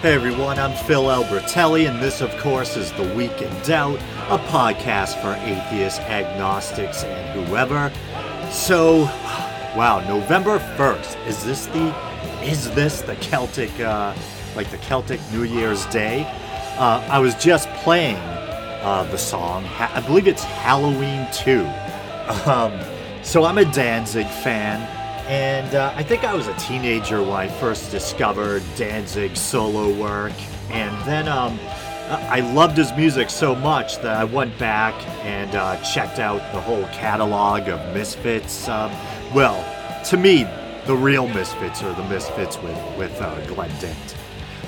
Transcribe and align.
Hey 0.00 0.14
everyone, 0.14 0.60
I'm 0.60 0.76
Phil 0.86 1.02
Albertelli, 1.02 1.88
and 1.88 2.00
this, 2.00 2.20
of 2.20 2.30
course, 2.36 2.76
is 2.76 2.92
The 2.92 3.12
Week 3.16 3.42
in 3.42 3.52
Doubt, 3.64 3.98
a 4.28 4.38
podcast 4.38 5.20
for 5.20 5.34
atheists, 5.44 5.98
agnostics, 5.98 7.02
and 7.02 7.44
whoever. 7.44 7.92
So, 8.52 9.06
wow, 9.76 10.00
November 10.06 10.60
1st. 10.60 11.26
Is 11.26 11.42
this 11.42 11.66
the 11.66 11.92
is 12.44 12.70
this 12.76 13.00
the 13.00 13.16
Celtic 13.16 13.72
uh, 13.80 14.14
like 14.54 14.70
the 14.70 14.78
Celtic 14.78 15.18
New 15.32 15.42
Year's 15.42 15.84
Day? 15.86 16.22
Uh, 16.78 17.04
I 17.10 17.18
was 17.18 17.34
just 17.34 17.68
playing 17.82 18.18
uh, 18.18 19.04
the 19.10 19.18
song. 19.18 19.64
I 19.80 20.00
believe 20.06 20.28
it's 20.28 20.44
Halloween 20.44 21.26
2. 21.32 21.68
Um, 22.48 22.78
so 23.24 23.44
I'm 23.44 23.58
a 23.58 23.64
Danzig 23.64 24.28
fan, 24.28 24.78
and 25.28 25.74
uh, 25.74 25.92
I 25.94 26.02
think 26.02 26.24
I 26.24 26.34
was 26.34 26.46
a 26.46 26.54
teenager 26.54 27.20
when 27.20 27.32
I 27.32 27.48
first 27.48 27.90
discovered 27.90 28.62
Danzig's 28.76 29.40
solo 29.40 29.92
work, 29.92 30.32
and 30.70 31.06
then 31.06 31.28
um, 31.28 31.58
I 32.08 32.40
loved 32.40 32.78
his 32.78 32.90
music 32.94 33.28
so 33.28 33.54
much 33.54 33.96
that 33.98 34.16
I 34.16 34.24
went 34.24 34.58
back 34.58 34.94
and 35.26 35.54
uh, 35.54 35.76
checked 35.82 36.18
out 36.18 36.40
the 36.52 36.60
whole 36.60 36.84
catalog 36.86 37.68
of 37.68 37.78
Misfits. 37.94 38.66
Um, 38.68 38.90
well, 39.34 39.62
to 40.04 40.16
me, 40.16 40.44
the 40.86 40.96
real 40.96 41.28
Misfits 41.28 41.82
are 41.82 41.92
the 41.92 42.08
Misfits 42.08 42.56
with 42.62 42.78
with 42.96 43.20
uh, 43.20 43.38
Glenn 43.48 43.68
Danzig. 43.80 44.16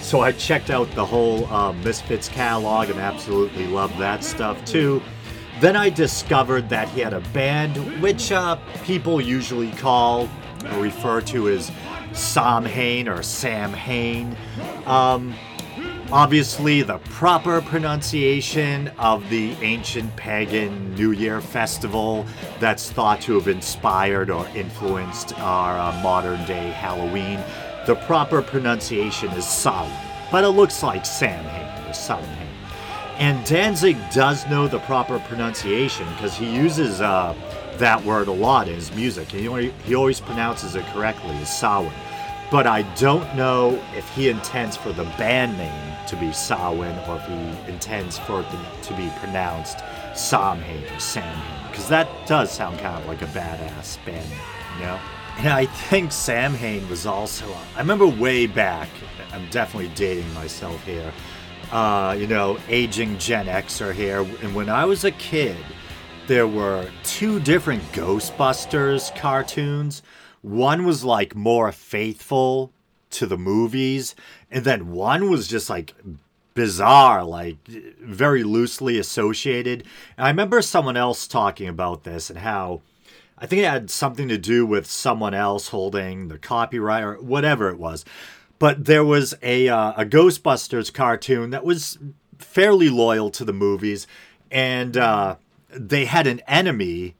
So 0.01 0.21
I 0.21 0.33
checked 0.33 0.69
out 0.69 0.91
the 0.95 1.07
whole 1.07 1.47
uh, 1.47 1.73
Misfits 1.73 2.29
catalog 2.29 2.91
and 2.91 3.01
absolutely 3.01 3.67
loved 3.67 3.97
that 3.99 4.23
stuff 4.23 4.63
too. 4.67 5.01
Then 5.61 5.77
I 5.77 5.89
discovered 5.89 6.69
that 6.71 6.89
he 6.89 7.01
had 7.01 7.13
a 7.13 7.21
band, 7.33 8.03
which 8.03 8.33
uh, 8.33 8.57
people 8.85 9.21
usually 9.21 9.71
call 9.73 10.29
refer 10.79 11.21
to 11.23 11.49
as 11.49 11.71
Samhain 12.13 13.09
or 13.09 13.23
Sam 13.23 13.73
Hain. 13.73 14.37
Um, 14.87 15.35
obviously, 16.11 16.83
the 16.83 16.99
proper 16.99 17.61
pronunciation 17.61 18.89
of 18.99 19.29
the 19.31 19.53
ancient 19.63 20.15
pagan 20.17 20.95
New 20.95 21.13
Year 21.13 21.41
festival 21.41 22.27
that's 22.59 22.91
thought 22.91 23.21
to 23.23 23.35
have 23.35 23.49
inspired 23.49 24.31
or 24.31 24.47
influenced 24.55 25.39
our 25.39 25.79
uh, 25.79 26.01
modern 26.03 26.45
day 26.47 26.71
Halloween. 26.71 27.41
The 27.87 27.95
proper 28.07 28.43
pronunciation 28.43 29.31
is 29.31 29.47
Sam, 29.47 29.91
but 30.31 30.45
it 30.45 30.51
looks 30.51 30.83
like 30.83 31.07
Samhain 31.07 31.89
or 31.89 31.95
Samhain. 31.95 32.49
And 33.21 33.45
Danzig 33.45 33.99
does 34.15 34.47
know 34.49 34.67
the 34.67 34.79
proper 34.81 35.19
pronunciation 35.19 36.09
because 36.15 36.35
he 36.35 36.51
uses 36.51 37.03
uh, 37.03 37.35
that 37.81 38.05
word 38.05 38.29
a 38.29 38.33
lot 38.33 38.69
in 38.69 38.75
his 38.75 38.95
music. 38.95 39.31
He, 39.31 39.49
always- 39.49 39.73
he 39.85 39.95
always 39.95 40.21
pronounces 40.21 40.77
it 40.77 40.85
correctly 40.87 41.35
as 41.37 41.55
Samhain. 41.59 41.93
But 42.51 42.67
I 42.67 42.83
don't 42.97 43.37
know 43.37 43.81
if 43.97 44.09
he 44.11 44.29
intends 44.29 44.77
for 44.77 44.93
the 44.93 45.05
band 45.19 45.57
name 45.57 45.97
to 46.09 46.17
be 46.17 46.33
Samhain 46.33 46.99
or 47.09 47.17
if 47.17 47.27
he 47.27 47.71
intends 47.73 48.19
for 48.19 48.41
it 48.41 48.47
to, 48.51 48.89
to 48.89 48.95
be 48.97 49.09
pronounced 49.21 49.79
Samhain 50.15 50.83
or 50.93 50.99
Samhain. 50.99 51.71
Because 51.71 51.89
that 51.89 52.09
does 52.27 52.51
sound 52.51 52.79
kind 52.81 52.97
of 53.01 53.07
like 53.07 53.23
a 53.23 53.27
badass 53.27 54.05
band 54.05 54.29
name, 54.29 54.39
you 54.79 54.87
know? 54.87 54.99
And 55.39 55.49
I 55.49 55.67
think 55.67 56.11
Samhain 56.13 56.89
was 56.89 57.07
also, 57.07 57.47
I 57.77 57.79
remember 57.81 58.07
way 58.07 58.47
back, 58.47 58.89
I'm 59.33 59.49
definitely 59.51 59.91
dating 59.95 60.33
myself 60.35 60.85
here 60.85 61.13
uh, 61.73 62.17
you 62.19 62.27
know, 62.27 62.59
aging 62.69 63.17
Gen 63.19 63.47
Xer 63.47 63.95
here. 63.95 64.21
And 64.43 64.55
when 64.55 64.69
I 64.69 64.85
was 64.85 65.05
a 65.05 65.13
kid, 65.13 65.57
there 66.31 66.47
were 66.47 66.89
two 67.03 67.41
different 67.41 67.83
Ghostbusters 67.91 69.13
cartoons. 69.17 70.01
One 70.43 70.85
was 70.85 71.03
like 71.03 71.35
more 71.35 71.73
faithful 71.73 72.73
to 73.11 73.27
the 73.27 73.37
movies, 73.37 74.15
and 74.49 74.65
then 74.65 74.93
one 74.93 75.29
was 75.29 75.49
just 75.49 75.69
like 75.69 75.93
bizarre, 76.55 77.25
like 77.25 77.57
very 77.67 78.45
loosely 78.45 78.97
associated. 78.97 79.83
And 80.17 80.25
I 80.25 80.31
remember 80.31 80.63
someone 80.63 80.97
else 80.97 81.27
talking 81.27 81.67
about 81.67 82.05
this 82.05 82.31
and 82.31 82.39
how 82.39 82.83
I 83.37 83.47
think 83.47 83.63
it 83.63 83.69
had 83.69 83.91
something 83.91 84.29
to 84.29 84.39
do 84.39 84.65
with 84.65 84.87
someone 84.87 85.35
else 85.35 85.71
holding 85.71 86.29
the 86.29 86.39
copyright 86.39 87.03
or 87.03 87.15
whatever 87.15 87.71
it 87.71 87.79
was. 87.81 88.05
But 88.61 88.85
there 88.85 89.05
was 89.05 89.35
a 89.43 89.69
uh, 89.69 89.95
a 89.97 90.05
Ghostbusters 90.05 90.95
cartoon 90.95 91.51
that 91.51 91.65
was 91.65 91.99
fairly 92.39 92.89
loyal 92.89 93.31
to 93.31 93.45
the 93.45 93.53
movies, 93.53 94.07
and 94.53 94.97
uh, 94.97 95.35
they 95.75 96.05
had 96.05 96.27
an 96.27 96.41
enemy 96.47 97.17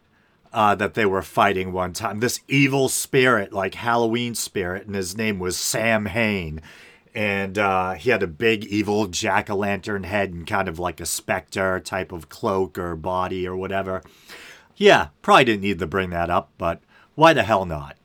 uh, 0.53 0.75
that 0.75 0.95
they 0.95 1.07
were 1.07 1.23
fighting 1.23 1.73
one 1.73 1.93
time. 1.93 2.21
This 2.21 2.41
evil 2.49 2.89
spirit, 2.89 3.53
like 3.53 3.75
Halloween 3.75 4.35
spirit, 4.35 4.87
and 4.87 4.95
his 4.95 5.17
name 5.17 5.39
was 5.39 5.57
Sam 5.57 6.07
Hain. 6.07 6.61
And 7.15 7.59
uh, 7.59 7.95
he 7.95 8.11
had 8.11 8.23
a 8.23 8.29
big 8.29 8.65
evil 8.65 9.07
jack 9.07 9.51
o' 9.51 9.57
lantern 9.57 10.05
head 10.05 10.33
and 10.33 10.47
kind 10.47 10.69
of 10.69 10.79
like 10.79 11.01
a 11.01 11.07
specter 11.07 11.81
type 11.81 12.13
of 12.13 12.29
cloak 12.29 12.79
or 12.79 12.95
body 12.95 13.47
or 13.49 13.57
whatever. 13.57 14.03
Yeah, 14.77 15.09
probably 15.21 15.45
didn't 15.45 15.63
need 15.63 15.81
to 15.81 15.87
bring 15.87 16.11
that 16.11 16.31
up, 16.31 16.51
but 16.57 16.81
why 17.17 17.33
the 17.33 17.43
hell 17.43 17.65
not? 17.65 17.97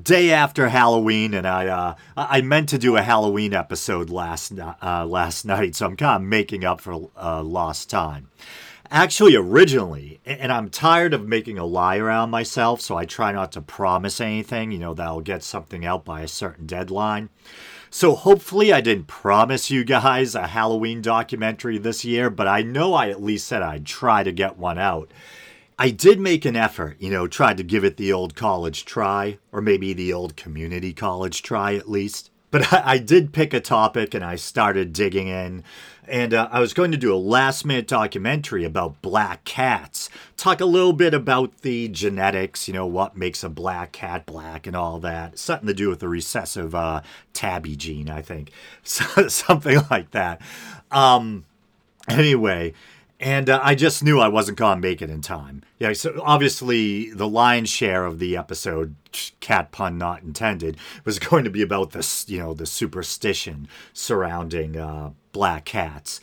Day 0.00 0.30
after 0.30 0.68
Halloween, 0.68 1.34
and 1.34 1.46
I 1.46 1.66
uh, 1.66 1.94
I 2.16 2.40
meant 2.40 2.70
to 2.70 2.78
do 2.78 2.96
a 2.96 3.02
Halloween 3.02 3.52
episode 3.52 4.08
last 4.08 4.52
uh, 4.58 5.04
last 5.04 5.44
night, 5.44 5.74
so 5.74 5.84
I'm 5.84 5.96
kind 5.96 6.22
of 6.22 6.28
making 6.28 6.64
up 6.64 6.80
for 6.80 7.10
uh, 7.16 7.42
lost 7.42 7.90
time. 7.90 8.30
Actually, 8.94 9.34
originally, 9.34 10.20
and 10.26 10.52
I'm 10.52 10.68
tired 10.68 11.14
of 11.14 11.26
making 11.26 11.56
a 11.56 11.64
lie 11.64 11.96
around 11.96 12.28
myself, 12.28 12.82
so 12.82 12.94
I 12.94 13.06
try 13.06 13.32
not 13.32 13.50
to 13.52 13.62
promise 13.62 14.20
anything, 14.20 14.70
you 14.70 14.78
know, 14.78 14.92
that 14.92 15.06
I'll 15.06 15.22
get 15.22 15.42
something 15.42 15.86
out 15.86 16.04
by 16.04 16.20
a 16.20 16.28
certain 16.28 16.66
deadline. 16.66 17.30
So 17.88 18.14
hopefully, 18.14 18.70
I 18.70 18.82
didn't 18.82 19.06
promise 19.06 19.70
you 19.70 19.82
guys 19.82 20.34
a 20.34 20.48
Halloween 20.48 21.00
documentary 21.00 21.78
this 21.78 22.04
year, 22.04 22.28
but 22.28 22.46
I 22.46 22.60
know 22.60 22.92
I 22.92 23.08
at 23.08 23.22
least 23.22 23.46
said 23.46 23.62
I'd 23.62 23.86
try 23.86 24.24
to 24.24 24.30
get 24.30 24.58
one 24.58 24.76
out. 24.76 25.10
I 25.78 25.88
did 25.88 26.20
make 26.20 26.44
an 26.44 26.54
effort, 26.54 26.98
you 27.00 27.08
know, 27.08 27.26
tried 27.26 27.56
to 27.56 27.62
give 27.62 27.84
it 27.84 27.96
the 27.96 28.12
old 28.12 28.34
college 28.34 28.84
try, 28.84 29.38
or 29.52 29.62
maybe 29.62 29.94
the 29.94 30.12
old 30.12 30.36
community 30.36 30.92
college 30.92 31.42
try 31.42 31.76
at 31.76 31.88
least. 31.88 32.30
But 32.52 32.72
I, 32.72 32.82
I 32.92 32.98
did 32.98 33.32
pick 33.32 33.52
a 33.52 33.60
topic 33.60 34.14
and 34.14 34.24
I 34.24 34.36
started 34.36 34.92
digging 34.92 35.26
in. 35.26 35.64
And 36.06 36.34
uh, 36.34 36.48
I 36.50 36.60
was 36.60 36.74
going 36.74 36.90
to 36.90 36.96
do 36.96 37.14
a 37.14 37.16
last 37.16 37.64
minute 37.64 37.86
documentary 37.86 38.64
about 38.64 39.00
black 39.02 39.44
cats. 39.44 40.10
Talk 40.36 40.60
a 40.60 40.64
little 40.64 40.92
bit 40.92 41.14
about 41.14 41.58
the 41.62 41.88
genetics, 41.88 42.66
you 42.66 42.74
know, 42.74 42.86
what 42.86 43.16
makes 43.16 43.44
a 43.44 43.48
black 43.48 43.92
cat 43.92 44.26
black 44.26 44.66
and 44.66 44.74
all 44.74 44.98
that. 45.00 45.38
Something 45.38 45.68
to 45.68 45.74
do 45.74 45.88
with 45.88 46.00
the 46.00 46.08
recessive 46.08 46.74
uh, 46.74 47.02
tabby 47.32 47.76
gene, 47.76 48.10
I 48.10 48.22
think. 48.22 48.50
So, 48.84 49.28
something 49.28 49.78
like 49.90 50.10
that. 50.10 50.40
Um, 50.90 51.44
anyway, 52.08 52.74
and 53.22 53.48
uh, 53.48 53.60
I 53.62 53.76
just 53.76 54.02
knew 54.02 54.18
I 54.18 54.26
wasn't 54.26 54.58
going 54.58 54.76
to 54.76 54.80
make 54.80 55.00
it 55.00 55.08
in 55.08 55.20
time. 55.20 55.62
Yeah, 55.78 55.92
so 55.92 56.20
obviously 56.24 57.10
the 57.10 57.28
lion's 57.28 57.70
share 57.70 58.04
of 58.04 58.18
the 58.18 58.36
episode, 58.36 58.96
cat 59.38 59.70
pun 59.70 59.96
not 59.96 60.22
intended, 60.22 60.76
was 61.04 61.18
going 61.30 61.44
to 61.44 61.50
be 61.50 61.62
about 61.62 61.92
this, 61.92 62.28
you 62.28 62.40
know, 62.40 62.52
the 62.52 62.66
superstition 62.66 63.68
surrounding 63.92 64.76
uh, 64.76 65.10
black 65.30 65.64
cats. 65.64 66.20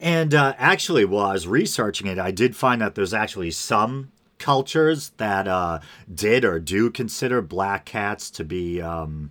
And 0.00 0.34
uh, 0.34 0.54
actually, 0.58 1.04
while 1.04 1.26
I 1.26 1.34
was 1.34 1.46
researching 1.46 2.08
it, 2.08 2.18
I 2.18 2.32
did 2.32 2.56
find 2.56 2.80
that 2.80 2.96
there's 2.96 3.14
actually 3.14 3.52
some 3.52 4.10
cultures 4.38 5.10
that 5.18 5.46
uh, 5.46 5.78
did 6.12 6.44
or 6.44 6.58
do 6.58 6.90
consider 6.90 7.40
black 7.40 7.84
cats 7.84 8.28
to 8.32 8.44
be. 8.44 8.82
Um, 8.82 9.30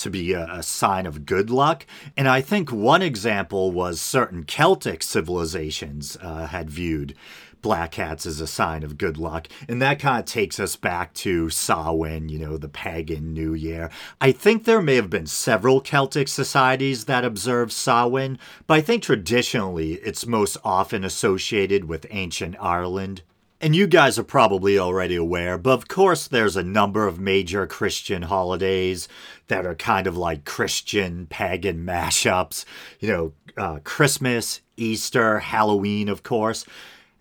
to 0.00 0.10
be 0.10 0.32
a, 0.32 0.46
a 0.50 0.62
sign 0.62 1.06
of 1.06 1.26
good 1.26 1.50
luck. 1.50 1.86
And 2.16 2.28
I 2.28 2.40
think 2.40 2.70
one 2.70 3.02
example 3.02 3.70
was 3.70 4.00
certain 4.00 4.44
Celtic 4.44 5.02
civilizations 5.02 6.16
uh, 6.20 6.46
had 6.46 6.70
viewed 6.70 7.14
black 7.62 7.92
cats 7.92 8.26
as 8.26 8.40
a 8.40 8.46
sign 8.46 8.82
of 8.82 8.98
good 8.98 9.18
luck. 9.18 9.46
And 9.68 9.80
that 9.82 9.98
kind 9.98 10.20
of 10.20 10.24
takes 10.24 10.58
us 10.58 10.76
back 10.76 11.12
to 11.14 11.50
Samhain, 11.50 12.28
you 12.28 12.38
know, 12.38 12.56
the 12.56 12.68
pagan 12.68 13.32
New 13.32 13.54
Year. 13.54 13.90
I 14.20 14.32
think 14.32 14.64
there 14.64 14.82
may 14.82 14.96
have 14.96 15.10
been 15.10 15.26
several 15.26 15.80
Celtic 15.80 16.28
societies 16.28 17.04
that 17.04 17.24
observed 17.24 17.72
Samhain, 17.72 18.38
but 18.66 18.74
I 18.74 18.80
think 18.80 19.02
traditionally 19.02 19.94
it's 19.94 20.26
most 20.26 20.56
often 20.64 21.04
associated 21.04 21.84
with 21.84 22.06
ancient 22.10 22.56
Ireland. 22.60 23.22
And 23.62 23.76
you 23.76 23.86
guys 23.86 24.18
are 24.18 24.24
probably 24.24 24.78
already 24.78 25.16
aware, 25.16 25.58
but 25.58 25.72
of 25.72 25.86
course, 25.86 26.26
there's 26.26 26.56
a 26.56 26.62
number 26.62 27.06
of 27.06 27.20
major 27.20 27.66
Christian 27.66 28.22
holidays 28.22 29.06
that 29.48 29.66
are 29.66 29.74
kind 29.74 30.06
of 30.06 30.16
like 30.16 30.46
Christian 30.46 31.26
pagan 31.26 31.84
mashups. 31.84 32.64
You 33.00 33.08
know, 33.08 33.32
uh, 33.58 33.80
Christmas, 33.84 34.62
Easter, 34.78 35.40
Halloween, 35.40 36.08
of 36.08 36.22
course. 36.22 36.64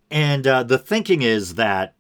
And 0.10 0.48
uh, 0.48 0.64
the 0.64 0.78
thinking 0.78 1.24
is 1.24 1.56
that 1.56 1.96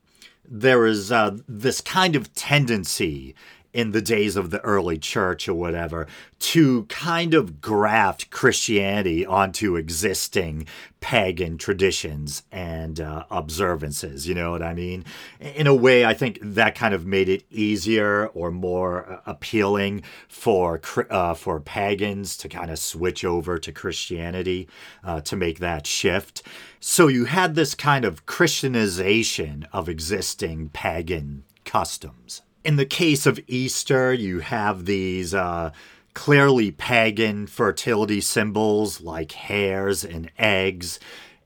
there 0.50 0.86
is 0.86 1.12
uh, 1.12 1.38
this 1.48 1.82
kind 1.82 2.16
of 2.16 2.34
tendency 2.34 3.36
in 3.74 3.92
the 3.92 4.02
days 4.02 4.36
of 4.36 4.50
the 4.50 4.62
early 4.62 4.98
church 4.98 5.48
or 5.48 5.54
whatever 5.54 6.08
to 6.40 6.86
kind 6.86 7.34
of 7.34 7.62
graft 7.62 8.30
Christianity 8.32 9.26
onto 9.26 9.76
existing 9.76 10.66
pagan 11.02 11.58
traditions 11.58 12.44
and 12.52 13.00
uh, 13.00 13.24
observances. 13.30 14.28
You 14.28 14.36
know 14.36 14.52
what 14.52 14.64
I 14.64 14.74
mean? 14.74 15.06
In 15.40 15.68
a 15.68 15.76
way, 15.76 16.06
I 16.06 16.14
think 16.14 16.40
that 16.42 16.76
kind 16.76 16.94
of 16.94 17.06
made 17.06 17.30
it 17.30 17.44
easier 17.52 18.28
or 18.28 18.52
more 18.52 19.06
uh, 19.12 19.20
appealing 19.26 20.04
for 20.28 20.82
uh, 21.10 21.34
for 21.34 21.60
pagans 21.60 22.38
to 22.38 22.50
kind 22.50 22.72
of 22.72 22.80
switch 22.80 23.24
over 23.24 23.60
to 23.60 23.72
Christianity 23.72 24.68
uh, 25.04 25.22
to 25.22 25.36
make 25.36 25.60
that 25.60 25.86
shift. 25.86 26.42
So 26.80 27.08
you 27.08 27.26
had 27.26 27.56
this 27.56 27.76
kind 27.76 28.06
of 28.06 28.26
Christianization 28.26 29.68
of 29.74 29.90
existing 29.90 30.70
pagan 30.70 31.44
customs. 31.66 32.42
In 32.64 32.76
the 32.76 32.86
case 32.86 33.26
of 33.26 33.40
Easter, 33.48 34.14
you 34.14 34.40
have 34.40 34.86
these 34.86 35.34
uh, 35.34 35.72
clearly 36.14 36.72
pagan 36.72 37.48
fertility 37.48 38.20
symbols 38.20 39.02
like 39.02 39.32
hares 39.32 40.04
and 40.04 40.30
eggs. 40.38 41.00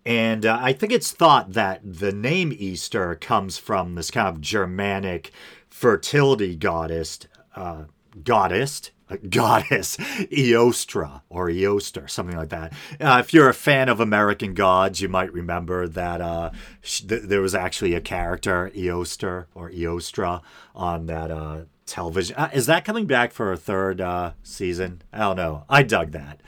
And 0.05 0.45
uh, 0.45 0.57
I 0.59 0.73
think 0.73 0.91
it's 0.91 1.11
thought 1.11 1.53
that 1.53 1.81
the 1.83 2.11
name 2.11 2.51
Easter 2.55 3.15
comes 3.15 3.57
from 3.57 3.95
this 3.95 4.11
kind 4.11 4.27
of 4.27 4.41
Germanic 4.41 5.31
fertility 5.69 6.55
goddess, 6.55 7.19
uh, 7.55 7.83
goddess 8.23 8.91
goddess 9.17 9.97
Eostra 9.97 11.21
or 11.29 11.49
Eoster, 11.49 12.09
something 12.09 12.37
like 12.37 12.49
that. 12.49 12.73
Uh, 12.99 13.17
if 13.19 13.33
you're 13.33 13.49
a 13.49 13.53
fan 13.53 13.89
of 13.89 13.99
American 13.99 14.53
Gods, 14.53 15.01
you 15.01 15.09
might 15.09 15.33
remember 15.33 15.87
that 15.87 16.21
uh, 16.21 16.51
th- 16.81 17.23
there 17.23 17.41
was 17.41 17.55
actually 17.55 17.93
a 17.93 18.01
character 18.01 18.71
Eoster 18.75 19.45
or 19.53 19.69
Eostra 19.69 20.41
on 20.75 21.05
that 21.07 21.31
uh, 21.31 21.61
television. 21.85 22.35
Uh, 22.35 22.49
is 22.53 22.65
that 22.65 22.85
coming 22.85 23.05
back 23.05 23.31
for 23.31 23.51
a 23.51 23.57
third 23.57 24.01
uh, 24.01 24.33
season? 24.43 25.01
I 25.11 25.19
don't 25.19 25.35
know. 25.35 25.65
I 25.69 25.83
dug 25.83 26.11
that. 26.11 26.41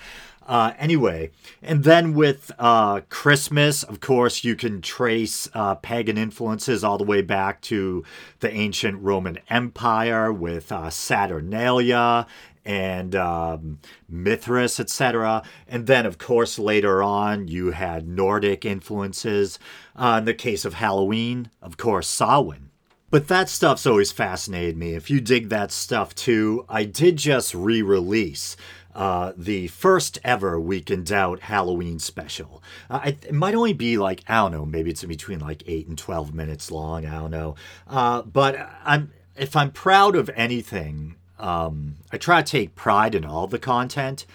Uh, 0.47 0.73
anyway, 0.77 1.31
and 1.63 1.83
then 1.83 2.13
with 2.13 2.51
uh, 2.59 3.01
Christmas, 3.09 3.81
of 3.81 3.99
course, 3.99 4.43
you 4.43 4.55
can 4.55 4.79
trace 4.79 5.49
uh, 5.55 5.73
pagan 5.73 6.19
influences 6.19 6.83
all 6.83 6.99
the 6.99 7.03
way 7.03 7.23
back 7.23 7.61
to 7.61 8.03
the 8.41 8.51
ancient 8.53 9.01
Roman 9.01 9.39
Empire 9.49 10.31
with 10.31 10.71
uh, 10.71 10.91
Saturnalia 10.91 12.27
and 12.65 13.15
um, 13.15 13.79
Mithras, 14.09 14.79
etc. 14.79 15.43
And 15.67 15.87
then, 15.87 16.05
of 16.05 16.17
course, 16.17 16.57
later 16.57 17.03
on, 17.03 17.47
you 17.47 17.71
had 17.71 18.07
Nordic 18.07 18.65
influences. 18.65 19.59
Uh, 19.95 20.17
in 20.19 20.25
the 20.25 20.33
case 20.33 20.65
of 20.65 20.73
Halloween, 20.73 21.49
of 21.61 21.77
course, 21.77 22.07
Samhain. 22.07 22.69
But 23.11 23.27
that 23.27 23.47
stuff's 23.47 23.85
always 23.85 24.11
fascinated 24.11 24.75
me. 24.75 24.93
If 24.93 25.09
you 25.09 25.21
dig 25.21 25.49
that 25.49 25.71
stuff 25.71 26.13
too, 26.15 26.65
I 26.67 26.83
did 26.83 27.17
just 27.17 27.53
re 27.53 27.81
release 27.81 28.57
uh, 28.95 29.33
the 29.37 29.67
first 29.67 30.17
ever 30.23 30.59
Week 30.59 30.89
in 30.89 31.03
Doubt 31.03 31.41
Halloween 31.41 31.99
special. 31.99 32.63
Uh, 32.89 33.11
it, 33.23 33.33
might 33.33 33.53
only 33.53 33.73
be 33.73 33.97
like, 33.97 34.23
I 34.27 34.35
don't 34.35 34.53
know, 34.53 34.65
maybe 34.65 34.89
it's 34.89 35.03
in 35.03 35.09
between 35.09 35.39
like 35.39 35.63
8 35.67 35.87
and 35.87 35.97
12 35.97 36.33
minutes 36.33 36.71
long. 36.71 37.05
I 37.05 37.19
don't 37.19 37.31
know. 37.31 37.55
Uh, 37.87 38.21
but 38.21 38.57
I'm, 38.83 39.11
if 39.35 39.55
I'm 39.55 39.71
proud 39.71 40.15
of 40.15 40.29
anything, 40.35 41.15
um, 41.39 41.95
I 42.11 42.17
try 42.17 42.41
to 42.41 42.49
take 42.49 42.75
pride 42.75 43.15
in 43.15 43.25
all 43.25 43.47
the 43.47 43.59
content. 43.59 44.25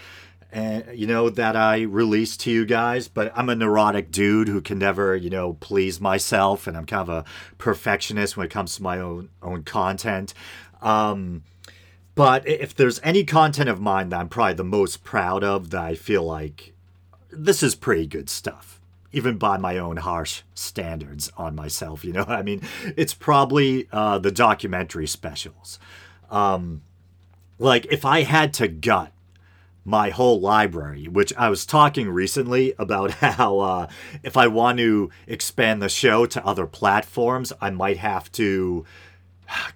And 0.52 0.84
you 0.98 1.06
know 1.06 1.30
that 1.30 1.54
I 1.54 1.82
release 1.82 2.36
to 2.38 2.50
you 2.50 2.66
guys, 2.66 3.06
but 3.06 3.32
I'm 3.36 3.48
a 3.48 3.54
neurotic 3.54 4.10
dude 4.10 4.48
who 4.48 4.60
can 4.60 4.78
never, 4.78 5.14
you 5.14 5.30
know, 5.30 5.52
please 5.54 6.00
myself, 6.00 6.66
and 6.66 6.76
I'm 6.76 6.86
kind 6.86 7.08
of 7.08 7.08
a 7.08 7.24
perfectionist 7.56 8.36
when 8.36 8.46
it 8.46 8.50
comes 8.50 8.74
to 8.74 8.82
my 8.82 8.98
own 8.98 9.28
own 9.42 9.62
content. 9.62 10.34
Um, 10.82 11.44
but 12.16 12.46
if 12.48 12.74
there's 12.74 13.00
any 13.04 13.24
content 13.24 13.68
of 13.68 13.80
mine 13.80 14.08
that 14.08 14.20
I'm 14.20 14.28
probably 14.28 14.54
the 14.54 14.64
most 14.64 15.04
proud 15.04 15.44
of, 15.44 15.70
that 15.70 15.82
I 15.82 15.94
feel 15.94 16.24
like 16.24 16.74
this 17.30 17.62
is 17.62 17.74
pretty 17.76 18.06
good 18.06 18.28
stuff, 18.28 18.80
even 19.12 19.38
by 19.38 19.56
my 19.56 19.78
own 19.78 19.98
harsh 19.98 20.42
standards 20.54 21.30
on 21.36 21.54
myself. 21.54 22.04
You 22.04 22.12
know, 22.12 22.24
I 22.28 22.42
mean, 22.42 22.62
it's 22.96 23.14
probably 23.14 23.88
uh, 23.92 24.18
the 24.18 24.32
documentary 24.32 25.06
specials. 25.06 25.78
Um, 26.28 26.82
like 27.60 27.86
if 27.90 28.04
I 28.04 28.22
had 28.22 28.52
to 28.54 28.68
gut 28.68 29.12
my 29.84 30.10
whole 30.10 30.40
library, 30.40 31.06
which 31.08 31.32
I 31.36 31.48
was 31.50 31.66
talking 31.66 32.08
recently 32.08 32.74
about 32.78 33.10
how 33.20 33.58
uh, 33.60 33.86
if 34.22 34.36
I 34.36 34.46
want 34.46 34.78
to 34.78 35.10
expand 35.26 35.82
the 35.82 35.88
show 35.88 36.26
to 36.26 36.44
other 36.44 36.66
platforms, 36.66 37.52
I 37.60 37.70
might 37.70 37.98
have 37.98 38.32
to 38.32 38.84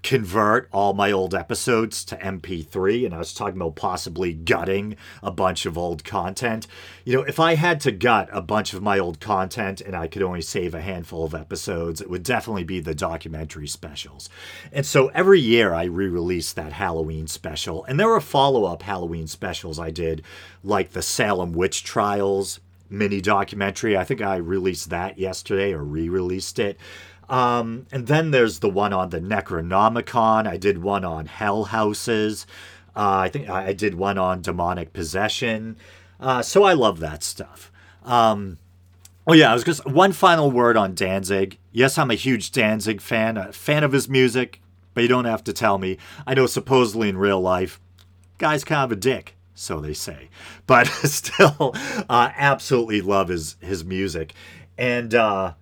convert 0.03 0.69
all 0.73 0.94
my 0.94 1.11
old 1.11 1.35
episodes 1.35 2.05
to 2.05 2.17
MP3, 2.17 3.06
and 3.06 3.15
I 3.15 3.19
was 3.19 3.35
talking 3.35 3.56
about 3.56 3.76
possibly 3.76 4.32
gutting 4.32 4.97
a 5.23 5.31
bunch 5.31 5.67
of 5.67 5.76
old 5.76 6.05
content. 6.05 6.67
You 7.05 7.17
know, 7.17 7.23
if 7.23 7.41
I 7.41 7.55
had 7.55 7.81
to 7.81 7.93
gut 7.93 8.29
a 8.32 8.43
bunch 8.43 8.75
of 8.75 8.82
my 8.82 8.99
old 8.99 9.21
content 9.21 9.81
and 9.81 9.97
I 9.97 10.06
could 10.06 10.23
only 10.23 10.43
save 10.43 10.75
a 10.75 10.81
handful 10.81 11.25
of 11.25 11.35
episodes, 11.35 12.00
it 12.00 12.11
would 12.11 12.23
definitely 12.23 12.65
be 12.65 12.81
the 12.81 12.94
documentary 12.94 13.67
specials. 13.67 14.29
And 14.73 14.87
so 14.87 15.09
every 15.09 15.41
year 15.41 15.75
I 15.75 15.85
re 15.85 16.09
release 16.09 16.53
that 16.53 16.73
Halloween 16.73 17.27
special, 17.27 17.85
and 17.85 17.99
there 17.99 18.09
were 18.09 18.20
follow 18.20 18.65
up 18.65 18.82
Halloween 18.82 19.27
specials 19.27 19.79
I 19.79 19.91
did, 19.91 20.23
like 20.62 20.93
the 20.93 21.03
Salem 21.03 21.53
Witch 21.53 21.85
Trials 21.85 22.61
mini 22.91 23.20
documentary. 23.20 23.97
I 23.97 24.05
think 24.05 24.23
I 24.23 24.37
released 24.37 24.91
that 24.91 25.19
yesterday 25.19 25.73
or 25.73 25.82
re 25.82 26.09
released 26.09 26.59
it. 26.59 26.79
Um, 27.29 27.87
and 27.91 28.06
then 28.06 28.31
there's 28.31 28.59
the 28.59 28.69
one 28.69 28.93
on 28.93 29.11
the 29.11 29.21
Necronomicon. 29.21 30.47
I 30.47 30.56
did 30.56 30.82
one 30.82 31.05
on 31.05 31.26
Hell 31.26 31.65
Houses. 31.65 32.47
Uh, 32.97 33.19
I 33.19 33.29
think 33.29 33.49
I 33.49 33.73
did 33.73 33.94
one 33.94 34.19
on 34.19 34.43
demonic 34.43 34.93
possession. 34.93 35.76
Uh, 36.21 36.43
so 36.43 36.62
I 36.62 36.75
love 36.75 37.00
that 37.00 37.23
stuff. 37.23 37.73
Um, 38.05 38.59
oh 39.26 39.32
yeah, 39.32 39.50
I 39.50 39.55
was 39.55 39.65
just 39.65 39.85
one 39.87 40.12
final 40.12 40.50
word 40.50 40.76
on 40.76 40.94
Danzig. 40.94 41.59
Yes, 41.73 41.99
I'm 41.99 42.11
a 42.11 42.15
huge 42.15 42.53
Danzig 42.53 43.00
fan, 43.00 43.37
a 43.37 43.53
fan 43.53 43.82
of 43.82 43.93
his 43.93 44.09
music, 44.09 44.61
but 44.93 45.03
you 45.03 45.09
don't 45.09 45.25
have 45.25 45.43
to 45.44 45.53
tell 45.53 45.79
me. 45.79 45.99
I 46.27 46.35
know 46.35 46.47
supposedly 46.47 47.09
in 47.09 47.19
real 47.19 47.41
life, 47.41 47.81
guy's 48.38 48.65
kind 48.65 48.85
of 48.85 48.93
a 48.93 49.00
dick, 49.00 49.35
so 49.55 49.81
they 49.81 49.94
say, 49.94 50.29
but 50.67 50.87
still, 51.05 51.75
uh, 52.09 52.31
absolutely 52.37 53.01
love 53.01 53.29
his 53.29 53.56
his 53.60 53.84
music, 53.84 54.34
and 54.79 55.15
uh, 55.15 55.55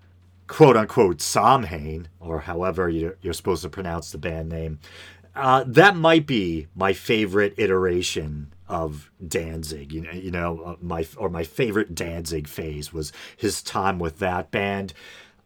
quote 0.53 0.77
unquote 0.77 1.23
Samhain, 1.23 2.09
or 2.21 2.41
however 2.41 2.87
you're, 2.91 3.17
you're 3.23 3.33
supposed 3.33 3.63
to 3.63 3.71
pronounce 3.71 4.13
the 4.13 4.19
band 4.19 4.51
name, 4.51 4.81
uh, 5.35 5.65
that 5.67 5.97
might 5.97 6.27
be 6.27 6.67
my 6.75 6.93
favorite 6.93 7.55
iteration 7.57 8.53
of 8.69 9.11
Danzig. 9.27 9.93
You 9.95 10.03
know, 10.03 10.11
you 10.11 10.31
know, 10.31 10.61
uh, 10.61 10.77
my 10.83 11.07
or 11.17 11.31
my 11.31 11.43
favorite 11.43 11.95
Danzig 11.95 12.47
phase 12.49 12.93
was 12.93 13.15
his 13.35 13.63
time 13.63 13.99
with 13.99 14.19
that 14.19 14.51
band. 14.51 14.93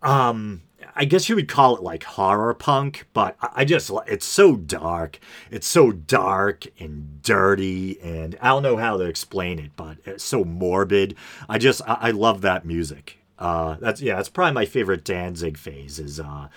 Um, 0.03 0.63
I 0.97 1.05
guess 1.05 1.29
you 1.29 1.37
would 1.37 1.49
call 1.49 1.77
it 1.77 1.85
like 1.85 2.03
horror 2.03 2.53
punk, 2.55 3.07
but 3.13 3.37
I 3.41 3.65
just 3.65 3.93
it's 4.09 4.27
so 4.27 4.57
dark. 4.57 5.21
It's 5.53 5.69
so 5.69 5.93
dark 5.93 6.65
and 6.81 7.23
dirty, 7.23 8.01
and 8.01 8.37
I 8.43 8.49
don't 8.49 8.65
know 8.65 8.77
how 8.77 8.97
to 8.97 9.05
explain 9.05 9.61
it, 9.61 9.71
but 9.77 9.99
it's 10.05 10.25
so 10.25 10.45
morbid. 10.45 11.15
I 11.49 11.59
just 11.59 11.81
I, 11.87 11.97
I 12.01 12.11
love 12.11 12.41
that 12.41 12.67
music. 12.67 13.21
Uh, 13.39 13.77
that's 13.81 14.01
yeah, 14.01 14.17
that's 14.17 14.29
probably 14.29 14.55
my 14.55 14.65
favorite 14.65 15.05
Danzig 15.05 15.59
phase 15.59 15.99
is 15.99 16.19
uh, 16.21 16.49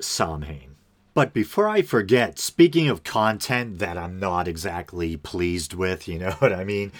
Samhain. 0.00 0.76
But 1.14 1.32
before 1.32 1.68
I 1.68 1.82
forget, 1.82 2.38
speaking 2.38 2.88
of 2.88 3.02
content 3.02 3.78
that 3.80 3.98
I'm 3.98 4.20
not 4.20 4.46
exactly 4.46 5.16
pleased 5.16 5.74
with, 5.74 6.06
you 6.06 6.18
know 6.18 6.30
what 6.38 6.52
I 6.52 6.64
mean? 6.64 6.92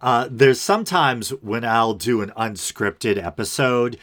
Uh, 0.00 0.28
there's 0.30 0.60
sometimes 0.60 1.30
when 1.42 1.64
I'll 1.64 1.94
do 1.94 2.20
an 2.20 2.32
unscripted 2.36 3.22
episode 3.22 3.98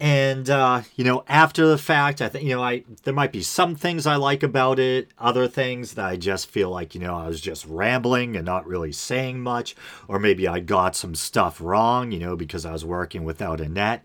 and 0.00 0.50
uh, 0.50 0.82
you 0.96 1.04
know, 1.04 1.24
after 1.28 1.66
the 1.66 1.78
fact, 1.78 2.20
I 2.20 2.28
think 2.28 2.44
you 2.44 2.56
know, 2.56 2.62
I 2.62 2.84
there 3.04 3.14
might 3.14 3.32
be 3.32 3.42
some 3.42 3.76
things 3.76 4.06
I 4.06 4.16
like 4.16 4.42
about 4.42 4.78
it, 4.78 5.08
other 5.18 5.46
things 5.46 5.94
that 5.94 6.04
I 6.04 6.16
just 6.16 6.50
feel 6.50 6.70
like 6.70 6.94
you 6.94 7.00
know 7.00 7.14
I 7.14 7.28
was 7.28 7.40
just 7.40 7.64
rambling 7.66 8.36
and 8.36 8.44
not 8.44 8.66
really 8.66 8.92
saying 8.92 9.40
much, 9.40 9.76
or 10.08 10.18
maybe 10.18 10.48
I 10.48 10.60
got 10.60 10.96
some 10.96 11.14
stuff 11.14 11.60
wrong, 11.60 12.10
you 12.10 12.18
know, 12.18 12.36
because 12.36 12.66
I 12.66 12.72
was 12.72 12.84
working 12.84 13.24
without 13.24 13.60
a 13.60 13.68
net. 13.68 14.04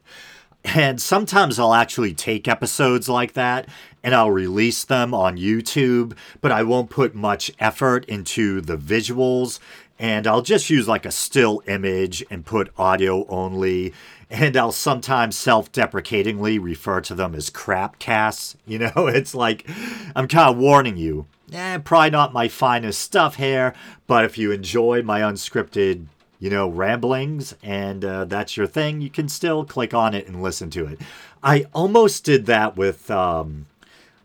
And 0.64 1.02
sometimes 1.02 1.58
I'll 1.58 1.74
actually 1.74 2.14
take 2.14 2.48
episodes 2.48 3.08
like 3.08 3.32
that 3.34 3.70
and 4.04 4.14
I'll 4.14 4.30
release 4.30 4.84
them 4.84 5.14
on 5.14 5.38
YouTube, 5.38 6.18
but 6.42 6.52
I 6.52 6.64
won't 6.64 6.90
put 6.90 7.16
much 7.16 7.50
effort 7.60 8.04
into 8.06 8.60
the 8.60 8.78
visuals 8.78 9.60
and 10.00 10.26
I'll 10.26 10.42
just 10.42 10.70
use 10.70 10.88
like 10.88 11.06
a 11.06 11.12
still 11.12 11.62
image 11.68 12.24
and 12.30 12.46
put 12.46 12.72
audio 12.78 13.26
only 13.28 13.94
and 14.30 14.56
I'll 14.56 14.72
sometimes 14.72 15.36
self 15.38 15.72
deprecatingly 15.72 16.60
refer 16.60 17.02
to 17.02 17.16
them 17.16 17.34
as 17.36 17.50
crap 17.50 18.00
casts. 18.00 18.56
You 18.70 18.78
know, 18.78 19.08
it's 19.08 19.34
like 19.34 19.68
I'm 20.16 20.28
kind 20.28 20.52
of 20.52 20.58
warning 20.58 20.96
you. 20.96 21.26
Eh, 21.52 21.80
probably 21.80 22.12
not 22.12 22.34
my 22.34 22.48
finest 22.48 23.02
stuff 23.02 23.36
here, 23.38 23.74
but 24.06 24.26
if 24.26 24.38
you 24.38 24.52
enjoy 24.52 25.02
my 25.02 25.22
unscripted, 25.22 26.06
you 26.40 26.52
know, 26.52 26.70
ramblings 26.70 27.56
and 27.64 28.06
uh, 28.06 28.26
that's 28.26 28.56
your 28.56 28.68
thing, 28.68 29.02
you 29.02 29.10
can 29.10 29.28
still 29.28 29.66
click 29.66 29.96
on 29.96 30.14
it 30.14 30.28
and 30.28 30.44
listen 30.44 30.70
to 30.70 30.86
it. 30.86 31.02
I 31.42 31.66
almost 31.74 32.24
did 32.24 32.46
that 32.46 32.78
with 32.78 33.10
um, 33.10 33.66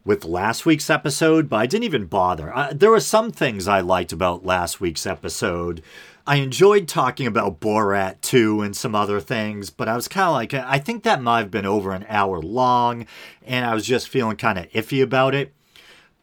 with 0.04 0.24
last 0.24 0.66
week's 0.66 0.90
episode, 0.90 1.48
but 1.48 1.56
I 1.56 1.66
didn't 1.66 1.84
even 1.84 2.04
bother. 2.04 2.54
Uh, 2.54 2.72
there 2.74 2.90
were 2.90 3.00
some 3.00 3.30
things 3.30 3.66
I 3.66 3.80
liked 3.80 4.12
about 4.12 4.44
last 4.44 4.80
week's 4.80 5.06
episode. 5.06 5.82
I 6.26 6.36
enjoyed 6.36 6.88
talking 6.88 7.26
about 7.26 7.60
Borat 7.60 8.22
2 8.22 8.62
and 8.62 8.74
some 8.74 8.94
other 8.94 9.20
things, 9.20 9.68
but 9.68 9.88
I 9.88 9.94
was 9.94 10.08
kind 10.08 10.28
of 10.28 10.32
like, 10.32 10.54
I 10.54 10.78
think 10.78 11.02
that 11.02 11.20
might 11.20 11.40
have 11.40 11.50
been 11.50 11.66
over 11.66 11.92
an 11.92 12.06
hour 12.08 12.40
long, 12.40 13.06
and 13.44 13.66
I 13.66 13.74
was 13.74 13.84
just 13.84 14.08
feeling 14.08 14.36
kind 14.36 14.58
of 14.58 14.70
iffy 14.70 15.02
about 15.02 15.34
it. 15.34 15.52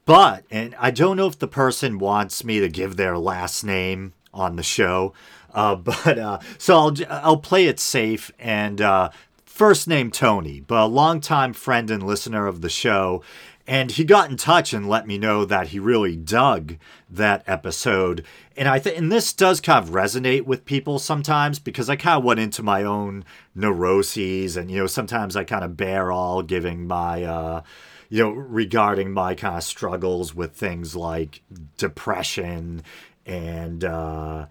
But, 0.05 0.43
and 0.50 0.74
I 0.79 0.89
don't 0.89 1.17
know 1.17 1.27
if 1.27 1.38
the 1.38 1.48
person 1.48 2.00
wants 2.00 2.43
me 2.43 2.60
to 2.60 2.67
give 2.67 2.96
their 2.96 3.17
last 3.17 3.63
name 3.63 4.13
on 4.34 4.55
the 4.55 4.63
show, 4.63 5.13
uh, 5.53 5.75
but 5.75 6.17
uh, 6.17 6.39
so 6.58 6.77
I'll 6.77 6.96
I'll 7.10 7.38
play 7.38 7.67
it 7.67 7.79
safe 7.79 8.31
and 8.39 8.81
uh, 8.81 9.10
first 9.46 9.88
name 9.88 10.10
Tony, 10.10 10.62
but 10.62 10.84
a 10.84 10.86
longtime 10.86 11.53
friend 11.53 11.91
and 11.91 12.01
listener 12.01 12.48
of 12.48 12.62
the 12.62 12.70
show, 12.70 13.22
and 13.67 13.91
he 13.91 14.03
got 14.03 14.29
in 14.29 14.38
touch 14.38 14.74
and 14.74 14.89
let 14.89 15.05
me 15.05 15.17
know 15.17 15.46
that 15.46 15.67
he 15.67 15.79
really 15.79 16.15
dug 16.15 16.77
that 17.10 17.43
episode. 17.46 18.25
And 18.61 18.69
I 18.69 18.77
think, 18.77 18.95
and 18.95 19.11
this 19.11 19.33
does 19.33 19.59
kind 19.59 19.83
of 19.83 19.89
resonate 19.89 20.45
with 20.45 20.65
people 20.65 20.99
sometimes 20.99 21.57
because 21.57 21.89
I 21.89 21.95
kind 21.95 22.19
of 22.19 22.23
went 22.23 22.39
into 22.39 22.61
my 22.61 22.83
own 22.83 23.25
neuroses, 23.55 24.55
and 24.55 24.69
you 24.69 24.77
know, 24.77 24.85
sometimes 24.85 25.35
I 25.35 25.43
kind 25.45 25.63
of 25.63 25.75
bear 25.75 26.11
all 26.11 26.43
giving 26.43 26.85
my, 26.85 27.23
uh, 27.23 27.61
you 28.09 28.21
know, 28.21 28.29
regarding 28.29 29.13
my 29.13 29.33
kind 29.33 29.57
of 29.57 29.63
struggles 29.63 30.35
with 30.35 30.53
things 30.53 30.95
like 30.95 31.41
depression 31.77 32.83
and, 33.25 33.83
uh, 33.83 34.45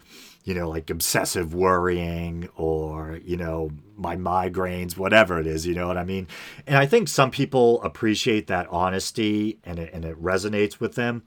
you 0.44 0.54
know, 0.54 0.68
like 0.68 0.88
obsessive 0.88 1.54
worrying 1.54 2.48
or, 2.56 3.20
you 3.24 3.36
know, 3.36 3.70
my 3.96 4.16
migraines, 4.16 4.96
whatever 4.96 5.38
it 5.38 5.46
is, 5.46 5.66
you 5.66 5.74
know 5.74 5.86
what 5.86 5.98
I 5.98 6.04
mean? 6.04 6.26
And 6.66 6.76
I 6.76 6.86
think 6.86 7.08
some 7.08 7.30
people 7.30 7.82
appreciate 7.82 8.46
that 8.46 8.66
honesty 8.68 9.58
and 9.64 9.78
it, 9.78 9.92
and 9.92 10.04
it 10.04 10.20
resonates 10.20 10.80
with 10.80 10.94
them, 10.94 11.24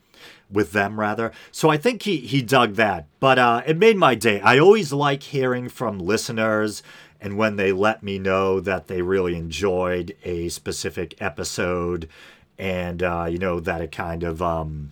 with 0.52 0.72
them 0.72 1.00
rather. 1.00 1.32
So 1.52 1.70
I 1.70 1.78
think 1.78 2.02
he, 2.02 2.18
he 2.18 2.42
dug 2.42 2.74
that, 2.76 3.08
but 3.20 3.38
uh, 3.38 3.62
it 3.68 3.78
made 3.78 3.98
my 3.98 4.16
day. 4.16 4.42
I 4.42 4.58
always 4.58 4.92
like 4.92 5.22
hearing 5.22 5.70
from 5.70 6.00
listeners 6.00 6.82
and 7.22 7.38
when 7.38 7.56
they 7.56 7.72
let 7.72 8.02
me 8.02 8.18
know 8.18 8.60
that 8.60 8.88
they 8.88 9.02
really 9.02 9.36
enjoyed 9.36 10.16
a 10.24 10.50
specific 10.50 11.16
episode 11.22 12.10
and, 12.58 13.04
uh, 13.04 13.28
you 13.30 13.38
know, 13.38 13.60
that 13.60 13.82
it 13.82 13.92
kind 13.92 14.24
of, 14.24 14.42
um, 14.42 14.92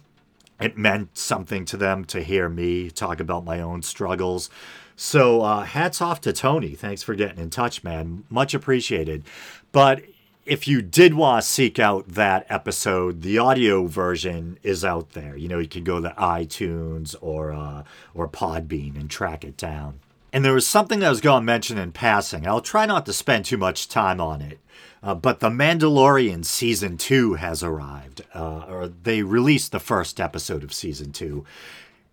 it 0.61 0.77
meant 0.77 1.17
something 1.17 1.65
to 1.65 1.77
them 1.77 2.05
to 2.05 2.21
hear 2.21 2.49
me 2.49 2.89
talk 2.89 3.19
about 3.19 3.45
my 3.45 3.59
own 3.59 3.81
struggles. 3.81 4.49
So, 4.95 5.41
uh, 5.41 5.63
hats 5.63 6.01
off 6.01 6.21
to 6.21 6.33
Tony. 6.33 6.75
Thanks 6.75 7.01
for 7.01 7.15
getting 7.15 7.39
in 7.39 7.49
touch, 7.49 7.83
man. 7.83 8.23
Much 8.29 8.53
appreciated. 8.53 9.23
But 9.71 10.03
if 10.45 10.67
you 10.67 10.81
did 10.81 11.13
want 11.13 11.43
to 11.43 11.47
seek 11.47 11.79
out 11.79 12.07
that 12.09 12.45
episode, 12.49 13.21
the 13.21 13.37
audio 13.37 13.85
version 13.85 14.57
is 14.63 14.83
out 14.83 15.11
there. 15.11 15.35
You 15.35 15.47
know, 15.47 15.59
you 15.59 15.67
can 15.67 15.83
go 15.83 16.01
to 16.01 16.09
iTunes 16.17 17.15
or 17.21 17.51
uh, 17.51 17.83
or 18.13 18.27
Podbean 18.27 18.99
and 18.99 19.09
track 19.09 19.43
it 19.43 19.57
down. 19.57 19.99
And 20.33 20.45
there 20.45 20.53
was 20.53 20.65
something 20.65 21.03
I 21.03 21.09
was 21.09 21.21
going 21.21 21.41
to 21.41 21.45
mention 21.45 21.77
in 21.77 21.91
passing. 21.91 22.47
I'll 22.47 22.61
try 22.61 22.85
not 22.85 23.05
to 23.05 23.13
spend 23.13 23.45
too 23.45 23.57
much 23.57 23.89
time 23.89 24.21
on 24.21 24.41
it. 24.41 24.59
Uh, 25.03 25.15
but 25.15 25.39
The 25.39 25.49
Mandalorian 25.49 26.45
season 26.45 26.97
two 26.97 27.33
has 27.33 27.63
arrived, 27.63 28.21
uh, 28.35 28.65
or 28.67 28.87
they 28.87 29.23
released 29.23 29.71
the 29.71 29.79
first 29.79 30.19
episode 30.19 30.63
of 30.63 30.73
season 30.73 31.11
two. 31.11 31.43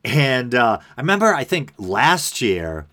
And 0.04 0.54
uh, 0.54 0.78
I 0.96 1.00
remember, 1.00 1.34
I 1.34 1.44
think 1.44 1.74
last 1.76 2.40
year, 2.40 2.86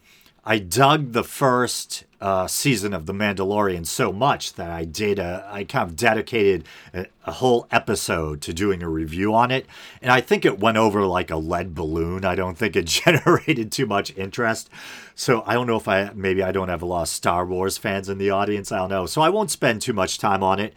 I 0.47 0.59
dug 0.59 1.13
the 1.13 1.23
first 1.23 2.03
uh, 2.21 2.45
season 2.45 2.93
of 2.93 3.07
The 3.07 3.13
Mandalorian 3.13 3.85
so 3.85 4.13
much 4.13 4.53
that 4.53 4.69
I 4.69 4.85
did 4.85 5.17
a, 5.17 5.47
I 5.51 5.63
kind 5.63 5.89
of 5.89 5.95
dedicated 5.95 6.65
a, 6.93 7.07
a, 7.25 7.31
whole 7.33 7.67
episode 7.71 8.41
to 8.41 8.53
doing 8.53 8.83
a 8.83 8.89
review 8.89 9.33
on 9.33 9.49
it. 9.49 9.65
And 10.03 10.11
I 10.11 10.21
think 10.21 10.45
it 10.45 10.59
went 10.59 10.77
over 10.77 11.05
like 11.05 11.31
a 11.31 11.35
lead 11.35 11.73
balloon. 11.73 12.25
I 12.25 12.35
don't 12.35 12.57
think 12.57 12.75
it 12.75 12.85
generated 12.85 13.71
too 13.71 13.87
much 13.87 14.15
interest. 14.15 14.69
So 15.15 15.43
I 15.47 15.55
don't 15.55 15.67
know 15.67 15.77
if 15.77 15.87
I, 15.87 16.11
maybe 16.13 16.43
I 16.43 16.51
don't 16.51 16.69
have 16.69 16.83
a 16.83 16.87
lot 16.87 17.03
of 17.03 17.09
Star 17.09 17.45
Wars 17.45 17.77
fans 17.77 18.07
in 18.07 18.19
the 18.19 18.29
audience. 18.29 18.71
I 18.71 18.77
don't 18.77 18.89
know. 18.89 19.07
So 19.07 19.21
I 19.21 19.29
won't 19.29 19.51
spend 19.51 19.81
too 19.81 19.93
much 19.93 20.19
time 20.19 20.43
on 20.43 20.59
it. 20.59 20.73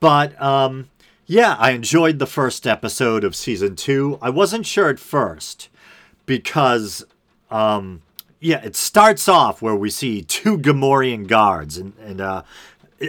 But, 0.00 0.40
um, 0.42 0.90
yeah, 1.26 1.56
I 1.58 1.70
enjoyed 1.70 2.18
the 2.18 2.26
first 2.26 2.66
episode 2.66 3.24
of 3.24 3.36
season 3.36 3.76
two. 3.76 4.18
I 4.20 4.30
wasn't 4.30 4.66
sure 4.66 4.90
at 4.90 4.98
first 4.98 5.68
because, 6.26 7.04
um, 7.50 8.02
yeah, 8.44 8.60
it 8.62 8.76
starts 8.76 9.26
off 9.26 9.62
where 9.62 9.74
we 9.74 9.88
see 9.88 10.20
two 10.20 10.58
Gamorrean 10.58 11.26
guards, 11.26 11.78
and 11.78 11.94
and 11.98 12.20
uh, 12.20 12.42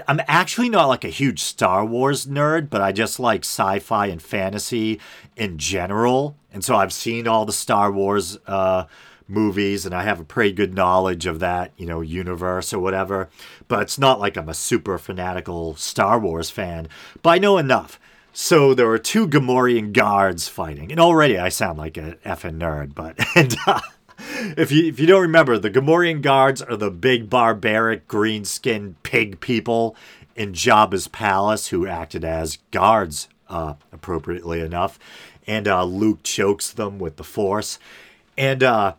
I'm 0.08 0.22
actually 0.28 0.70
not 0.70 0.86
like 0.88 1.04
a 1.04 1.10
huge 1.10 1.42
Star 1.42 1.84
Wars 1.84 2.26
nerd, 2.26 2.70
but 2.70 2.82
I 2.82 2.94
just 2.94 3.20
like 3.20 3.42
sci-fi 3.42 4.06
and 4.06 4.22
fantasy 4.22 5.02
in 5.36 5.58
general, 5.58 6.38
and 6.54 6.64
so 6.64 6.78
I've 6.78 6.94
seen 6.94 7.28
all 7.28 7.46
the 7.46 7.52
Star 7.52 7.92
Wars 7.92 8.38
uh, 8.48 8.86
movies, 9.28 9.86
and 9.86 9.94
I 9.94 10.04
have 10.04 10.22
a 10.22 10.24
pretty 10.24 10.54
good 10.54 10.74
knowledge 10.74 11.26
of 11.26 11.40
that, 11.40 11.74
you 11.76 11.86
know, 11.86 12.00
universe 12.00 12.72
or 12.72 12.80
whatever. 12.80 13.28
But 13.68 13.82
it's 13.82 14.00
not 14.00 14.22
like 14.22 14.38
I'm 14.38 14.48
a 14.48 14.54
super 14.54 14.98
fanatical 14.98 15.76
Star 15.76 16.18
Wars 16.18 16.50
fan, 16.50 16.88
but 17.22 17.32
I 17.32 17.40
know 17.40 17.58
enough. 17.58 18.00
So 18.32 18.74
there 18.74 18.90
are 18.90 18.98
two 18.98 19.28
Gamorrean 19.28 19.92
guards 19.92 20.48
fighting, 20.48 20.92
and 20.92 21.00
already 21.02 21.38
I 21.38 21.50
sound 21.50 21.78
like 21.78 21.98
a 21.98 22.16
effing 22.26 22.58
nerd, 22.58 22.96
but 22.96 23.20
and. 23.36 23.54
Uh, 23.68 23.82
if 24.58 24.72
you 24.72 24.88
if 24.88 25.00
you 25.00 25.08
don't 25.08 25.22
remember, 25.22 25.58
the 25.58 25.72
Gamorrean 25.72 26.22
guards 26.22 26.62
are 26.62 26.76
the 26.76 26.92
big 26.92 27.30
barbaric 27.30 28.08
green 28.08 28.46
skinned 28.46 29.02
pig 29.04 29.40
people 29.40 29.96
in 30.36 30.54
Jabba's 30.54 31.08
palace 31.08 31.68
who 31.68 31.88
acted 31.88 32.24
as 32.24 32.58
guards, 32.72 33.30
uh, 33.50 33.76
appropriately 33.92 34.62
enough. 34.62 35.00
And 35.48 35.68
uh, 35.68 35.84
Luke 35.84 36.24
chokes 36.24 36.72
them 36.72 37.00
with 37.00 37.18
the 37.18 37.24
Force. 37.24 37.80
And 38.38 38.64
uh, 38.64 38.96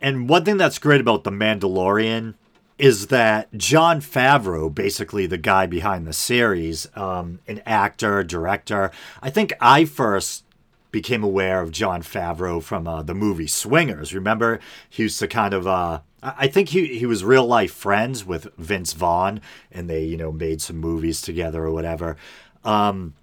and 0.00 0.28
one 0.28 0.44
thing 0.44 0.56
that's 0.56 0.78
great 0.78 1.00
about 1.00 1.24
the 1.24 1.30
Mandalorian 1.30 2.34
is 2.78 3.08
that 3.08 3.52
Jon 3.54 4.00
Favreau, 4.00 4.74
basically 4.74 5.26
the 5.26 5.36
guy 5.36 5.66
behind 5.66 6.06
the 6.06 6.14
series, 6.14 6.88
um, 6.96 7.40
an 7.46 7.60
actor, 7.66 8.24
director. 8.24 8.90
I 9.20 9.28
think 9.28 9.52
I 9.60 9.84
first 9.84 10.44
became 10.90 11.22
aware 11.22 11.60
of 11.60 11.70
Jon 11.70 12.02
Favreau 12.02 12.62
from 12.62 12.86
uh, 12.86 13.02
the 13.02 13.14
movie 13.14 13.46
Swingers. 13.46 14.14
Remember, 14.14 14.60
he 14.88 15.04
used 15.04 15.18
to 15.20 15.28
kind 15.28 15.54
of. 15.54 15.66
Uh, 15.66 16.00
I 16.22 16.48
think 16.48 16.70
he 16.70 16.98
he 16.98 17.06
was 17.06 17.24
real 17.24 17.46
life 17.46 17.72
friends 17.72 18.24
with 18.26 18.48
Vince 18.56 18.92
Vaughn, 18.92 19.40
and 19.72 19.88
they 19.88 20.04
you 20.04 20.16
know 20.16 20.32
made 20.32 20.60
some 20.60 20.76
movies 20.76 21.22
together 21.22 21.64
or 21.64 21.72
whatever. 21.72 22.16
Um, 22.64 23.14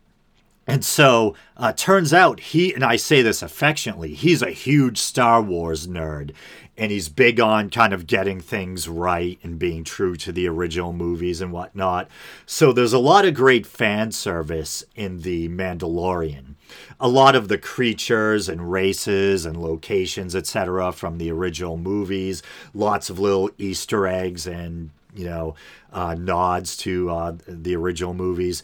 and 0.70 0.84
so, 0.84 1.34
uh, 1.56 1.72
turns 1.72 2.14
out 2.14 2.42
he, 2.42 2.74
and 2.74 2.84
I 2.84 2.98
say 2.98 3.22
this 3.22 3.42
affectionately, 3.42 4.14
he's 4.14 4.42
a 4.42 4.52
huge 4.52 4.98
Star 4.98 5.42
Wars 5.42 5.88
nerd. 5.88 6.32
And 6.80 6.92
he's 6.92 7.10
big 7.10 7.40
on 7.40 7.72
kind 7.72 7.92
of 7.92 8.06
getting 8.06 8.40
things 8.40 8.88
right 8.88 9.40
and 9.42 9.58
being 9.58 9.84
true 9.84 10.16
to 10.18 10.32
the 10.32 10.48
original 10.48 10.94
movies 10.94 11.42
and 11.42 11.52
whatnot. 11.52 12.08
So, 12.46 12.72
there's 12.72 12.94
a 12.94 13.00
lot 13.00 13.26
of 13.26 13.34
great 13.34 13.66
fan 13.66 14.12
service 14.12 14.84
in 14.94 15.22
The 15.22 15.48
Mandalorian 15.48 16.57
a 17.00 17.08
lot 17.08 17.36
of 17.36 17.48
the 17.48 17.58
creatures 17.58 18.50
and 18.50 18.72
races 18.72 19.46
and 19.46 19.62
locations, 19.62 20.36
etc., 20.36 20.92
from 20.92 21.18
the 21.18 21.32
original 21.32 21.78
movies. 21.78 22.44
Lots 22.74 23.10
of 23.10 23.20
little 23.20 23.50
Easter 23.58 24.08
eggs 24.08 24.48
and 24.48 24.90
you 25.14 25.26
know 25.26 25.56
uh, 25.92 26.16
nods 26.16 26.78
to 26.78 27.10
uh, 27.10 27.36
the 27.48 27.76
original 27.76 28.14
movies, 28.14 28.64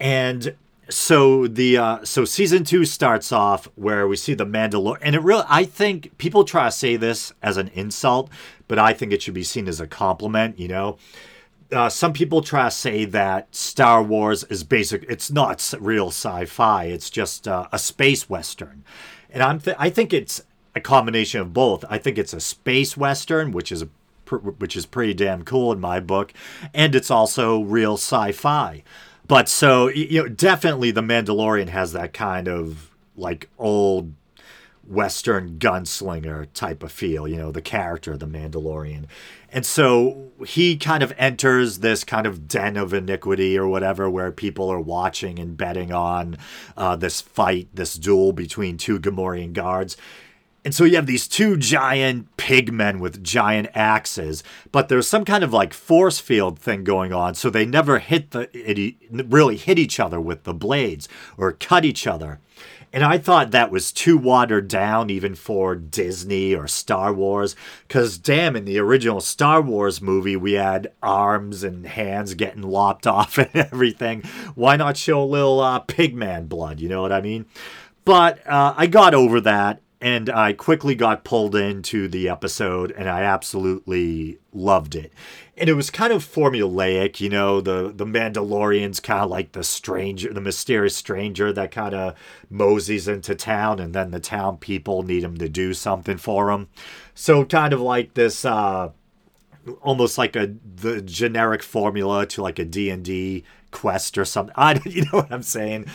and 0.00 0.54
so 0.88 1.46
the 1.46 1.78
uh, 1.78 2.04
so 2.04 2.24
season 2.24 2.64
two 2.64 2.84
starts 2.84 3.32
off 3.32 3.68
where 3.74 4.06
we 4.06 4.16
see 4.16 4.34
the 4.34 4.46
Mandalorian, 4.46 4.98
and 5.02 5.14
it 5.14 5.22
really 5.22 5.44
I 5.48 5.64
think 5.64 6.16
people 6.18 6.44
try 6.44 6.66
to 6.66 6.70
say 6.70 6.96
this 6.96 7.32
as 7.42 7.56
an 7.56 7.68
insult, 7.74 8.30
but 8.68 8.78
I 8.78 8.92
think 8.92 9.12
it 9.12 9.22
should 9.22 9.34
be 9.34 9.42
seen 9.42 9.68
as 9.68 9.80
a 9.80 9.86
compliment. 9.86 10.58
You 10.58 10.68
know, 10.68 10.98
uh, 11.72 11.88
some 11.88 12.12
people 12.12 12.42
try 12.42 12.64
to 12.64 12.70
say 12.70 13.04
that 13.06 13.54
Star 13.54 14.02
Wars 14.02 14.44
is 14.44 14.64
basic. 14.64 15.04
It's 15.08 15.30
not 15.30 15.74
real 15.80 16.08
sci-fi. 16.08 16.84
It's 16.84 17.10
just 17.10 17.48
uh, 17.48 17.68
a 17.72 17.78
space 17.78 18.28
western, 18.28 18.84
and 19.30 19.42
I'm 19.42 19.60
th- 19.60 19.76
I 19.78 19.90
think 19.90 20.12
it's 20.12 20.42
a 20.74 20.80
combination 20.80 21.40
of 21.40 21.52
both. 21.52 21.84
I 21.88 21.98
think 21.98 22.18
it's 22.18 22.32
a 22.32 22.40
space 22.40 22.96
western, 22.96 23.52
which 23.52 23.72
is 23.72 23.82
a 23.82 23.88
which 24.30 24.76
is 24.76 24.86
pretty 24.86 25.14
damn 25.14 25.44
cool 25.44 25.72
in 25.72 25.80
my 25.80 26.00
book, 26.00 26.32
and 26.74 26.94
it's 26.94 27.10
also 27.10 27.60
real 27.60 27.94
sci-fi. 27.94 28.82
But 29.26 29.48
so 29.48 29.88
you 29.88 30.22
know, 30.22 30.28
definitely 30.28 30.90
the 30.90 31.02
Mandalorian 31.02 31.68
has 31.68 31.92
that 31.92 32.12
kind 32.12 32.48
of 32.48 32.90
like 33.16 33.48
old 33.58 34.12
Western 34.86 35.58
gunslinger 35.58 36.46
type 36.54 36.82
of 36.82 36.92
feel, 36.92 37.26
you 37.26 37.36
know, 37.36 37.50
the 37.50 37.62
character, 37.62 38.16
the 38.16 38.26
Mandalorian. 38.26 39.06
And 39.56 39.64
so 39.64 40.32
he 40.46 40.76
kind 40.76 41.02
of 41.02 41.14
enters 41.16 41.78
this 41.78 42.04
kind 42.04 42.26
of 42.26 42.46
den 42.46 42.76
of 42.76 42.92
iniquity 42.92 43.58
or 43.58 43.66
whatever, 43.66 44.10
where 44.10 44.30
people 44.30 44.70
are 44.70 44.78
watching 44.78 45.38
and 45.38 45.56
betting 45.56 45.94
on 45.94 46.36
uh, 46.76 46.94
this 46.94 47.22
fight, 47.22 47.68
this 47.72 47.94
duel 47.94 48.34
between 48.34 48.76
two 48.76 49.00
Gamorrean 49.00 49.54
guards. 49.54 49.96
And 50.62 50.74
so 50.74 50.84
you 50.84 50.96
have 50.96 51.06
these 51.06 51.26
two 51.26 51.56
giant 51.56 52.36
pigmen 52.36 52.98
with 52.98 53.24
giant 53.24 53.68
axes, 53.72 54.44
but 54.72 54.90
there's 54.90 55.08
some 55.08 55.24
kind 55.24 55.42
of 55.42 55.54
like 55.54 55.72
force 55.72 56.18
field 56.18 56.58
thing 56.58 56.84
going 56.84 57.14
on, 57.14 57.34
so 57.34 57.48
they 57.48 57.64
never 57.64 57.98
hit 57.98 58.32
the 58.32 58.94
really 59.10 59.56
hit 59.56 59.78
each 59.78 59.98
other 59.98 60.20
with 60.20 60.44
the 60.44 60.52
blades 60.52 61.08
or 61.38 61.52
cut 61.52 61.86
each 61.86 62.06
other. 62.06 62.40
And 62.96 63.04
I 63.04 63.18
thought 63.18 63.50
that 63.50 63.70
was 63.70 63.92
too 63.92 64.16
watered 64.16 64.68
down 64.68 65.10
even 65.10 65.34
for 65.34 65.74
Disney 65.74 66.54
or 66.54 66.66
Star 66.66 67.12
Wars. 67.12 67.54
Because, 67.86 68.16
damn, 68.16 68.56
in 68.56 68.64
the 68.64 68.78
original 68.78 69.20
Star 69.20 69.60
Wars 69.60 70.00
movie, 70.00 70.34
we 70.34 70.54
had 70.54 70.92
arms 71.02 71.62
and 71.62 71.86
hands 71.86 72.32
getting 72.32 72.62
lopped 72.62 73.06
off 73.06 73.36
and 73.36 73.54
everything. 73.54 74.22
Why 74.54 74.76
not 74.76 74.96
show 74.96 75.22
a 75.22 75.26
little 75.26 75.60
uh, 75.60 75.84
pigman 75.84 76.48
blood? 76.48 76.80
You 76.80 76.88
know 76.88 77.02
what 77.02 77.12
I 77.12 77.20
mean? 77.20 77.44
But 78.06 78.38
uh, 78.46 78.72
I 78.74 78.86
got 78.86 79.12
over 79.12 79.42
that 79.42 79.82
and 80.00 80.30
I 80.30 80.54
quickly 80.54 80.94
got 80.94 81.22
pulled 81.22 81.54
into 81.54 82.08
the 82.08 82.30
episode 82.30 82.92
and 82.92 83.10
I 83.10 83.24
absolutely 83.24 84.38
loved 84.54 84.94
it. 84.94 85.12
And 85.58 85.70
it 85.70 85.74
was 85.74 85.88
kind 85.88 86.12
of 86.12 86.22
formulaic, 86.22 87.18
you 87.20 87.30
know, 87.30 87.60
the 87.60 87.92
the 87.94 88.04
Mandalorian's 88.04 89.00
kind 89.00 89.22
of 89.22 89.30
like 89.30 89.52
the 89.52 89.64
stranger, 89.64 90.32
the 90.32 90.40
mysterious 90.40 90.94
stranger 90.94 91.52
that 91.52 91.70
kind 91.70 91.94
of 91.94 92.14
moseys 92.50 93.08
into 93.08 93.34
town 93.34 93.80
and 93.80 93.94
then 93.94 94.10
the 94.10 94.20
town 94.20 94.58
people 94.58 95.02
need 95.02 95.22
him 95.22 95.38
to 95.38 95.48
do 95.48 95.72
something 95.72 96.18
for 96.18 96.50
him. 96.50 96.68
So 97.14 97.44
kind 97.44 97.72
of 97.72 97.80
like 97.80 98.14
this 98.14 98.44
uh 98.44 98.90
almost 99.80 100.18
like 100.18 100.36
a 100.36 100.54
the 100.76 101.00
generic 101.02 101.62
formula 101.62 102.26
to 102.26 102.42
like 102.42 102.58
a 102.58 102.64
D&D 102.64 103.44
quest 103.70 104.16
or 104.18 104.24
something. 104.24 104.54
I, 104.58 104.80
you 104.84 105.02
know 105.02 105.18
what 105.18 105.32
I'm 105.32 105.42
saying? 105.42 105.86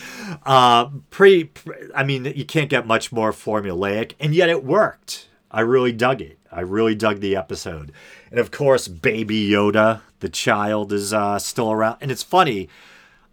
Uh, 0.44 0.86
pretty, 1.10 1.50
I 1.94 2.04
mean, 2.04 2.24
you 2.24 2.44
can't 2.44 2.70
get 2.70 2.86
much 2.86 3.12
more 3.12 3.32
formulaic, 3.32 4.12
and 4.20 4.34
yet 4.34 4.48
it 4.48 4.64
worked. 4.64 5.28
I 5.50 5.60
really 5.60 5.92
dug 5.92 6.22
it. 6.22 6.38
I 6.50 6.60
really 6.60 6.94
dug 6.94 7.20
the 7.20 7.36
episode. 7.36 7.92
And 8.32 8.40
of 8.40 8.50
course, 8.50 8.88
Baby 8.88 9.46
Yoda, 9.50 10.00
the 10.20 10.30
child, 10.30 10.90
is 10.90 11.12
uh, 11.12 11.38
still 11.38 11.70
around. 11.70 11.98
And 12.00 12.10
it's 12.10 12.22
funny, 12.22 12.70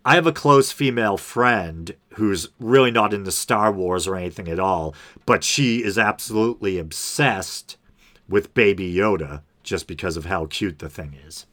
I 0.04 0.16
have 0.16 0.28
a 0.28 0.34
close 0.34 0.74
female 0.74 1.16
friend 1.16 1.96
who's 2.16 2.50
really 2.60 2.92
not 2.92 3.14
into 3.14 3.32
Star 3.32 3.72
Wars 3.72 4.08
or 4.08 4.18
anything 4.18 4.50
at 4.50 4.60
all, 4.60 4.94
but 5.26 5.46
she 5.46 5.82
is 5.86 5.98
absolutely 5.98 6.78
obsessed 6.78 7.78
with 8.28 8.54
Baby 8.54 8.94
Yoda 8.94 9.42
just 9.64 9.88
because 9.88 10.18
of 10.18 10.26
how 10.26 10.48
cute 10.48 10.80
the 10.80 10.90
thing 10.90 11.16
is. 11.26 11.46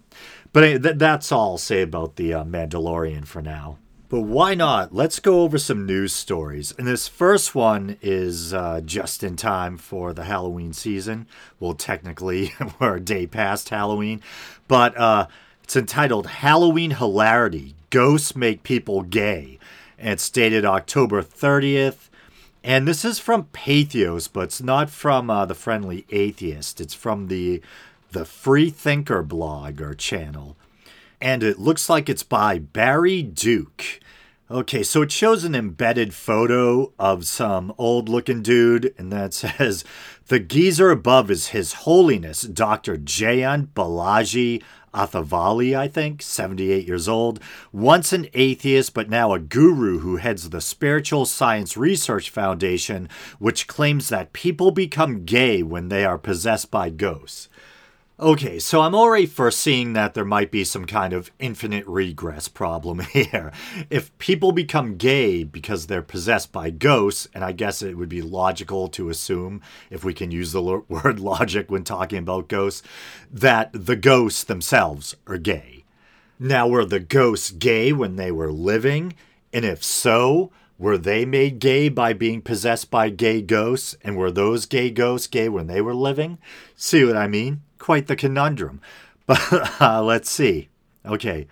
But 0.52 0.98
that's 0.98 1.30
all 1.30 1.52
I'll 1.52 1.58
say 1.58 1.82
about 1.82 2.16
the 2.16 2.34
uh, 2.34 2.44
Mandalorian 2.44 3.28
for 3.28 3.42
now. 3.42 3.78
But 4.08 4.20
why 4.20 4.54
not? 4.54 4.94
Let's 4.94 5.18
go 5.18 5.42
over 5.42 5.58
some 5.58 5.84
news 5.84 6.12
stories. 6.12 6.72
And 6.78 6.86
this 6.86 7.08
first 7.08 7.54
one 7.54 7.96
is 8.00 8.54
uh, 8.54 8.80
just 8.84 9.24
in 9.24 9.34
time 9.36 9.76
for 9.76 10.12
the 10.12 10.24
Halloween 10.24 10.72
season. 10.72 11.26
Well, 11.58 11.74
technically, 11.74 12.52
we're 12.80 12.96
a 12.96 13.00
day 13.00 13.26
past 13.26 13.70
Halloween. 13.70 14.22
But 14.68 14.96
uh, 14.96 15.26
it's 15.64 15.74
entitled 15.74 16.28
Halloween 16.28 16.92
Hilarity 16.92 17.74
Ghosts 17.90 18.36
Make 18.36 18.62
People 18.62 19.02
Gay. 19.02 19.58
And 19.98 20.10
it's 20.10 20.30
dated 20.30 20.64
October 20.64 21.22
30th. 21.22 22.08
And 22.62 22.86
this 22.86 23.04
is 23.04 23.18
from 23.18 23.44
Patheos, 23.52 24.28
but 24.32 24.44
it's 24.44 24.62
not 24.62 24.90
from 24.90 25.30
uh, 25.30 25.46
the 25.46 25.54
Friendly 25.54 26.04
Atheist. 26.10 26.80
It's 26.80 26.94
from 26.94 27.28
the 27.28 27.62
the 28.12 28.24
Free 28.24 28.70
Thinker 28.70 29.22
blog 29.22 29.80
or 29.80 29.94
channel. 29.94 30.56
And 31.20 31.42
it 31.42 31.58
looks 31.58 31.88
like 31.88 32.08
it's 32.08 32.22
by 32.22 32.58
Barry 32.58 33.22
Duke. 33.22 34.00
Okay, 34.48 34.84
so 34.84 35.02
it 35.02 35.10
shows 35.10 35.42
an 35.42 35.56
embedded 35.56 36.14
photo 36.14 36.92
of 37.00 37.26
some 37.26 37.74
old 37.78 38.08
looking 38.08 38.42
dude, 38.42 38.94
and 38.96 39.12
that 39.12 39.34
says, 39.34 39.84
The 40.28 40.38
geezer 40.38 40.90
above 40.90 41.32
is 41.32 41.48
His 41.48 41.72
Holiness 41.72 42.42
Dr. 42.42 42.96
Jayant 42.96 43.68
Balaji 43.74 44.62
Athavale, 44.94 45.76
I 45.76 45.88
think, 45.88 46.22
78 46.22 46.86
years 46.86 47.08
old, 47.08 47.40
once 47.72 48.12
an 48.12 48.28
atheist, 48.34 48.94
but 48.94 49.10
now 49.10 49.34
a 49.34 49.38
guru 49.38 49.98
who 49.98 50.16
heads 50.16 50.48
the 50.48 50.60
Spiritual 50.60 51.26
Science 51.26 51.76
Research 51.76 52.30
Foundation, 52.30 53.08
which 53.38 53.66
claims 53.66 54.08
that 54.08 54.32
people 54.32 54.70
become 54.70 55.24
gay 55.24 55.62
when 55.62 55.88
they 55.88 56.04
are 56.04 56.18
possessed 56.18 56.70
by 56.70 56.88
ghosts. 56.88 57.48
Okay, 58.18 58.58
so 58.58 58.80
I'm 58.80 58.94
already 58.94 59.26
foreseeing 59.26 59.92
that 59.92 60.14
there 60.14 60.24
might 60.24 60.50
be 60.50 60.64
some 60.64 60.86
kind 60.86 61.12
of 61.12 61.30
infinite 61.38 61.86
regress 61.86 62.48
problem 62.48 63.00
here. 63.12 63.52
If 63.90 64.16
people 64.16 64.52
become 64.52 64.96
gay 64.96 65.44
because 65.44 65.86
they're 65.86 66.00
possessed 66.00 66.50
by 66.50 66.70
ghosts, 66.70 67.28
and 67.34 67.44
I 67.44 67.52
guess 67.52 67.82
it 67.82 67.98
would 67.98 68.08
be 68.08 68.22
logical 68.22 68.88
to 68.88 69.10
assume, 69.10 69.60
if 69.90 70.02
we 70.02 70.14
can 70.14 70.30
use 70.30 70.52
the 70.52 70.62
word 70.88 71.20
logic 71.20 71.70
when 71.70 71.84
talking 71.84 72.20
about 72.20 72.48
ghosts, 72.48 72.82
that 73.30 73.68
the 73.74 73.96
ghosts 73.96 74.44
themselves 74.44 75.14
are 75.26 75.36
gay. 75.36 75.84
Now, 76.38 76.66
were 76.66 76.86
the 76.86 77.00
ghosts 77.00 77.50
gay 77.50 77.92
when 77.92 78.16
they 78.16 78.32
were 78.32 78.50
living? 78.50 79.12
And 79.52 79.66
if 79.66 79.84
so, 79.84 80.50
were 80.78 80.96
they 80.96 81.26
made 81.26 81.58
gay 81.58 81.90
by 81.90 82.14
being 82.14 82.40
possessed 82.40 82.90
by 82.90 83.10
gay 83.10 83.42
ghosts? 83.42 83.94
And 84.02 84.16
were 84.16 84.30
those 84.30 84.64
gay 84.64 84.90
ghosts 84.90 85.26
gay 85.26 85.50
when 85.50 85.66
they 85.66 85.82
were 85.82 85.94
living? 85.94 86.38
See 86.76 87.04
what 87.04 87.16
I 87.18 87.26
mean? 87.26 87.60
Quite 87.78 88.06
the 88.06 88.16
conundrum. 88.16 88.80
But 89.26 89.80
uh, 89.80 90.04
let's 90.04 90.30
see. 90.30 90.68
Okay. 91.04 91.48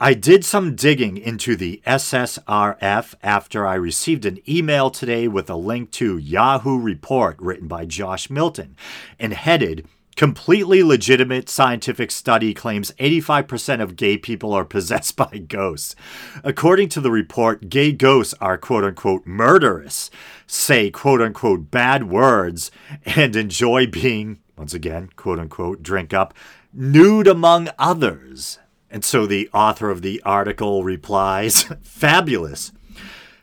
I 0.00 0.14
did 0.14 0.44
some 0.44 0.76
digging 0.76 1.16
into 1.16 1.56
the 1.56 1.82
SSRF 1.84 3.14
after 3.24 3.66
I 3.66 3.74
received 3.74 4.24
an 4.24 4.38
email 4.48 4.88
today 4.88 5.26
with 5.26 5.50
a 5.50 5.56
link 5.56 5.90
to 5.92 6.16
Yahoo 6.16 6.78
report 6.78 7.36
written 7.40 7.66
by 7.66 7.86
Josh 7.86 8.30
Milton 8.30 8.76
and 9.18 9.32
headed 9.32 9.88
Completely 10.14 10.82
legitimate 10.82 11.48
scientific 11.48 12.10
study 12.10 12.52
claims 12.52 12.92
85% 12.92 13.80
of 13.80 13.96
gay 13.96 14.18
people 14.18 14.52
are 14.52 14.64
possessed 14.76 15.16
by 15.16 15.44
ghosts. 15.48 15.96
According 16.44 16.90
to 16.90 17.00
the 17.00 17.10
report, 17.10 17.70
gay 17.70 17.92
ghosts 17.92 18.34
are 18.40 18.58
quote 18.58 18.84
unquote 18.84 19.26
murderous, 19.26 20.10
say 20.46 20.90
quote 20.90 21.22
unquote 21.22 21.70
bad 21.70 22.10
words, 22.10 22.70
and 23.06 23.34
enjoy 23.34 23.86
being 23.86 24.38
once 24.62 24.74
again, 24.74 25.10
quote 25.16 25.40
unquote, 25.40 25.82
drink 25.82 26.14
up, 26.14 26.32
nude 26.72 27.26
among 27.26 27.68
others. 27.80 28.60
And 28.88 29.04
so 29.04 29.26
the 29.26 29.50
author 29.52 29.90
of 29.90 30.02
the 30.02 30.22
article 30.24 30.84
replies, 30.84 31.64
Fabulous. 31.82 32.70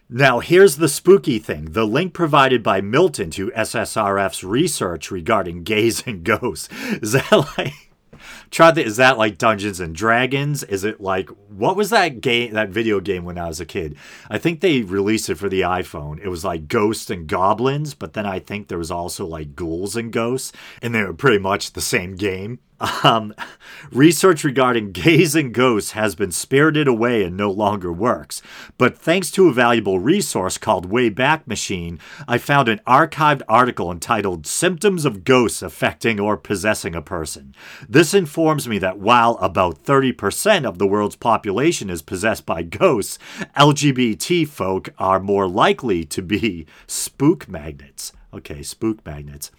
Now, 0.09 0.39
here's 0.39 0.77
the 0.77 0.87
spooky 0.87 1.37
thing 1.37 1.71
the 1.71 1.85
link 1.85 2.13
provided 2.13 2.63
by 2.63 2.79
Milton 2.79 3.31
to 3.31 3.51
SSRF's 3.51 4.45
research 4.45 5.11
regarding 5.11 5.63
gays 5.63 6.07
and 6.07 6.23
ghosts. 6.23 6.69
Is 7.01 7.11
that 7.11 7.31
like. 7.57 7.88
Try 8.51 8.71
the, 8.71 8.83
is 8.83 8.97
that 8.97 9.17
like 9.17 9.37
Dungeons 9.37 9.79
and 9.79 9.95
Dragons? 9.95 10.63
Is 10.63 10.83
it 10.83 10.99
like 10.99 11.29
what 11.49 11.75
was 11.75 11.91
that 11.91 12.21
game 12.21 12.53
that 12.53 12.69
video 12.69 12.99
game 12.99 13.23
when 13.23 13.37
I 13.37 13.47
was 13.47 13.59
a 13.59 13.65
kid? 13.65 13.95
I 14.29 14.37
think 14.37 14.61
they 14.61 14.81
released 14.81 15.29
it 15.29 15.35
for 15.35 15.49
the 15.49 15.61
iPhone. 15.61 16.19
It 16.23 16.29
was 16.29 16.43
like 16.43 16.67
Ghosts 16.67 17.09
and 17.09 17.27
Goblins, 17.27 17.93
but 17.93 18.13
then 18.13 18.25
I 18.25 18.39
think 18.39 18.67
there 18.67 18.77
was 18.77 18.91
also 18.91 19.25
like 19.25 19.55
Ghouls 19.55 19.95
and 19.95 20.11
Ghosts, 20.11 20.51
and 20.81 20.93
they 20.95 21.03
were 21.03 21.13
pretty 21.13 21.39
much 21.39 21.73
the 21.73 21.81
same 21.81 22.15
game. 22.15 22.59
Um, 23.03 23.33
research 23.91 24.43
regarding 24.43 24.91
gays 24.91 25.35
and 25.35 25.53
ghosts 25.53 25.91
has 25.91 26.15
been 26.15 26.31
spirited 26.31 26.87
away 26.87 27.23
and 27.23 27.35
no 27.35 27.51
longer 27.51 27.91
works. 27.91 28.41
But 28.77 28.97
thanks 28.97 29.31
to 29.31 29.47
a 29.47 29.53
valuable 29.53 29.99
resource 29.99 30.57
called 30.57 30.89
Wayback 30.89 31.45
Machine, 31.47 31.99
I 32.27 32.37
found 32.37 32.69
an 32.69 32.81
archived 32.87 33.41
article 33.47 33.91
entitled 33.91 34.47
Symptoms 34.47 35.05
of 35.05 35.23
Ghosts 35.23 35.61
Affecting 35.61 36.19
or 36.19 36.37
Possessing 36.37 36.95
a 36.95 37.01
Person. 37.01 37.53
This 37.87 38.13
informs 38.13 38.67
me 38.67 38.77
that 38.79 38.99
while 38.99 39.37
about 39.41 39.83
30% 39.83 40.65
of 40.65 40.77
the 40.77 40.87
world's 40.87 41.15
population 41.15 41.89
is 41.89 42.01
possessed 42.01 42.45
by 42.45 42.63
ghosts, 42.63 43.19
LGBT 43.57 44.47
folk 44.47 44.89
are 44.97 45.19
more 45.19 45.47
likely 45.47 46.05
to 46.05 46.21
be 46.21 46.65
spook 46.87 47.47
magnets. 47.47 48.13
Okay, 48.33 48.61
spook 48.61 49.05
magnets. 49.05 49.51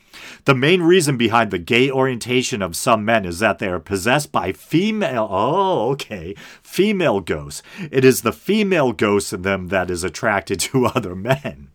The 0.44 0.54
main 0.54 0.82
reason 0.82 1.16
behind 1.16 1.50
the 1.50 1.58
gay 1.58 1.90
orientation 1.90 2.62
of 2.62 2.76
some 2.76 3.04
men 3.04 3.24
is 3.24 3.38
that 3.38 3.58
they 3.58 3.68
are 3.68 3.80
possessed 3.80 4.32
by 4.32 4.52
female. 4.52 5.28
Oh, 5.30 5.90
okay. 5.90 6.34
Female 6.62 7.20
ghosts. 7.20 7.62
It 7.90 8.04
is 8.04 8.22
the 8.22 8.32
female 8.32 8.92
ghost 8.92 9.32
in 9.32 9.42
them 9.42 9.68
that 9.68 9.90
is 9.90 10.04
attracted 10.04 10.60
to 10.60 10.86
other 10.94 11.14
men. 11.14 11.68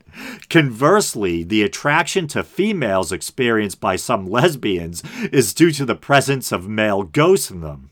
Conversely, 0.50 1.44
the 1.44 1.64
attraction 1.64 2.28
to 2.30 2.44
females 2.44 3.12
experienced 3.12 3.82
by 3.82 3.96
some 3.96 4.26
lesbians 4.26 5.04
is 5.32 5.54
due 5.54 5.72
to 5.72 5.86
the 5.86 5.96
presence 5.96 6.52
of 6.52 6.70
male 6.70 7.04
ghosts 7.04 7.52
in 7.52 7.62
them. 7.62 7.90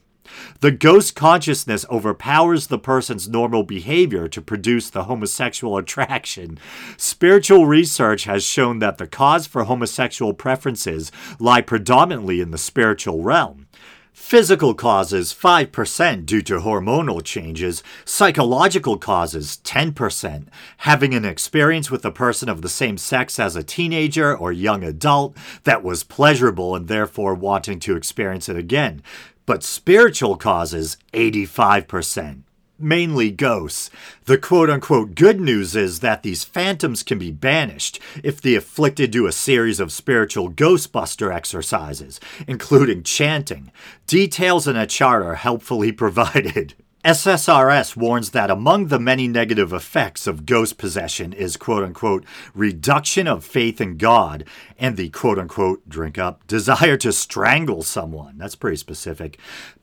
The 0.59 0.71
ghost 0.71 1.15
consciousness 1.15 1.85
overpowers 1.89 2.67
the 2.67 2.79
person's 2.79 3.27
normal 3.27 3.63
behavior 3.63 4.27
to 4.29 4.41
produce 4.41 4.89
the 4.89 5.03
homosexual 5.03 5.77
attraction. 5.77 6.57
Spiritual 6.95 7.65
research 7.65 8.23
has 8.23 8.43
shown 8.43 8.79
that 8.79 8.97
the 8.97 9.07
cause 9.07 9.45
for 9.45 9.65
homosexual 9.65 10.33
preferences 10.33 11.11
lie 11.39 11.61
predominantly 11.61 12.39
in 12.39 12.51
the 12.51 12.57
spiritual 12.57 13.21
realm. 13.21 13.67
Physical 14.13 14.75
causes 14.75 15.33
5% 15.33 16.25
due 16.27 16.43
to 16.43 16.59
hormonal 16.59 17.23
changes, 17.23 17.81
psychological 18.05 18.95
causes 18.97 19.59
10%. 19.63 20.45
Having 20.77 21.15
an 21.15 21.25
experience 21.25 21.89
with 21.89 22.05
a 22.05 22.11
person 22.11 22.47
of 22.47 22.61
the 22.61 22.69
same 22.69 22.99
sex 22.99 23.39
as 23.39 23.55
a 23.55 23.63
teenager 23.63 24.37
or 24.37 24.51
young 24.51 24.83
adult 24.83 25.35
that 25.63 25.83
was 25.83 26.03
pleasurable 26.03 26.75
and 26.75 26.87
therefore 26.87 27.33
wanting 27.33 27.79
to 27.79 27.95
experience 27.95 28.47
it 28.47 28.55
again. 28.55 29.01
But 29.45 29.63
spiritual 29.63 30.37
causes 30.37 30.97
85% 31.13 32.43
mainly 32.83 33.31
ghosts. 33.31 33.89
The 34.25 34.37
quote 34.37 34.69
unquote 34.69 35.15
good 35.15 35.39
news 35.39 35.75
is 35.75 36.01
that 36.01 36.23
these 36.23 36.43
phantoms 36.43 37.01
can 37.01 37.17
be 37.17 37.31
banished 37.31 37.99
if 38.23 38.41
the 38.41 38.55
afflicted 38.55 39.11
do 39.11 39.25
a 39.25 39.31
series 39.31 39.79
of 39.79 39.91
spiritual 39.91 40.51
ghostbuster 40.51 41.33
exercises, 41.33 42.19
including 42.47 43.03
chanting. 43.03 43.71
Details 44.05 44.67
in 44.67 44.75
a 44.75 44.85
chart 44.85 45.23
are 45.23 45.35
helpfully 45.35 45.91
provided. 46.03 46.75
SSRF 47.03 47.97
warns 47.97 48.29
that 48.29 48.49
among 48.49 48.87
the 48.87 48.97
many 48.97 49.27
negative 49.27 49.73
effects 49.73 50.25
of 50.25 50.45
ghost 50.45 50.77
possession 50.77 51.33
is 51.33 51.57
quote 51.57 51.83
unquote 51.83 52.23
reduction 52.55 53.27
of 53.27 53.43
faith 53.43 53.81
in 53.81 53.97
God 53.97 54.45
and 54.79 54.95
the 54.95 55.09
quote 55.09 55.37
unquote 55.37 55.89
drink 55.89 56.17
up 56.17 56.47
desire 56.47 56.95
to 56.95 57.11
strangle 57.11 57.83
someone. 57.83 58.37
That's 58.37 58.55
pretty 58.55 58.77
specific. 58.77 59.37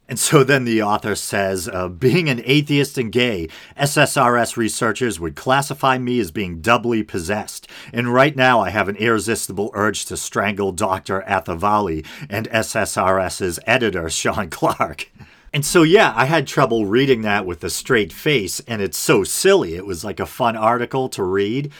And 0.09 0.19
so 0.19 0.43
then 0.43 0.65
the 0.65 0.83
author 0.83 1.15
says, 1.15 1.69
uh, 1.69 1.89
being 1.89 2.31
an 2.31 2.41
atheist 2.47 2.97
and 2.97 3.13
gay, 3.13 3.49
SSRF 3.79 4.57
researchers 4.57 5.21
would 5.21 5.37
classify 5.37 5.99
me 5.99 6.21
as 6.21 6.31
being 6.31 6.63
doubly 6.63 7.03
possessed. 7.03 7.69
And 7.93 8.15
right 8.15 8.35
now 8.35 8.61
I 8.61 8.71
have 8.71 8.89
an 8.89 8.97
irresistible 8.97 9.71
urge 9.75 10.07
to 10.07 10.17
strangle 10.17 10.73
Dr. 10.73 11.23
Athavale 11.29 12.05
and 12.31 12.49
SSRF's 12.49 13.61
editor, 13.67 14.09
Sean 14.09 14.49
Clark. 14.49 15.11
And 15.53 15.65
so, 15.65 15.83
yeah, 15.83 16.13
I 16.15 16.27
had 16.27 16.47
trouble 16.47 16.87
reading 16.87 17.23
that 17.23 17.45
with 17.45 17.65
a 17.65 17.71
straight 17.71 18.13
face, 18.13 18.61
and 18.69 18.81
it's 18.81 18.99
so 18.99 19.25
silly. 19.25 19.75
It 19.75 19.85
was 19.85 20.05
like 20.05 20.21
a 20.21 20.27
fun 20.27 20.57
article 20.57 21.09
to 21.11 21.25
read. 21.25 21.73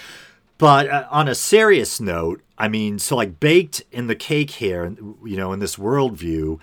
But 0.59 0.91
uh, 0.91 1.07
on 1.11 1.29
a 1.29 1.35
serious 1.35 2.01
note, 2.01 2.43
I 2.59 2.69
mean, 2.69 2.99
so 2.99 3.17
like 3.17 3.41
baked 3.41 3.83
in 3.93 4.09
the 4.09 4.17
cake 4.17 4.51
here, 4.51 4.95
you 5.25 5.37
know, 5.37 5.53
in 5.53 5.61
this 5.61 5.77
worldview, 5.77 6.59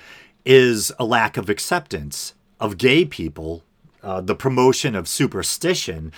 is 0.45 0.91
a 0.99 1.05
lack 1.05 1.37
of 1.37 1.49
acceptance 1.49 2.33
of 2.59 2.77
gay 2.77 3.05
people, 3.05 3.63
uh, 4.03 4.21
the 4.21 4.35
promotion 4.35 4.95
of 4.95 5.07
superstition. 5.07 6.11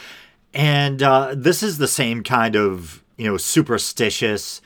And 0.54 1.02
uh, 1.02 1.34
this 1.36 1.64
is 1.64 1.78
the 1.78 1.88
same 1.88 2.24
kind 2.24 2.56
of, 2.56 3.04
you 3.18 3.28
know, 3.28 3.38
superstitious 3.38 4.62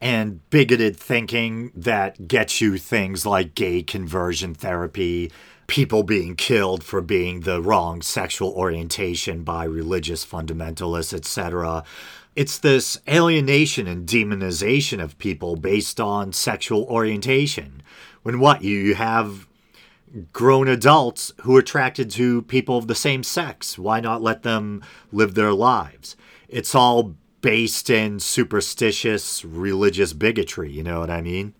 and 0.00 0.48
bigoted 0.50 0.96
thinking 0.96 1.72
that 1.74 2.28
gets 2.28 2.60
you 2.60 2.76
things 2.76 3.24
like 3.24 3.54
gay 3.54 3.82
conversion 3.82 4.54
therapy, 4.54 5.30
people 5.66 6.02
being 6.02 6.34
killed 6.34 6.84
for 6.84 7.00
being 7.00 7.40
the 7.40 7.62
wrong 7.62 8.02
sexual 8.02 8.50
orientation 8.50 9.44
by 9.44 9.64
religious 9.64 10.24
fundamentalists, 10.24 11.14
etc. 11.14 11.84
It's 12.34 12.58
this 12.58 12.98
alienation 13.08 13.86
and 13.86 14.06
demonization 14.06 15.02
of 15.02 15.18
people 15.18 15.56
based 15.56 16.00
on 16.00 16.32
sexual 16.32 16.84
orientation. 16.84 17.82
When 18.22 18.40
what 18.40 18.62
you 18.62 18.94
have 18.94 19.46
grown 20.32 20.68
adults 20.68 21.32
who 21.42 21.56
are 21.56 21.60
attracted 21.60 22.10
to 22.10 22.42
people 22.42 22.76
of 22.76 22.86
the 22.86 22.94
same 22.94 23.22
sex. 23.22 23.78
Why 23.78 24.00
not 24.00 24.22
let 24.22 24.42
them 24.42 24.82
live 25.10 25.34
their 25.34 25.52
lives? 25.52 26.16
It's 26.48 26.74
all 26.74 27.14
based 27.40 27.90
in 27.90 28.20
superstitious 28.20 29.44
religious 29.44 30.12
bigotry 30.12 30.70
you 30.70 30.80
know 30.80 31.00
what 31.00 31.10
i 31.10 31.20
mean? 31.20 31.52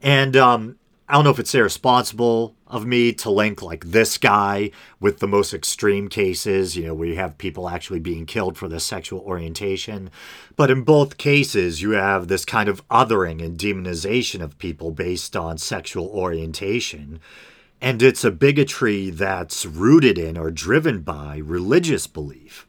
And 0.00 0.36
um, 0.36 0.76
I 1.08 1.14
don't 1.14 1.24
know 1.24 1.30
if 1.30 1.38
it's 1.38 1.54
irresponsible 1.54 2.54
of 2.66 2.84
me 2.84 3.14
to 3.14 3.30
link 3.30 3.62
like 3.62 3.86
this 3.86 4.18
guy 4.18 4.72
with 5.00 5.20
the 5.20 5.26
most 5.26 5.54
extreme 5.54 6.08
cases, 6.08 6.76
you 6.76 6.86
know, 6.86 6.94
where 6.94 7.08
you 7.08 7.16
have 7.16 7.38
people 7.38 7.66
actually 7.66 8.00
being 8.00 8.26
killed 8.26 8.58
for 8.58 8.68
their 8.68 8.78
sexual 8.78 9.20
orientation. 9.20 10.10
But 10.54 10.70
in 10.70 10.82
both 10.82 11.16
cases, 11.16 11.80
you 11.80 11.92
have 11.92 12.28
this 12.28 12.44
kind 12.44 12.68
of 12.68 12.86
othering 12.88 13.42
and 13.42 13.58
demonization 13.58 14.42
of 14.42 14.58
people 14.58 14.90
based 14.90 15.34
on 15.34 15.56
sexual 15.56 16.08
orientation. 16.08 17.20
And 17.80 18.02
it's 18.02 18.24
a 18.24 18.30
bigotry 18.30 19.08
that's 19.08 19.64
rooted 19.64 20.18
in 20.18 20.36
or 20.36 20.50
driven 20.50 21.00
by 21.00 21.38
religious 21.38 22.06
belief. 22.06 22.66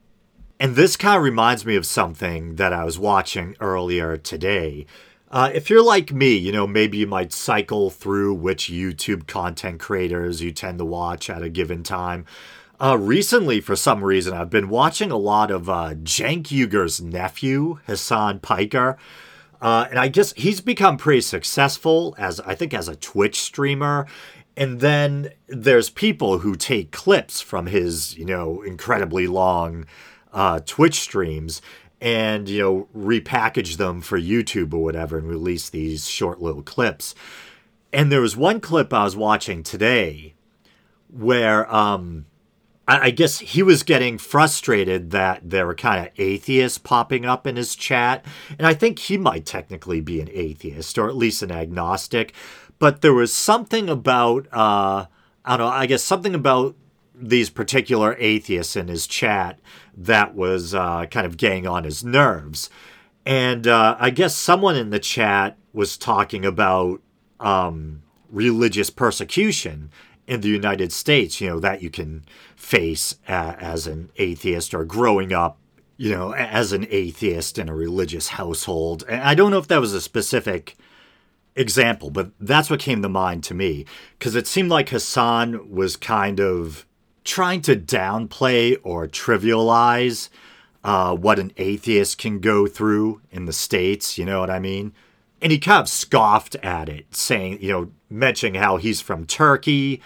And 0.61 0.77
this 0.77 0.95
kind 0.95 1.17
of 1.17 1.23
reminds 1.23 1.65
me 1.65 1.75
of 1.75 1.85
something 1.85 2.55
that 2.55 2.71
I 2.71 2.85
was 2.85 2.97
watching 2.97 3.57
earlier 3.59 4.15
today 4.15 4.85
uh, 5.31 5.51
if 5.53 5.69
you're 5.69 5.83
like 5.83 6.11
me, 6.11 6.35
you 6.35 6.51
know, 6.51 6.65
maybe 6.65 6.97
you 6.97 7.07
might 7.07 7.31
cycle 7.31 7.89
through 7.89 8.33
which 8.33 8.69
YouTube 8.69 9.27
content 9.27 9.79
creators 9.79 10.41
you 10.41 10.51
tend 10.51 10.79
to 10.79 10.85
watch 10.85 11.29
at 11.29 11.43
a 11.43 11.49
given 11.49 11.83
time. 11.83 12.25
Uh, 12.81 12.97
recently, 12.97 13.59
for 13.59 13.75
some 13.75 14.03
reason, 14.03 14.33
I've 14.33 14.49
been 14.49 14.69
watching 14.69 15.11
a 15.11 15.17
lot 15.17 15.51
of 15.51 15.69
uh, 15.69 15.95
Cenk 15.95 16.49
Uygur's 16.49 17.01
nephew, 17.01 17.79
Hassan 17.85 18.39
Piker. 18.39 18.97
Uh, 19.61 19.87
and 19.89 19.99
I 19.99 20.07
guess 20.07 20.33
he's 20.37 20.61
become 20.61 20.97
pretty 20.97 21.21
successful 21.21 22.15
as 22.17 22.39
I 22.41 22.55
think 22.55 22.73
as 22.73 22.87
a 22.87 22.95
Twitch 22.95 23.41
streamer. 23.41 24.07
And 24.55 24.79
then 24.79 25.31
there's 25.47 25.89
people 25.89 26.39
who 26.39 26.55
take 26.55 26.91
clips 26.91 27.41
from 27.41 27.67
his, 27.67 28.17
you 28.17 28.25
know, 28.25 28.61
incredibly 28.61 29.27
long 29.27 29.85
uh, 30.33 30.61
Twitch 30.65 30.99
streams 31.01 31.61
and 32.01 32.47
you 32.47 32.61
know 32.61 32.87
repackage 32.95 33.77
them 33.77 34.01
for 34.01 34.19
YouTube 34.19 34.73
or 34.73 34.83
whatever 34.83 35.17
and 35.17 35.27
release 35.27 35.69
these 35.69 36.07
short 36.07 36.41
little 36.41 36.63
clips. 36.63 37.15
And 37.91 38.11
there 38.11 38.21
was 38.21 38.37
one 38.37 38.59
clip 38.59 38.93
I 38.93 39.03
was 39.03 39.15
watching 39.15 39.63
today 39.63 40.35
where 41.11 41.73
um, 41.73 42.27
I, 42.87 43.07
I 43.07 43.09
guess 43.11 43.39
he 43.39 43.63
was 43.63 43.83
getting 43.83 44.17
frustrated 44.17 45.11
that 45.11 45.49
there 45.49 45.65
were 45.65 45.75
kind 45.75 46.05
of 46.05 46.13
atheists 46.19 46.77
popping 46.77 47.25
up 47.25 47.47
in 47.47 47.55
his 47.55 47.75
chat, 47.75 48.25
and 48.57 48.67
I 48.67 48.73
think 48.73 48.99
he 48.99 49.17
might 49.17 49.45
technically 49.45 50.01
be 50.01 50.21
an 50.21 50.29
atheist 50.31 50.97
or 50.97 51.09
at 51.09 51.15
least 51.15 51.41
an 51.41 51.51
agnostic. 51.51 52.33
But 52.77 53.01
there 53.01 53.13
was 53.13 53.33
something 53.33 53.89
about 53.89 54.47
uh, 54.51 55.05
I 55.45 55.57
don't 55.57 55.67
know. 55.67 55.73
I 55.73 55.85
guess 55.85 56.03
something 56.03 56.35
about 56.35 56.75
these 57.13 57.49
particular 57.49 58.15
atheists 58.17 58.75
in 58.75 58.87
his 58.87 59.05
chat 59.05 59.59
that 59.99 60.33
was 60.33 60.73
uh, 60.73 61.05
kind 61.07 61.25
of 61.25 61.37
getting 61.37 61.67
on 61.67 61.83
his 61.83 62.03
nerves. 62.03 62.69
And 63.25 63.67
uh, 63.67 63.97
I 63.99 64.09
guess 64.09 64.35
someone 64.35 64.75
in 64.75 64.89
the 64.89 64.99
chat 64.99 65.57
was 65.73 65.97
talking 65.97 66.45
about 66.45 67.01
um, 67.39 68.01
religious 68.31 68.89
persecution 68.89 69.91
in 70.25 70.41
the 70.41 70.47
United 70.47 70.93
States, 70.93 71.41
you 71.41 71.49
know, 71.49 71.59
that 71.59 71.81
you 71.81 71.89
can 71.89 72.23
face 72.55 73.15
uh, 73.27 73.55
as 73.59 73.87
an 73.87 74.09
atheist 74.17 74.73
or 74.73 74.85
growing 74.85 75.33
up, 75.33 75.57
you 75.97 76.11
know, 76.11 76.33
as 76.33 76.71
an 76.71 76.87
atheist 76.89 77.57
in 77.57 77.67
a 77.67 77.75
religious 77.75 78.29
household. 78.29 79.03
And 79.09 79.21
I 79.21 79.35
don't 79.35 79.51
know 79.51 79.57
if 79.57 79.67
that 79.67 79.81
was 79.81 79.93
a 79.93 80.01
specific 80.01 80.77
example, 81.55 82.09
but 82.09 82.31
that's 82.39 82.69
what 82.69 82.79
came 82.79 83.01
to 83.01 83.09
mind 83.09 83.43
to 83.45 83.53
me 83.53 83.85
because 84.17 84.35
it 84.35 84.47
seemed 84.47 84.69
like 84.69 84.89
Hassan 84.89 85.69
was 85.69 85.97
kind 85.97 86.39
of 86.39 86.85
trying 87.29 87.61
to 87.61 87.75
downplay 87.75 88.75
or 88.81 89.07
trivialize 89.07 90.29
uh, 90.83 91.15
what 91.15 91.37
an 91.37 91.51
atheist 91.57 92.17
can 92.17 92.39
go 92.39 92.65
through 92.65 93.21
in 93.31 93.45
the 93.45 93.53
States, 93.53 94.17
you 94.17 94.25
know 94.25 94.39
what 94.39 94.49
I 94.49 94.57
mean? 94.57 94.93
And 95.39 95.51
he 95.51 95.59
kind 95.59 95.79
of 95.79 95.87
scoffed 95.87 96.55
at 96.55 96.89
it, 96.89 97.15
saying, 97.15 97.61
you 97.61 97.71
know, 97.71 97.91
mentioning 98.09 98.59
how 98.59 98.77
he's 98.77 98.99
from 98.99 99.27
Turkey. 99.27 100.01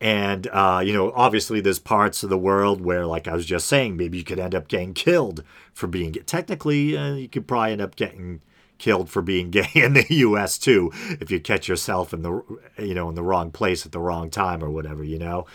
And, 0.00 0.48
uh, 0.48 0.82
you 0.84 0.92
know, 0.92 1.12
obviously 1.14 1.60
there's 1.60 1.78
parts 1.78 2.24
of 2.24 2.28
the 2.28 2.36
world 2.36 2.80
where, 2.80 3.06
like 3.06 3.28
I 3.28 3.34
was 3.34 3.46
just 3.46 3.68
saying, 3.68 3.96
maybe 3.96 4.18
you 4.18 4.24
could 4.24 4.40
end 4.40 4.54
up 4.54 4.66
getting 4.66 4.94
killed 4.94 5.44
for 5.72 5.86
being 5.86 6.10
gay. 6.10 6.22
Technically, 6.26 6.96
uh, 6.96 7.14
you 7.14 7.28
could 7.28 7.46
probably 7.46 7.72
end 7.72 7.82
up 7.82 7.94
getting 7.94 8.40
killed 8.78 9.08
for 9.08 9.22
being 9.22 9.50
gay 9.52 9.70
in 9.74 9.92
the 9.92 10.06
U.S. 10.08 10.58
too, 10.58 10.90
if 11.20 11.30
you 11.30 11.38
catch 11.38 11.68
yourself 11.68 12.12
in 12.12 12.22
the, 12.22 12.42
you 12.78 12.94
know, 12.94 13.08
in 13.08 13.14
the 13.14 13.22
wrong 13.22 13.52
place 13.52 13.86
at 13.86 13.92
the 13.92 14.00
wrong 14.00 14.28
time 14.28 14.62
or 14.62 14.70
whatever, 14.70 15.04
you 15.04 15.20
know. 15.20 15.46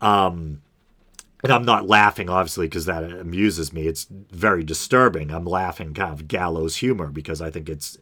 Um, 0.00 0.62
and 1.42 1.52
I'm 1.52 1.64
not 1.64 1.88
laughing, 1.88 2.28
obviously, 2.28 2.66
because 2.66 2.84
that 2.86 3.02
amuses 3.02 3.72
me. 3.72 3.86
It's 3.86 4.06
very 4.10 4.62
disturbing. 4.62 5.30
I'm 5.30 5.46
laughing 5.46 5.94
kind 5.94 6.12
of 6.12 6.28
gallows 6.28 6.76
humor 6.76 7.08
because 7.08 7.40
I 7.40 7.50
think 7.50 7.68
it's 7.68 7.96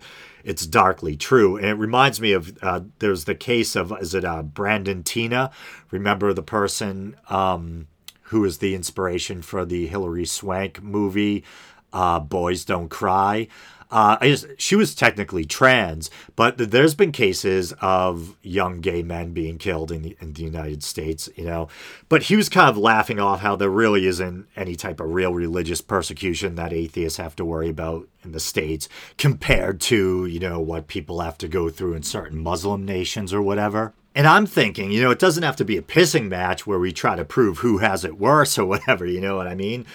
it's 0.44 0.66
darkly 0.66 1.16
true. 1.16 1.56
And 1.56 1.66
it 1.66 1.74
reminds 1.74 2.20
me 2.20 2.32
of 2.32 2.56
uh, 2.62 2.80
there's 2.98 3.24
the 3.24 3.34
case 3.34 3.76
of 3.76 3.92
is 4.00 4.14
it 4.14 4.24
uh, 4.24 4.42
Brandon 4.42 5.02
Teena? 5.02 5.52
Remember 5.90 6.32
the 6.32 6.42
person 6.42 7.16
um, 7.28 7.86
who 8.22 8.40
was 8.40 8.58
the 8.58 8.74
inspiration 8.74 9.42
for 9.42 9.64
the 9.64 9.86
Hilary 9.86 10.26
Swank 10.26 10.82
movie, 10.82 11.44
uh, 11.92 12.18
Boys 12.18 12.64
Don't 12.64 12.88
Cry. 12.88 13.46
Uh, 13.90 14.18
I 14.20 14.28
just, 14.28 14.46
she 14.58 14.76
was 14.76 14.94
technically 14.94 15.46
trans, 15.46 16.10
but 16.36 16.58
there's 16.58 16.94
been 16.94 17.10
cases 17.10 17.72
of 17.80 18.36
young 18.42 18.80
gay 18.80 19.02
men 19.02 19.32
being 19.32 19.56
killed 19.56 19.90
in 19.90 20.02
the, 20.02 20.16
in 20.20 20.34
the 20.34 20.42
United 20.42 20.82
States, 20.82 21.28
you 21.36 21.44
know. 21.44 21.68
But 22.10 22.24
he 22.24 22.36
was 22.36 22.50
kind 22.50 22.68
of 22.68 22.76
laughing 22.76 23.18
off 23.18 23.40
how 23.40 23.56
there 23.56 23.70
really 23.70 24.06
isn't 24.06 24.46
any 24.56 24.76
type 24.76 25.00
of 25.00 25.10
real 25.10 25.32
religious 25.32 25.80
persecution 25.80 26.54
that 26.56 26.72
atheists 26.72 27.16
have 27.16 27.34
to 27.36 27.46
worry 27.46 27.70
about 27.70 28.06
in 28.22 28.32
the 28.32 28.40
States 28.40 28.90
compared 29.16 29.80
to, 29.82 30.26
you 30.26 30.38
know, 30.38 30.60
what 30.60 30.86
people 30.86 31.20
have 31.20 31.38
to 31.38 31.48
go 31.48 31.70
through 31.70 31.94
in 31.94 32.02
certain 32.02 32.38
Muslim 32.38 32.84
nations 32.84 33.32
or 33.32 33.40
whatever. 33.40 33.94
And 34.14 34.26
I'm 34.26 34.44
thinking, 34.44 34.90
you 34.92 35.00
know, 35.00 35.10
it 35.10 35.18
doesn't 35.18 35.44
have 35.44 35.56
to 35.56 35.64
be 35.64 35.78
a 35.78 35.82
pissing 35.82 36.28
match 36.28 36.66
where 36.66 36.78
we 36.78 36.92
try 36.92 37.16
to 37.16 37.24
prove 37.24 37.58
who 37.58 37.78
has 37.78 38.04
it 38.04 38.18
worse 38.18 38.58
or 38.58 38.64
whatever, 38.66 39.06
you 39.06 39.22
know 39.22 39.36
what 39.36 39.46
I 39.46 39.54
mean? 39.54 39.86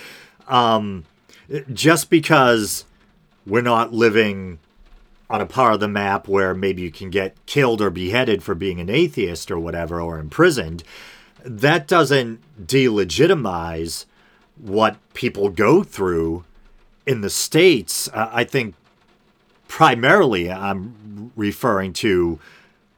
Um, 0.47 1.05
just 1.73 2.09
because 2.09 2.85
we're 3.45 3.61
not 3.61 3.93
living 3.93 4.59
on 5.29 5.41
a 5.41 5.45
part 5.45 5.73
of 5.73 5.79
the 5.79 5.87
map 5.87 6.27
where 6.27 6.53
maybe 6.53 6.81
you 6.81 6.91
can 6.91 7.09
get 7.09 7.35
killed 7.45 7.81
or 7.81 7.89
beheaded 7.89 8.43
for 8.43 8.53
being 8.53 8.79
an 8.79 8.89
atheist 8.89 9.49
or 9.49 9.59
whatever, 9.59 9.99
or 9.99 10.19
imprisoned, 10.19 10.83
that 11.43 11.87
doesn't 11.87 12.39
delegitimize 12.65 14.05
what 14.57 14.97
people 15.13 15.49
go 15.49 15.83
through 15.83 16.43
in 17.07 17.21
the 17.21 17.29
States. 17.29 18.07
Uh, 18.13 18.29
I 18.31 18.43
think 18.43 18.75
primarily 19.67 20.51
I'm 20.51 21.31
referring 21.35 21.93
to 21.93 22.39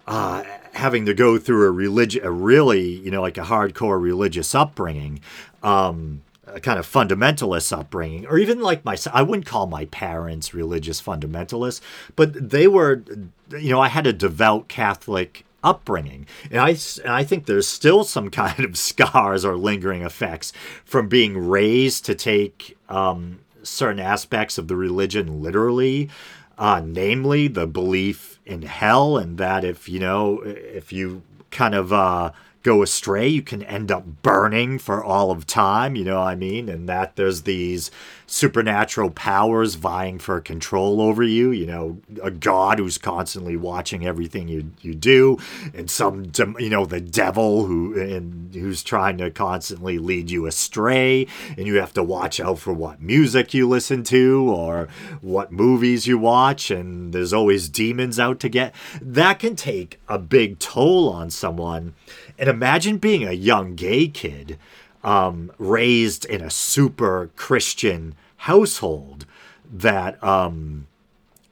uh, 0.08 0.44
having 0.74 1.06
to 1.06 1.14
go 1.14 1.38
through 1.38 1.66
a 1.66 1.72
religion, 1.72 2.24
a 2.26 2.32
really, 2.32 2.82
you 2.82 3.10
know, 3.10 3.22
like 3.22 3.38
a 3.38 3.44
hardcore 3.44 4.00
religious 4.00 4.54
upbringing. 4.54 5.22
Um, 5.64 6.22
a 6.48 6.60
kind 6.60 6.80
of 6.80 6.88
fundamentalist 6.88 7.76
upbringing, 7.78 8.26
or 8.28 8.38
even 8.38 8.62
like 8.62 8.86
my, 8.86 8.98
I 9.14 9.22
wouldn't 9.22 9.46
call 9.46 9.68
my 9.68 9.86
parents 9.86 10.54
religious 10.54 11.02
fundamentalists, 11.02 11.82
but 12.16 12.50
they 12.50 12.68
were, 12.68 13.04
you 13.52 13.70
know, 13.72 13.82
I 13.82 13.88
had 13.88 14.08
a 14.08 14.14
devout 14.14 14.68
Catholic 14.68 15.46
upbringing. 15.64 16.28
And 16.52 16.60
I, 16.60 16.78
and 17.04 17.12
I 17.12 17.24
think 17.24 17.46
there's 17.46 17.68
still 17.68 18.04
some 18.04 18.30
kind 18.44 18.64
of 18.64 18.78
scars 18.78 19.44
or 19.44 19.58
lingering 19.58 20.04
effects 20.04 20.54
from 20.86 21.10
being 21.10 21.38
raised 21.38 22.06
to 22.06 22.16
take 22.16 22.78
um, 22.88 23.40
certain 23.64 24.00
aspects 24.00 24.58
of 24.58 24.68
the 24.68 24.76
religion 24.76 25.42
literally, 25.42 26.10
uh, 26.58 26.82
namely 26.86 27.48
the 27.48 27.68
belief 27.68 28.40
in 28.46 28.62
hell, 28.62 29.18
and 29.18 29.38
that 29.40 29.66
if, 29.66 29.90
you 29.90 30.00
know, 30.00 30.42
if 30.46 30.94
you 30.94 31.24
kind 31.50 31.74
of 31.74 31.92
uh, 31.92 32.32
go 32.66 32.82
astray, 32.82 33.28
you 33.28 33.44
can 33.44 33.62
end 33.62 33.92
up 33.92 34.24
burning 34.24 34.80
for 34.80 35.04
all 35.04 35.30
of 35.30 35.46
time, 35.46 35.96
you 35.96 36.04
know 36.04 36.16
what 36.16 36.28
I 36.28 36.34
mean? 36.34 36.68
And 36.68 36.90
that 36.90 37.16
there's 37.16 37.44
these 37.44 37.92
supernatural 38.26 39.12
powers 39.12 39.76
vying 39.76 40.18
for 40.18 40.42
control 40.42 41.00
over 41.00 41.22
you, 41.22 41.52
you 41.52 41.68
know, 41.68 42.00
a 42.24 42.32
god 42.32 42.80
who's 42.80 42.98
constantly 42.98 43.56
watching 43.56 44.08
everything 44.08 44.48
you 44.48 44.72
you 44.82 44.96
do 44.96 45.38
and 45.76 45.92
some 45.92 46.32
you 46.58 46.70
know 46.70 46.86
the 46.86 47.00
devil 47.00 47.68
who 47.68 48.00
and 48.00 48.56
who's 48.56 48.82
trying 48.82 49.20
to 49.20 49.30
constantly 49.30 50.00
lead 50.00 50.32
you 50.32 50.48
astray 50.48 51.28
and 51.56 51.68
you 51.68 51.76
have 51.76 51.94
to 51.94 52.02
watch 52.02 52.40
out 52.40 52.58
for 52.58 52.74
what 52.74 53.00
music 53.00 53.54
you 53.54 53.70
listen 53.70 54.04
to 54.04 54.50
or 54.50 54.88
what 55.22 55.52
movies 55.52 56.08
you 56.08 56.18
watch 56.18 56.72
and 56.72 57.14
there's 57.14 57.34
always 57.34 57.70
demons 57.70 58.20
out 58.20 58.40
to 58.40 58.50
get. 58.50 58.74
That 59.00 59.38
can 59.38 59.56
take 59.56 60.00
a 60.08 60.18
big 60.18 60.58
toll 60.58 61.10
on 61.10 61.30
someone 61.30 61.94
and 62.38 62.50
imagine 62.50 62.98
being 62.98 63.28
a 63.28 63.32
young 63.32 63.76
gay 63.76 64.08
kid 64.08 64.58
um, 65.04 65.52
raised 65.58 66.26
in 66.26 66.42
a 66.42 66.50
super 66.50 67.30
Christian 67.36 68.16
household 68.38 69.26
that 69.72 70.22
um, 70.24 70.88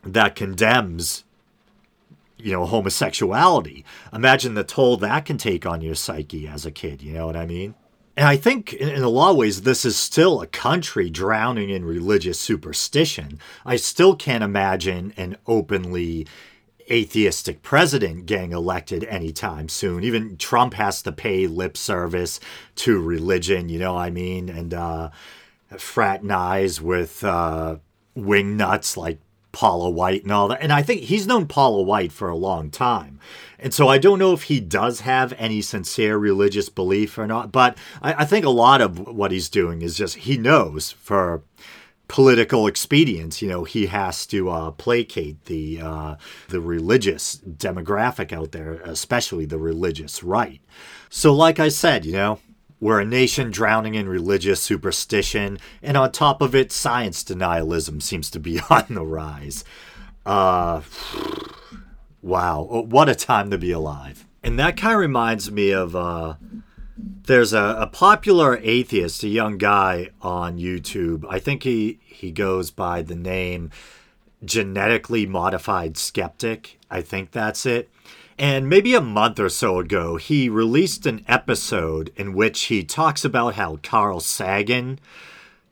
that 0.03 0.35
condemns 0.35 1.23
you 2.37 2.51
know 2.51 2.65
homosexuality. 2.65 3.85
Imagine 4.11 4.53
the 4.53 4.63
toll 4.63 4.97
that 4.97 5.25
can 5.25 5.37
take 5.37 5.65
on 5.65 5.81
your 5.81 5.95
psyche 5.95 6.47
as 6.47 6.65
a 6.65 6.71
kid. 6.71 7.01
You 7.01 7.13
know 7.13 7.25
what 7.25 7.37
I 7.37 7.45
mean? 7.45 7.75
And 8.15 8.27
I 8.27 8.37
think 8.37 8.73
in, 8.73 8.89
in 8.89 9.01
a 9.01 9.09
lot 9.09 9.31
of 9.31 9.37
ways, 9.37 9.61
this 9.61 9.85
is 9.85 9.95
still 9.95 10.41
a 10.41 10.47
country 10.47 11.09
drowning 11.09 11.69
in 11.69 11.85
religious 11.85 12.39
superstition. 12.39 13.39
I 13.65 13.75
still 13.77 14.15
can't 14.15 14.43
imagine 14.43 15.13
an 15.17 15.37
openly 15.47 16.27
atheistic 16.91 17.61
president 17.61 18.25
getting 18.25 18.51
elected 18.51 19.03
anytime 19.05 19.69
soon. 19.69 20.03
Even 20.03 20.37
Trump 20.37 20.73
has 20.75 21.01
to 21.03 21.11
pay 21.11 21.47
lip 21.47 21.77
service 21.77 22.39
to 22.75 23.01
religion, 23.01 23.69
you 23.69 23.79
know 23.79 23.93
what 23.93 24.01
I 24.01 24.09
mean? 24.09 24.49
And 24.49 24.73
uh, 24.73 25.09
fraternize 25.77 26.81
with 26.81 27.23
uh, 27.23 27.77
wing 28.15 28.57
nuts 28.57 28.97
like 28.97 29.19
Paula 29.51 29.89
White 29.89 30.23
and 30.23 30.31
all 30.31 30.47
that. 30.49 30.61
And 30.61 30.73
I 30.73 30.81
think 30.81 31.01
he's 31.01 31.27
known 31.27 31.47
Paula 31.47 31.83
White 31.83 32.11
for 32.11 32.27
a 32.27 32.35
long 32.35 32.69
time. 32.69 33.19
And 33.59 33.73
so 33.73 33.87
I 33.87 33.97
don't 33.97 34.19
know 34.19 34.33
if 34.33 34.43
he 34.43 34.59
does 34.59 35.01
have 35.01 35.33
any 35.37 35.61
sincere 35.61 36.17
religious 36.17 36.69
belief 36.69 37.17
or 37.17 37.27
not, 37.27 37.51
but 37.51 37.77
I, 38.01 38.13
I 38.13 38.25
think 38.25 38.45
a 38.45 38.49
lot 38.49 38.81
of 38.81 38.99
what 39.07 39.31
he's 39.31 39.49
doing 39.49 39.81
is 39.81 39.95
just 39.95 40.17
he 40.17 40.37
knows 40.37 40.91
for 40.91 41.43
political 42.13 42.67
expedience. 42.67 43.41
You 43.41 43.49
know, 43.49 43.63
he 43.63 43.87
has 43.87 44.27
to 44.27 44.47
uh, 44.51 44.69
placate 44.69 45.45
the 45.45 45.81
uh, 45.81 46.15
the 46.47 46.61
religious 46.61 47.37
demographic 47.37 48.31
out 48.31 48.51
there, 48.51 48.73
especially 48.83 49.45
the 49.45 49.57
religious 49.57 50.21
right. 50.21 50.61
So, 51.09 51.33
like 51.33 51.59
I 51.59 51.69
said, 51.69 52.05
you 52.05 52.11
know, 52.11 52.39
we're 52.79 52.99
a 52.99 53.05
nation 53.05 53.49
drowning 53.49 53.95
in 53.95 54.07
religious 54.07 54.61
superstition, 54.61 55.57
and 55.81 55.97
on 55.97 56.11
top 56.11 56.39
of 56.43 56.53
it, 56.53 56.71
science 56.71 57.23
denialism 57.23 57.99
seems 57.99 58.29
to 58.29 58.39
be 58.39 58.59
on 58.69 58.85
the 58.89 59.03
rise. 59.03 59.63
Uh, 60.23 60.81
wow, 62.21 62.61
what 62.61 63.09
a 63.09 63.15
time 63.15 63.49
to 63.49 63.57
be 63.57 63.71
alive! 63.71 64.27
And 64.43 64.59
that 64.59 64.77
kind 64.77 64.93
of 64.93 64.99
reminds 64.99 65.49
me 65.51 65.71
of. 65.71 65.95
There's 66.95 67.53
a, 67.53 67.75
a, 67.79 67.87
popular 67.87 68.59
atheist, 68.61 69.23
a 69.23 69.27
young 69.27 69.57
guy 69.57 70.09
on 70.21 70.59
YouTube. 70.59 71.25
I 71.27 71.39
think 71.39 71.63
he 71.63 71.99
he 72.05 72.31
goes 72.31 72.69
by 72.69 73.01
the 73.01 73.15
name 73.15 73.71
Genetically 74.45 75.25
Modified 75.25 75.97
Skeptic. 75.97 76.79
I 76.91 77.01
think 77.01 77.31
that's 77.31 77.65
it. 77.65 77.89
And 78.37 78.67
maybe 78.67 78.93
a 78.93 79.01
month 79.01 79.39
or 79.39 79.49
so 79.49 79.79
ago, 79.79 80.17
he 80.17 80.49
released 80.49 81.05
an 81.05 81.23
episode 81.27 82.11
in 82.15 82.33
which 82.33 82.63
he 82.63 82.83
talks 82.83 83.23
about 83.23 83.55
how 83.55 83.79
Carl 83.81 84.19
Sagan 84.19 84.99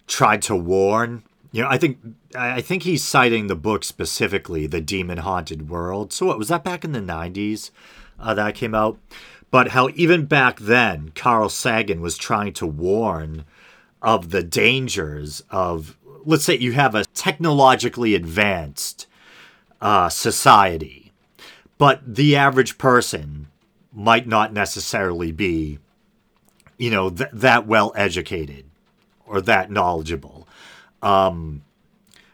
tried 0.08 0.42
to 0.44 0.56
warn. 0.56 1.24
You 1.52 1.64
know, 1.64 1.70
I 1.70 1.78
think 1.78 2.00
I 2.36 2.62
think 2.62 2.84
he's 2.84 3.04
citing 3.04 3.48
the 3.48 3.56
book 3.56 3.84
specifically, 3.84 4.68
The 4.68 4.82
Demon 4.82 5.20
Haunted 5.20 5.70
World. 5.70 6.14
So 6.14 6.26
what 6.26 6.38
was 6.38 6.48
that 6.48 6.64
back 6.64 6.84
in 6.84 6.94
the 6.94 7.00
90s 7.00 7.72
uh, 8.20 8.34
that 8.34 8.56
came 8.56 8.74
out? 8.74 8.98
But 9.52 9.70
how 9.70 9.90
even 9.96 10.26
back 10.26 10.60
then, 10.60 11.12
Carl 11.14 11.50
Sagan 11.50 12.02
was 12.02 12.18
trying 12.18 12.54
to 12.54 12.66
warn 12.66 13.44
of 14.02 14.32
the 14.32 14.42
dangers 14.42 15.44
of, 15.50 15.98
let's 16.26 16.46
say, 16.46 16.58
you 16.58 16.72
have 16.72 16.96
a 16.96 17.06
technologically 17.06 18.16
advanced 18.16 19.08
uh, 19.82 20.10
society, 20.10 21.12
but 21.78 22.02
the 22.06 22.36
average 22.36 22.78
person 22.78 23.48
might 23.94 24.26
not 24.26 24.54
necessarily 24.54 25.32
be, 25.32 25.80
you 26.78 26.90
know, 26.90 27.10
th- 27.10 27.30
that 27.34 27.68
well 27.68 27.92
educated 27.96 28.66
or 29.26 29.42
that 29.42 29.70
knowledgeable. 29.70 30.48
Um, 31.02 31.64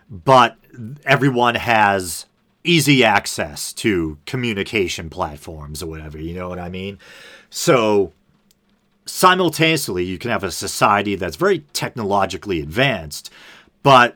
but 0.09 0.57
everyone 1.05 1.55
has 1.55 2.25
easy 2.67 3.03
access 3.03 3.73
to 3.73 4.17
communication 4.25 5.09
platforms 5.09 5.81
or 5.81 5.87
whatever, 5.87 6.19
you 6.19 6.33
know 6.33 6.49
what 6.49 6.59
I 6.59 6.69
mean? 6.69 6.99
So 7.49 8.13
simultaneously, 9.05 10.03
you 10.03 10.17
can 10.17 10.31
have 10.31 10.43
a 10.43 10.51
society 10.51 11.15
that's 11.15 11.35
very 11.37 11.59
technologically 11.73 12.59
advanced, 12.59 13.31
but 13.83 14.15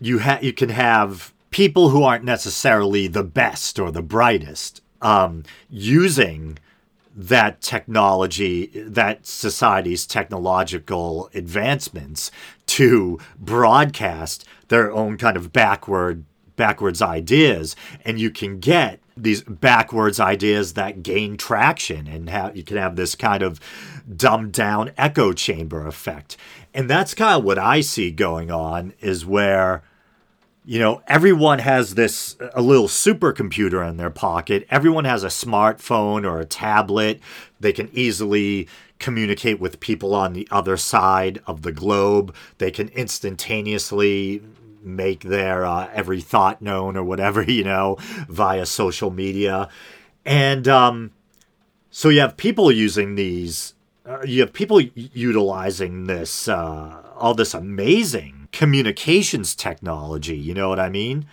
you 0.00 0.20
ha- 0.20 0.40
you 0.42 0.52
can 0.52 0.68
have 0.68 1.32
people 1.50 1.90
who 1.90 2.02
aren't 2.02 2.24
necessarily 2.24 3.06
the 3.06 3.24
best 3.24 3.78
or 3.78 3.90
the 3.90 4.02
brightest 4.02 4.82
um, 5.00 5.44
using 5.70 6.58
that 7.14 7.60
technology, 7.60 8.66
that 8.74 9.26
society's 9.26 10.06
technological 10.06 11.28
advancements 11.34 12.30
to 12.66 13.18
broadcast 13.38 14.46
their 14.68 14.90
own 14.92 15.18
kind 15.18 15.36
of 15.36 15.52
backward 15.52 16.24
backwards 16.56 17.02
ideas 17.02 17.76
and 18.04 18.20
you 18.20 18.30
can 18.30 18.58
get 18.58 19.00
these 19.16 19.42
backwards 19.42 20.18
ideas 20.18 20.74
that 20.74 21.02
gain 21.02 21.36
traction 21.36 22.06
and 22.06 22.30
have 22.30 22.56
you 22.56 22.62
can 22.62 22.76
have 22.76 22.96
this 22.96 23.14
kind 23.14 23.42
of 23.42 23.60
dumbed 24.16 24.52
down 24.52 24.90
echo 24.96 25.32
chamber 25.32 25.86
effect. 25.86 26.36
And 26.74 26.88
that's 26.88 27.14
kind 27.14 27.38
of 27.38 27.44
what 27.44 27.58
i 27.58 27.80
see 27.80 28.10
going 28.10 28.50
on 28.50 28.94
is 29.00 29.26
where 29.26 29.82
you 30.64 30.78
know 30.78 31.02
everyone 31.08 31.58
has 31.58 31.94
this 31.94 32.36
a 32.54 32.62
little 32.62 32.88
supercomputer 32.88 33.86
in 33.88 33.96
their 33.96 34.10
pocket. 34.10 34.66
Everyone 34.70 35.04
has 35.04 35.24
a 35.24 35.28
smartphone 35.28 36.24
or 36.24 36.40
a 36.40 36.46
tablet. 36.46 37.20
They 37.60 37.72
can 37.72 37.90
easily 37.92 38.68
communicate 38.98 39.60
with 39.60 39.80
people 39.80 40.14
on 40.14 40.32
the 40.32 40.48
other 40.50 40.76
side 40.76 41.40
of 41.46 41.62
the 41.62 41.72
globe. 41.72 42.34
They 42.58 42.70
can 42.70 42.88
instantaneously 42.90 44.42
make 44.84 45.20
their 45.20 45.64
uh, 45.64 45.88
every 45.92 46.20
thought 46.20 46.62
known 46.62 46.96
or 46.96 47.04
whatever, 47.04 47.42
you 47.48 47.64
know, 47.64 47.96
via 48.28 48.66
social 48.66 49.10
media. 49.10 49.68
And 50.24 50.68
um, 50.68 51.12
so 51.90 52.08
you 52.08 52.20
have 52.20 52.36
people 52.36 52.70
using 52.70 53.16
these, 53.16 53.74
uh, 54.06 54.22
you 54.24 54.40
have 54.40 54.52
people 54.52 54.80
utilizing 54.80 56.04
this, 56.04 56.48
uh, 56.48 57.02
all 57.16 57.34
this 57.34 57.54
amazing 57.54 58.48
communications 58.52 59.54
technology, 59.54 60.36
you 60.36 60.54
know 60.54 60.68
what 60.68 60.78
I 60.78 60.88
mean? 60.88 61.26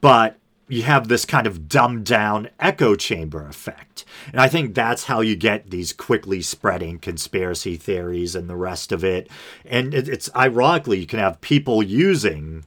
But 0.00 0.38
you 0.68 0.82
have 0.82 1.08
this 1.08 1.24
kind 1.24 1.46
of 1.46 1.68
dumbed 1.68 2.04
down 2.04 2.48
echo 2.58 2.96
chamber 2.96 3.46
effect. 3.46 4.04
And 4.32 4.40
I 4.40 4.48
think 4.48 4.74
that's 4.74 5.04
how 5.04 5.20
you 5.20 5.36
get 5.36 5.70
these 5.70 5.92
quickly 5.92 6.42
spreading 6.42 6.98
conspiracy 6.98 7.76
theories 7.76 8.34
and 8.34 8.48
the 8.50 8.56
rest 8.56 8.90
of 8.90 9.04
it. 9.04 9.30
And 9.64 9.94
it's 9.94 10.28
ironically, 10.34 10.98
you 10.98 11.06
can 11.06 11.20
have 11.20 11.40
people 11.40 11.82
using 11.82 12.64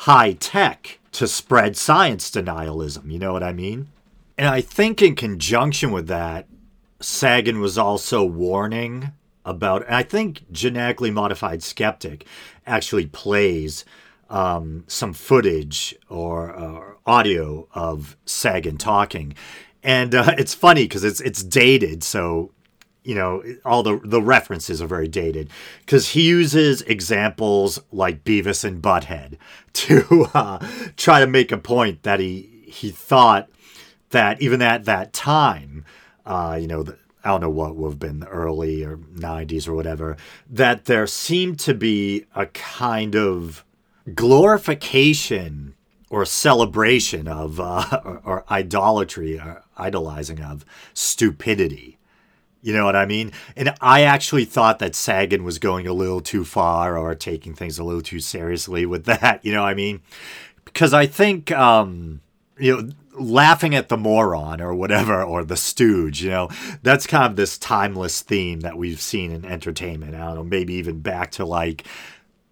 high 0.00 0.32
tech 0.32 0.98
to 1.12 1.28
spread 1.28 1.76
science 1.76 2.30
denialism. 2.30 3.10
You 3.10 3.18
know 3.18 3.34
what 3.34 3.42
I 3.42 3.52
mean? 3.52 3.88
And 4.38 4.48
I 4.48 4.62
think 4.62 5.02
in 5.02 5.14
conjunction 5.14 5.92
with 5.92 6.06
that, 6.06 6.46
Sagan 7.00 7.60
was 7.60 7.76
also 7.76 8.24
warning 8.24 9.12
about, 9.44 9.84
and 9.84 9.94
I 9.94 10.02
think 10.02 10.50
genetically 10.50 11.10
modified 11.10 11.62
skeptic 11.62 12.24
actually 12.66 13.06
plays 13.08 13.84
um, 14.30 14.84
some 14.86 15.12
footage 15.12 15.94
or 16.08 16.56
uh, 16.56 16.94
audio 17.04 17.68
of 17.74 18.16
Sagan 18.24 18.78
talking, 18.78 19.34
and 19.82 20.14
uh, 20.14 20.34
it's 20.38 20.54
funny 20.54 20.84
because 20.84 21.04
it's 21.04 21.20
it's 21.20 21.42
dated, 21.42 22.02
so 22.02 22.52
you 23.02 23.14
know 23.14 23.42
all 23.64 23.82
the 23.82 24.00
the 24.04 24.22
references 24.22 24.82
are 24.82 24.86
very 24.86 25.08
dated 25.08 25.50
because 25.80 26.10
he 26.10 26.28
uses 26.28 26.82
examples 26.82 27.80
like 27.90 28.24
Beavis 28.24 28.64
and 28.64 28.82
Butthead 28.82 29.36
to 29.72 30.26
uh, 30.34 30.66
try 30.96 31.20
to 31.20 31.26
make 31.26 31.52
a 31.52 31.58
point 31.58 32.02
that 32.02 32.20
he 32.20 32.64
he 32.66 32.90
thought 32.90 33.50
that 34.10 34.40
even 34.42 34.60
at 34.62 34.84
that 34.84 35.12
time, 35.12 35.84
uh, 36.26 36.58
you 36.60 36.66
know, 36.66 36.82
the, 36.82 36.98
I 37.24 37.28
don't 37.28 37.40
know 37.40 37.50
what 37.50 37.76
would 37.76 37.90
have 37.90 37.98
been 37.98 38.20
the 38.20 38.28
early 38.28 38.84
or 38.84 38.96
90s 38.96 39.68
or 39.68 39.74
whatever, 39.74 40.16
that 40.48 40.86
there 40.86 41.06
seemed 41.06 41.58
to 41.60 41.74
be 41.74 42.26
a 42.34 42.46
kind 42.46 43.14
of 43.14 43.64
glorification 44.14 45.74
or 46.08 46.24
celebration 46.24 47.28
of, 47.28 47.60
uh, 47.60 48.00
or, 48.04 48.22
or, 48.24 48.44
idolatry 48.50 49.38
or 49.38 49.62
idolizing 49.76 50.40
of 50.40 50.64
stupidity. 50.92 51.98
You 52.62 52.74
know 52.74 52.84
what 52.84 52.96
I 52.96 53.06
mean? 53.06 53.32
And 53.56 53.74
I 53.80 54.02
actually 54.02 54.44
thought 54.44 54.78
that 54.80 54.94
Sagan 54.94 55.44
was 55.44 55.58
going 55.58 55.86
a 55.86 55.92
little 55.92 56.20
too 56.20 56.44
far 56.44 56.98
or 56.98 57.14
taking 57.14 57.54
things 57.54 57.78
a 57.78 57.84
little 57.84 58.02
too 58.02 58.20
seriously 58.20 58.84
with 58.86 59.04
that. 59.06 59.44
You 59.44 59.52
know 59.52 59.62
what 59.62 59.68
I 59.70 59.74
mean? 59.74 60.02
Because 60.64 60.92
I 60.92 61.06
think, 61.06 61.50
um, 61.52 62.20
you 62.58 62.76
know, 62.76 62.90
laughing 63.14 63.74
at 63.74 63.88
the 63.88 63.96
moron 63.96 64.60
or 64.60 64.74
whatever 64.74 65.22
or 65.22 65.44
the 65.44 65.56
stooge 65.56 66.22
you 66.22 66.30
know 66.30 66.48
that's 66.82 67.06
kind 67.06 67.26
of 67.26 67.36
this 67.36 67.58
timeless 67.58 68.22
theme 68.22 68.60
that 68.60 68.76
we've 68.78 69.00
seen 69.00 69.32
in 69.32 69.44
entertainment 69.44 70.14
i 70.14 70.18
don't 70.18 70.36
know 70.36 70.44
maybe 70.44 70.74
even 70.74 71.00
back 71.00 71.30
to 71.30 71.44
like 71.44 71.84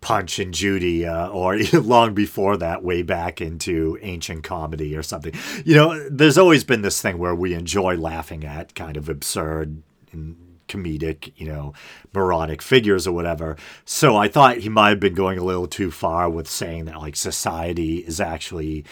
punch 0.00 0.38
and 0.38 0.52
judy 0.52 1.06
uh, 1.06 1.28
or 1.28 1.58
long 1.72 2.12
before 2.12 2.56
that 2.56 2.82
way 2.82 3.02
back 3.02 3.40
into 3.40 3.96
ancient 4.02 4.42
comedy 4.42 4.96
or 4.96 5.02
something 5.02 5.32
you 5.64 5.74
know 5.74 6.08
there's 6.10 6.36
always 6.36 6.64
been 6.64 6.82
this 6.82 7.00
thing 7.00 7.18
where 7.18 7.34
we 7.34 7.54
enjoy 7.54 7.96
laughing 7.96 8.44
at 8.44 8.74
kind 8.74 8.96
of 8.96 9.08
absurd 9.08 9.82
comedic, 10.68 11.32
you 11.36 11.46
know, 11.46 11.72
moronic 12.14 12.62
figures 12.62 13.06
or 13.06 13.12
whatever. 13.12 13.56
So 13.84 14.16
I 14.16 14.28
thought 14.28 14.58
he 14.58 14.68
might 14.68 14.90
have 14.90 15.00
been 15.00 15.14
going 15.14 15.38
a 15.38 15.44
little 15.44 15.66
too 15.66 15.90
far 15.90 16.30
with 16.30 16.48
saying 16.48 16.84
that 16.84 17.00
like 17.00 17.16
society 17.16 17.98
is 17.98 18.20
actually 18.20 18.84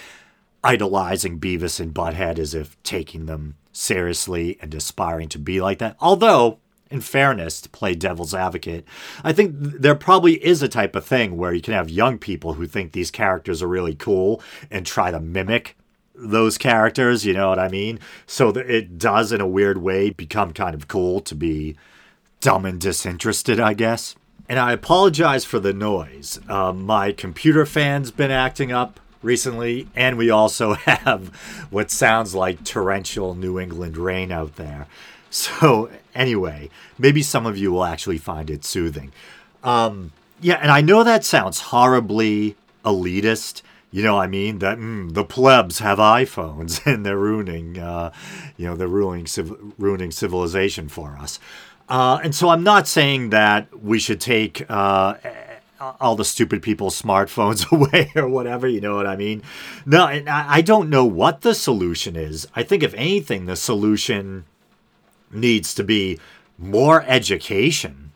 idolizing 0.64 1.38
Beavis 1.38 1.78
and 1.78 1.94
Butthead 1.94 2.38
as 2.38 2.54
if 2.54 2.82
taking 2.82 3.26
them 3.26 3.56
seriously 3.72 4.58
and 4.60 4.74
aspiring 4.74 5.28
to 5.28 5.38
be 5.38 5.60
like 5.60 5.78
that. 5.78 5.96
Although, 6.00 6.58
in 6.90 7.00
fairness, 7.00 7.60
to 7.60 7.68
play 7.68 7.94
devil's 7.94 8.34
advocate, 8.34 8.84
I 9.22 9.32
think 9.32 9.52
there 9.54 9.94
probably 9.94 10.44
is 10.44 10.62
a 10.62 10.68
type 10.68 10.96
of 10.96 11.04
thing 11.04 11.36
where 11.36 11.52
you 11.52 11.60
can 11.60 11.74
have 11.74 11.90
young 11.90 12.18
people 12.18 12.54
who 12.54 12.66
think 12.66 12.92
these 12.92 13.10
characters 13.10 13.62
are 13.62 13.68
really 13.68 13.94
cool 13.94 14.40
and 14.70 14.84
try 14.84 15.10
to 15.10 15.20
mimic 15.20 15.76
those 16.16 16.58
characters, 16.58 17.24
you 17.24 17.32
know 17.32 17.48
what 17.48 17.58
I 17.58 17.68
mean? 17.68 17.98
So 18.26 18.48
it 18.50 18.98
does, 18.98 19.32
in 19.32 19.40
a 19.40 19.46
weird 19.46 19.78
way, 19.78 20.10
become 20.10 20.52
kind 20.52 20.74
of 20.74 20.88
cool 20.88 21.20
to 21.20 21.34
be 21.34 21.76
dumb 22.40 22.64
and 22.64 22.80
disinterested, 22.80 23.60
I 23.60 23.74
guess. 23.74 24.14
And 24.48 24.58
I 24.58 24.72
apologize 24.72 25.44
for 25.44 25.58
the 25.58 25.72
noise. 25.72 26.38
Uh, 26.48 26.72
my 26.72 27.12
computer 27.12 27.66
fan's 27.66 28.10
been 28.10 28.30
acting 28.30 28.70
up 28.70 29.00
recently, 29.22 29.88
and 29.96 30.16
we 30.16 30.30
also 30.30 30.74
have 30.74 31.28
what 31.70 31.90
sounds 31.90 32.34
like 32.34 32.64
torrential 32.64 33.34
New 33.34 33.58
England 33.58 33.96
rain 33.96 34.30
out 34.30 34.56
there. 34.56 34.86
So, 35.28 35.90
anyway, 36.14 36.70
maybe 36.98 37.22
some 37.22 37.44
of 37.44 37.58
you 37.58 37.72
will 37.72 37.84
actually 37.84 38.18
find 38.18 38.48
it 38.48 38.64
soothing. 38.64 39.12
Um, 39.64 40.12
yeah, 40.40 40.54
and 40.62 40.70
I 40.70 40.80
know 40.80 41.02
that 41.02 41.24
sounds 41.24 41.60
horribly 41.60 42.56
elitist. 42.84 43.62
You 43.96 44.02
know, 44.02 44.18
I 44.18 44.26
mean 44.26 44.58
that 44.58 44.76
mm, 44.76 45.14
the 45.14 45.24
plebs 45.24 45.78
have 45.78 45.96
iPhones 45.96 46.84
and 46.92 47.06
they're 47.06 47.16
ruining, 47.16 47.78
uh, 47.78 48.12
you 48.58 48.66
know, 48.66 48.76
they're 48.76 48.86
ruining 48.86 49.26
civ- 49.26 49.56
ruining 49.78 50.10
civilization 50.10 50.90
for 50.90 51.16
us. 51.16 51.40
Uh, 51.88 52.20
and 52.22 52.34
so 52.34 52.50
I'm 52.50 52.62
not 52.62 52.86
saying 52.86 53.30
that 53.30 53.82
we 53.82 53.98
should 53.98 54.20
take 54.20 54.66
uh, 54.68 55.14
all 55.98 56.14
the 56.14 56.26
stupid 56.26 56.60
people's 56.60 57.00
smartphones 57.00 57.72
away 57.72 58.12
or 58.14 58.28
whatever. 58.28 58.68
You 58.68 58.82
know 58.82 58.96
what 58.96 59.06
I 59.06 59.16
mean? 59.16 59.42
No, 59.86 60.04
I 60.04 60.60
don't 60.60 60.90
know 60.90 61.06
what 61.06 61.40
the 61.40 61.54
solution 61.54 62.16
is. 62.16 62.46
I 62.54 62.64
think, 62.64 62.82
if 62.82 62.92
anything, 62.92 63.46
the 63.46 63.56
solution 63.56 64.44
needs 65.30 65.72
to 65.72 65.82
be 65.82 66.20
more 66.58 67.02
education. 67.04 68.12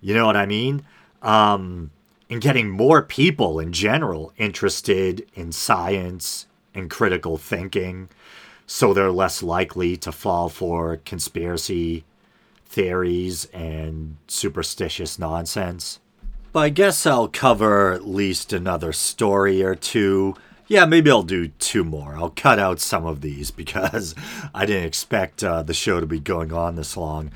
You 0.00 0.14
know 0.14 0.26
what 0.26 0.36
I 0.36 0.46
mean? 0.46 0.84
Um, 1.22 1.92
and 2.34 2.42
getting 2.42 2.68
more 2.68 3.00
people 3.00 3.60
in 3.60 3.72
general 3.72 4.32
interested 4.38 5.24
in 5.34 5.52
science 5.52 6.48
and 6.74 6.90
critical 6.90 7.36
thinking 7.36 8.08
so 8.66 8.92
they're 8.92 9.12
less 9.12 9.40
likely 9.40 9.96
to 9.96 10.10
fall 10.10 10.48
for 10.48 10.96
conspiracy 11.04 12.02
theories 12.66 13.44
and 13.52 14.16
superstitious 14.26 15.16
nonsense. 15.16 16.00
But 16.52 16.58
I 16.58 16.68
guess 16.70 17.06
I'll 17.06 17.28
cover 17.28 17.92
at 17.92 18.04
least 18.04 18.52
another 18.52 18.92
story 18.92 19.62
or 19.62 19.76
two. 19.76 20.34
Yeah, 20.66 20.86
maybe 20.86 21.12
I'll 21.12 21.22
do 21.22 21.46
two 21.60 21.84
more. 21.84 22.16
I'll 22.16 22.30
cut 22.30 22.58
out 22.58 22.80
some 22.80 23.06
of 23.06 23.20
these 23.20 23.50
because 23.62 24.16
I 24.52 24.66
didn't 24.66 24.86
expect 24.86 25.44
uh, 25.44 25.62
the 25.62 25.72
show 25.72 26.00
to 26.00 26.06
be 26.06 26.18
going 26.18 26.52
on 26.52 26.74
this 26.74 26.96
long. 26.96 27.30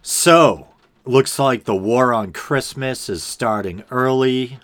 So, 0.00 0.68
looks 1.04 1.38
like 1.38 1.64
the 1.64 1.76
war 1.76 2.12
on 2.12 2.32
Christmas 2.32 3.08
is 3.08 3.22
starting 3.22 3.84
early, 3.90 4.58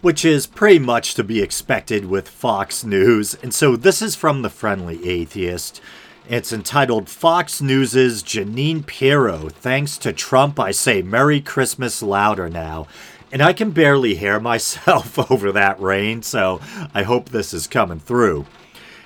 which 0.00 0.24
is 0.24 0.46
pretty 0.46 0.78
much 0.78 1.14
to 1.14 1.24
be 1.24 1.40
expected 1.42 2.06
with 2.06 2.28
Fox 2.28 2.84
News. 2.84 3.34
And 3.42 3.52
so, 3.54 3.76
this 3.76 4.02
is 4.02 4.14
from 4.14 4.42
the 4.42 4.50
Friendly 4.50 5.08
Atheist. 5.08 5.80
It's 6.28 6.52
entitled 6.52 7.08
Fox 7.08 7.60
News's 7.60 8.22
Jeanine 8.22 8.84
Pirro. 8.84 9.48
Thanks 9.48 9.96
to 9.98 10.12
Trump, 10.12 10.58
I 10.58 10.72
say 10.72 11.02
Merry 11.02 11.40
Christmas 11.40 12.02
louder 12.02 12.48
now 12.48 12.86
and 13.32 13.42
I 13.42 13.52
can 13.52 13.70
barely 13.70 14.14
hear 14.14 14.40
myself 14.52 15.30
over 15.30 15.52
that 15.52 15.80
rain, 15.80 16.22
so 16.22 16.60
I 16.94 17.02
hope 17.02 17.28
this 17.28 17.52
is 17.52 17.66
coming 17.66 18.00
through. 18.00 18.46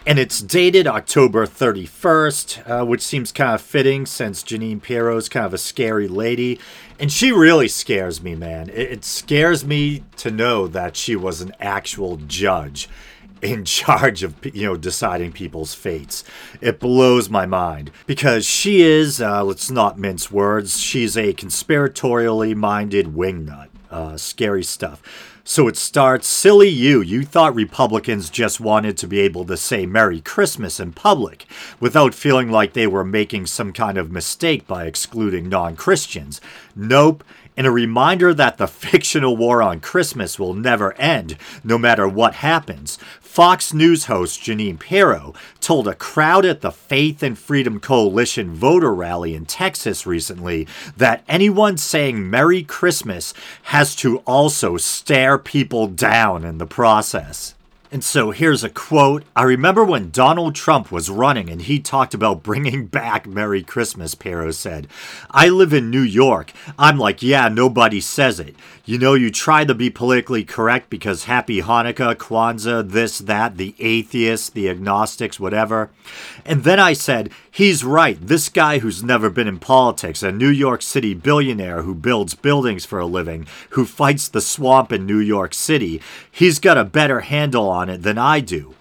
And 0.07 0.19
it's 0.19 0.41
dated 0.41 0.87
October 0.87 1.47
31st, 1.47 2.71
uh, 2.71 2.87
which 2.87 3.03
seems 3.03 3.33
kind 3.33 3.55
of 3.55 3.61
fitting 3.61 4.07
since 4.07 4.43
Jeanine 4.43 4.81
Pirro's 4.81 5.29
kind 5.29 5.45
of 5.45 5.53
a 5.53 5.59
scary 5.59 6.09
lady. 6.09 6.59
And 6.99 7.13
she 7.13 7.33
really 7.33 7.69
scares 7.69 8.23
me, 8.23 8.35
man. 8.35 8.71
It, 8.71 8.93
it 8.93 9.05
scares 9.05 9.63
me 9.65 10.05
to 10.17 10.31
know 10.31 10.67
that 10.69 10.97
she 10.97 11.17
was 11.17 11.43
an 11.43 11.53
actual 11.61 12.17
judge 12.17 12.89
in 13.43 13.65
charge 13.67 14.23
of 14.23 14.35
you 14.55 14.67
know 14.67 14.77
deciding 14.77 15.33
people's 15.33 15.75
fates. 15.75 16.25
It 16.63 16.81
blows 16.81 17.29
my 17.29 17.45
mind 17.45 17.91
because 18.07 18.47
she 18.47 18.81
is, 18.81 19.21
uh, 19.21 19.45
let's 19.45 19.71
not 19.71 19.99
mince 19.99 20.31
words, 20.31 20.81
she's 20.81 21.17
a 21.17 21.35
conspiratorially 21.35 22.55
minded 22.55 23.09
wingnut. 23.09 23.69
Uh, 23.91 24.17
scary 24.17 24.63
stuff. 24.63 25.03
So 25.51 25.67
it 25.67 25.77
starts 25.77 26.29
Silly 26.29 26.69
you. 26.69 27.01
You 27.01 27.25
thought 27.25 27.57
Republicans 27.57 28.31
just 28.31 28.61
wanted 28.61 28.97
to 28.99 29.09
be 29.09 29.19
able 29.19 29.45
to 29.47 29.57
say 29.57 29.85
Merry 29.85 30.21
Christmas 30.21 30.79
in 30.79 30.93
public 30.93 31.45
without 31.81 32.15
feeling 32.15 32.53
like 32.53 32.73
they 32.73 32.87
were 32.87 33.05
making 33.05 33.47
some 33.47 33.73
kind 33.73 33.99
of 33.99 34.13
mistake 34.13 34.69
by 34.69 34.85
excluding 34.85 35.49
non 35.49 35.75
Christians. 35.75 36.41
Nope. 36.77 37.25
And 37.61 37.67
a 37.67 37.71
reminder 37.71 38.33
that 38.33 38.57
the 38.57 38.67
fictional 38.87 39.37
war 39.37 39.63
on 39.63 39.81
Christmas 39.81 40.39
will 40.39 40.55
never 40.55 40.95
end, 40.95 41.37
no 41.63 41.77
matter 41.77 42.09
what 42.09 42.37
happens. 42.37 42.97
Fox 43.21 43.75
News 43.75 44.07
host 44.07 44.41
Jeanine 44.41 44.81
Pirro 44.81 45.35
told 45.61 45.87
a 45.87 45.95
crowd 45.95 46.47
at 46.47 46.63
the 46.63 46.73
Faith 46.73 47.23
and 47.23 47.39
Freedom 47.39 47.79
Coalition 47.79 48.55
voter 48.55 48.95
rally 48.95 49.35
in 49.35 49.45
Texas 49.45 50.07
recently 50.07 50.67
that 50.97 51.23
anyone 51.29 51.77
saying 51.77 52.31
Merry 52.31 52.63
Christmas 52.63 53.35
has 53.65 53.95
to 53.97 54.21
also 54.21 54.79
stare 54.79 55.37
people 55.37 55.87
down 55.87 56.47
in 56.47 56.57
the 56.57 56.67
process. 56.67 57.55
And 57.93 58.05
so 58.05 58.31
here's 58.31 58.63
a 58.63 58.71
quote. 58.71 59.25
I 59.35 59.43
remember 59.43 59.85
when 59.85 60.11
Donald 60.11 60.55
Trump 60.55 60.93
was 60.93 61.11
running 61.11 61.51
and 61.51 61.63
he 61.63 61.81
talked 61.81 62.15
about 62.15 62.45
bringing 62.45 62.87
back 62.87 63.27
Merry 63.27 63.65
Christmas, 63.65 64.15
Pirro 64.15 64.53
said. 64.53 64.87
I 65.29 65.49
live 65.49 65.73
in 65.73 65.91
New 65.91 66.03
York. 66.03 66.53
I'm 66.79 66.99
like, 66.99 67.21
yeah, 67.21 67.49
nobody 67.49 68.01
says 68.01 68.39
it. 68.39 68.55
You 68.85 68.99
know, 68.99 69.15
you 69.15 69.33
try 69.33 69.65
to 69.65 69.75
be 69.75 69.91
politically 69.91 70.45
correct 70.45 70.89
because 70.89 71.25
Happy 71.25 71.63
Hanukkah, 71.63 72.15
Kwanzaa, 72.15 72.89
this, 72.89 73.19
that, 73.19 73.57
the 73.57 73.75
atheists, 73.81 74.51
the 74.51 74.69
agnostics, 74.69 75.41
whatever. 75.41 75.91
And 76.45 76.63
then 76.63 76.79
I 76.79 76.93
said, 76.93 77.31
he's 77.51 77.85
right. 77.85 78.19
This 78.21 78.49
guy 78.49 78.79
who's 78.79 79.03
never 79.03 79.31
been 79.31 79.49
in 79.49 79.59
politics, 79.59 80.23
a 80.23 80.33
New 80.33 80.49
York 80.49 80.83
City 80.83 81.15
billionaire 81.15 81.83
who 81.83 81.95
builds 81.95 82.35
buildings 82.35 82.85
for 82.85 82.99
a 82.99 83.07
living, 83.07 83.47
who 83.71 83.85
fights 83.85 84.29
the 84.29 84.41
swamp 84.41 84.93
in 84.93 85.07
New 85.07 85.19
York 85.19 85.55
City, 85.55 86.01
he's 86.31 86.59
got 86.59 86.79
a 86.79 86.85
better 86.85 87.21
handle 87.21 87.69
on 87.69 87.89
it 87.89 88.03
than 88.03 88.19
I 88.19 88.41
do. 88.41 88.75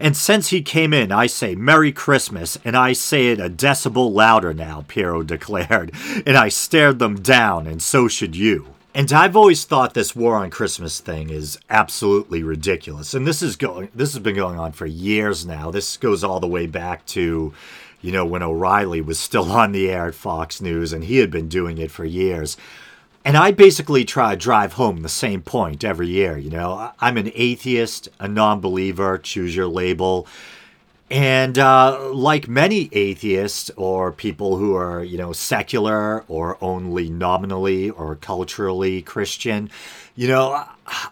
And 0.00 0.16
since 0.16 0.48
he 0.48 0.62
came 0.62 0.92
in, 0.92 1.12
I 1.12 1.26
say 1.26 1.54
Merry 1.54 1.92
Christmas, 1.92 2.58
and 2.64 2.76
I 2.76 2.92
say 2.92 3.28
it 3.28 3.40
a 3.40 3.50
decibel 3.50 4.10
louder 4.12 4.54
now, 4.54 4.84
Pirro 4.88 5.22
declared, 5.22 5.92
and 6.26 6.36
I 6.36 6.48
stared 6.48 6.98
them 6.98 7.20
down, 7.20 7.66
and 7.66 7.82
so 7.82 8.08
should 8.08 8.34
you. 8.34 8.74
And 8.94 9.12
I've 9.12 9.36
always 9.36 9.66
thought 9.66 9.92
this 9.92 10.16
war 10.16 10.36
on 10.36 10.48
Christmas 10.48 11.00
thing 11.00 11.28
is 11.28 11.58
absolutely 11.68 12.42
ridiculous. 12.42 13.12
And 13.12 13.26
this 13.26 13.42
is 13.42 13.54
going 13.54 13.90
this 13.94 14.14
has 14.14 14.22
been 14.22 14.36
going 14.36 14.58
on 14.58 14.72
for 14.72 14.86
years 14.86 15.44
now. 15.44 15.70
This 15.70 15.98
goes 15.98 16.24
all 16.24 16.40
the 16.40 16.46
way 16.46 16.66
back 16.66 17.04
to, 17.08 17.52
you 18.00 18.12
know, 18.12 18.24
when 18.24 18.42
O'Reilly 18.42 19.00
was 19.00 19.18
still 19.18 19.50
on 19.52 19.72
the 19.72 19.90
air 19.90 20.06
at 20.06 20.14
Fox 20.14 20.60
News 20.60 20.92
and 20.92 21.04
he 21.04 21.18
had 21.18 21.30
been 21.30 21.48
doing 21.48 21.78
it 21.78 21.90
for 21.90 22.04
years. 22.04 22.56
And 23.24 23.36
I 23.36 23.50
basically 23.50 24.04
try 24.04 24.30
to 24.34 24.40
drive 24.40 24.74
home 24.74 25.02
the 25.02 25.08
same 25.08 25.42
point 25.42 25.82
every 25.82 26.06
year. 26.06 26.38
You 26.38 26.50
know, 26.50 26.92
I'm 27.00 27.16
an 27.16 27.32
atheist, 27.34 28.08
a 28.20 28.28
non 28.28 28.60
believer, 28.60 29.18
choose 29.18 29.56
your 29.56 29.66
label. 29.66 30.28
And 31.10 31.58
uh, 31.58 32.12
like 32.12 32.48
many 32.48 32.88
atheists 32.92 33.70
or 33.76 34.12
people 34.12 34.56
who 34.56 34.76
are, 34.76 35.02
you 35.04 35.18
know, 35.18 35.32
secular 35.32 36.24
or 36.28 36.56
only 36.60 37.10
nominally 37.10 37.90
or 37.90 38.16
culturally 38.16 39.02
Christian, 39.02 39.70
you 40.14 40.28
know, 40.28 40.64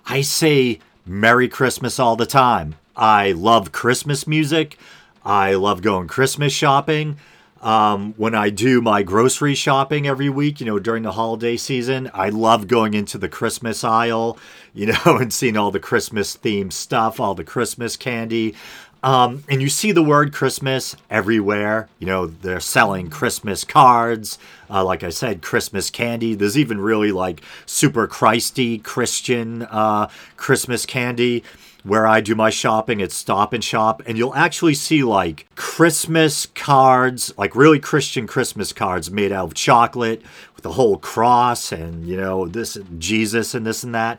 I 0.06 0.20
say 0.20 0.80
Merry 1.06 1.48
Christmas 1.48 1.98
all 1.98 2.16
the 2.16 2.26
time. 2.26 2.76
I 2.96 3.32
love 3.32 3.72
Christmas 3.72 4.26
music. 4.26 4.78
I 5.24 5.54
love 5.54 5.80
going 5.80 6.06
Christmas 6.06 6.52
shopping. 6.52 7.16
Um, 7.62 8.12
when 8.18 8.34
I 8.34 8.50
do 8.50 8.82
my 8.82 9.02
grocery 9.02 9.54
shopping 9.54 10.06
every 10.06 10.28
week, 10.28 10.60
you 10.60 10.66
know, 10.66 10.78
during 10.78 11.02
the 11.02 11.12
holiday 11.12 11.56
season, 11.56 12.10
I 12.12 12.28
love 12.28 12.68
going 12.68 12.92
into 12.92 13.16
the 13.16 13.28
Christmas 13.28 13.82
aisle, 13.82 14.38
you 14.74 14.86
know, 14.86 14.98
and 15.06 15.32
seeing 15.32 15.56
all 15.56 15.70
the 15.70 15.80
Christmas 15.80 16.36
themed 16.36 16.74
stuff, 16.74 17.18
all 17.18 17.34
the 17.34 17.44
Christmas 17.44 17.96
candy. 17.96 18.54
Um, 19.02 19.44
and 19.48 19.62
you 19.62 19.68
see 19.68 19.92
the 19.92 20.02
word 20.02 20.32
Christmas 20.32 20.94
everywhere. 21.10 21.88
You 21.98 22.06
know, 22.06 22.26
they're 22.26 22.60
selling 22.60 23.08
Christmas 23.08 23.64
cards. 23.64 24.38
Uh, 24.68 24.84
like 24.84 25.02
I 25.02 25.10
said, 25.10 25.40
Christmas 25.40 25.90
candy. 25.90 26.34
There's 26.34 26.58
even 26.58 26.80
really 26.80 27.12
like 27.12 27.42
super 27.64 28.06
Christy 28.06 28.78
Christian 28.78 29.62
uh, 29.62 30.08
Christmas 30.36 30.84
candy 30.84 31.44
where 31.84 32.06
I 32.06 32.22
do 32.22 32.34
my 32.34 32.48
shopping 32.48 33.02
at 33.02 33.12
Stop 33.12 33.52
and 33.52 33.62
Shop, 33.62 34.02
and 34.06 34.16
you'll 34.16 34.34
actually 34.34 34.74
see 34.74 35.04
like 35.04 35.46
Christmas 35.54 36.46
cards, 36.46 37.32
like 37.36 37.54
really 37.54 37.78
Christian 37.78 38.26
Christmas 38.26 38.72
cards 38.72 39.10
made 39.10 39.30
out 39.30 39.44
of 39.44 39.54
chocolate 39.54 40.22
with 40.54 40.62
the 40.62 40.72
whole 40.72 40.96
cross 40.96 41.72
and, 41.72 42.06
you 42.06 42.16
know, 42.16 42.48
this 42.48 42.78
Jesus 42.98 43.54
and 43.54 43.66
this 43.66 43.84
and 43.84 43.94
that. 43.94 44.18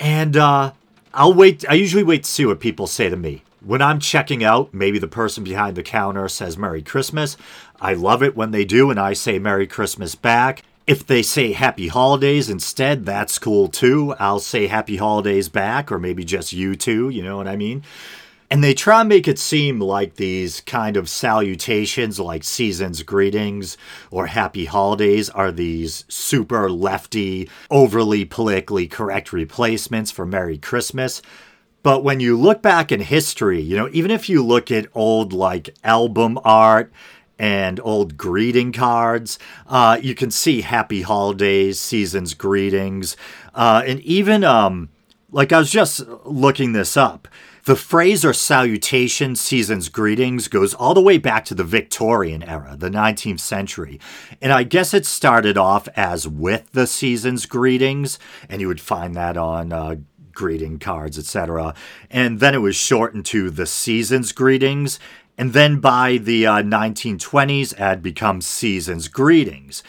And 0.00 0.36
uh, 0.36 0.72
I'll 1.12 1.34
wait, 1.34 1.68
I 1.68 1.74
usually 1.74 2.02
wait 2.02 2.24
to 2.24 2.30
see 2.30 2.46
what 2.46 2.58
people 2.58 2.86
say 2.86 3.10
to 3.10 3.16
me. 3.16 3.42
When 3.60 3.82
I'm 3.82 4.00
checking 4.00 4.42
out, 4.42 4.72
maybe 4.72 4.98
the 4.98 5.08
person 5.08 5.44
behind 5.44 5.76
the 5.76 5.82
counter 5.82 6.26
says 6.28 6.56
Merry 6.56 6.80
Christmas. 6.80 7.36
I 7.80 7.92
love 7.92 8.22
it 8.22 8.36
when 8.36 8.50
they 8.52 8.64
do, 8.64 8.90
and 8.90 8.98
I 8.98 9.12
say 9.12 9.38
Merry 9.38 9.66
Christmas 9.66 10.14
back. 10.14 10.62
If 10.88 11.06
they 11.06 11.22
say 11.22 11.52
happy 11.52 11.88
holidays 11.88 12.48
instead, 12.48 13.04
that's 13.04 13.38
cool 13.38 13.68
too. 13.68 14.14
I'll 14.18 14.40
say 14.40 14.68
happy 14.68 14.96
holidays 14.96 15.50
back, 15.50 15.92
or 15.92 15.98
maybe 15.98 16.24
just 16.24 16.54
you 16.54 16.76
too, 16.76 17.10
you 17.10 17.22
know 17.22 17.36
what 17.36 17.46
I 17.46 17.56
mean? 17.56 17.82
And 18.50 18.64
they 18.64 18.72
try 18.72 19.00
and 19.00 19.08
make 19.10 19.28
it 19.28 19.38
seem 19.38 19.80
like 19.80 20.14
these 20.14 20.62
kind 20.62 20.96
of 20.96 21.10
salutations, 21.10 22.18
like 22.18 22.42
season's 22.42 23.02
greetings 23.02 23.76
or 24.10 24.28
happy 24.28 24.64
holidays, 24.64 25.28
are 25.28 25.52
these 25.52 26.06
super 26.08 26.70
lefty, 26.70 27.50
overly 27.70 28.24
politically 28.24 28.86
correct 28.86 29.30
replacements 29.30 30.10
for 30.10 30.24
Merry 30.24 30.56
Christmas. 30.56 31.20
But 31.82 32.02
when 32.02 32.18
you 32.18 32.34
look 32.34 32.62
back 32.62 32.90
in 32.90 33.00
history, 33.00 33.60
you 33.60 33.76
know, 33.76 33.90
even 33.92 34.10
if 34.10 34.30
you 34.30 34.42
look 34.42 34.70
at 34.70 34.86
old 34.94 35.34
like 35.34 35.76
album 35.84 36.38
art 36.44 36.90
and 37.38 37.80
old 37.82 38.16
greeting 38.16 38.72
cards. 38.72 39.38
Uh, 39.66 39.98
you 40.00 40.14
can 40.14 40.30
see 40.30 40.62
happy 40.62 41.02
holidays, 41.02 41.80
season's 41.80 42.34
greetings, 42.34 43.16
uh, 43.54 43.82
and 43.86 44.00
even 44.00 44.44
um, 44.44 44.88
like 45.30 45.52
I 45.52 45.58
was 45.58 45.70
just 45.70 46.00
looking 46.24 46.72
this 46.72 46.96
up. 46.96 47.28
The 47.64 47.76
phrase 47.76 48.24
or 48.24 48.32
salutation, 48.32 49.36
season's 49.36 49.90
greetings, 49.90 50.48
goes 50.48 50.72
all 50.72 50.94
the 50.94 51.02
way 51.02 51.18
back 51.18 51.44
to 51.46 51.54
the 51.54 51.64
Victorian 51.64 52.42
era, 52.42 52.76
the 52.78 52.88
19th 52.88 53.40
century. 53.40 54.00
And 54.40 54.54
I 54.54 54.62
guess 54.62 54.94
it 54.94 55.04
started 55.04 55.58
off 55.58 55.86
as 55.94 56.26
with 56.26 56.72
the 56.72 56.86
season's 56.86 57.44
greetings, 57.44 58.18
and 58.48 58.62
you 58.62 58.68
would 58.68 58.80
find 58.80 59.14
that 59.16 59.36
on 59.36 59.74
uh, 59.74 59.96
greeting 60.32 60.78
cards, 60.78 61.18
etc. 61.18 61.74
And 62.10 62.40
then 62.40 62.54
it 62.54 62.62
was 62.62 62.74
shortened 62.74 63.26
to 63.26 63.50
the 63.50 63.66
season's 63.66 64.32
greetings, 64.32 64.98
and 65.38 65.52
then 65.52 65.78
by 65.78 66.18
the 66.18 66.46
uh, 66.46 66.62
1920s, 66.62 67.72
it 67.72 67.78
had 67.78 68.02
become 68.02 68.40
Season's 68.40 69.06
Greetings. 69.06 69.84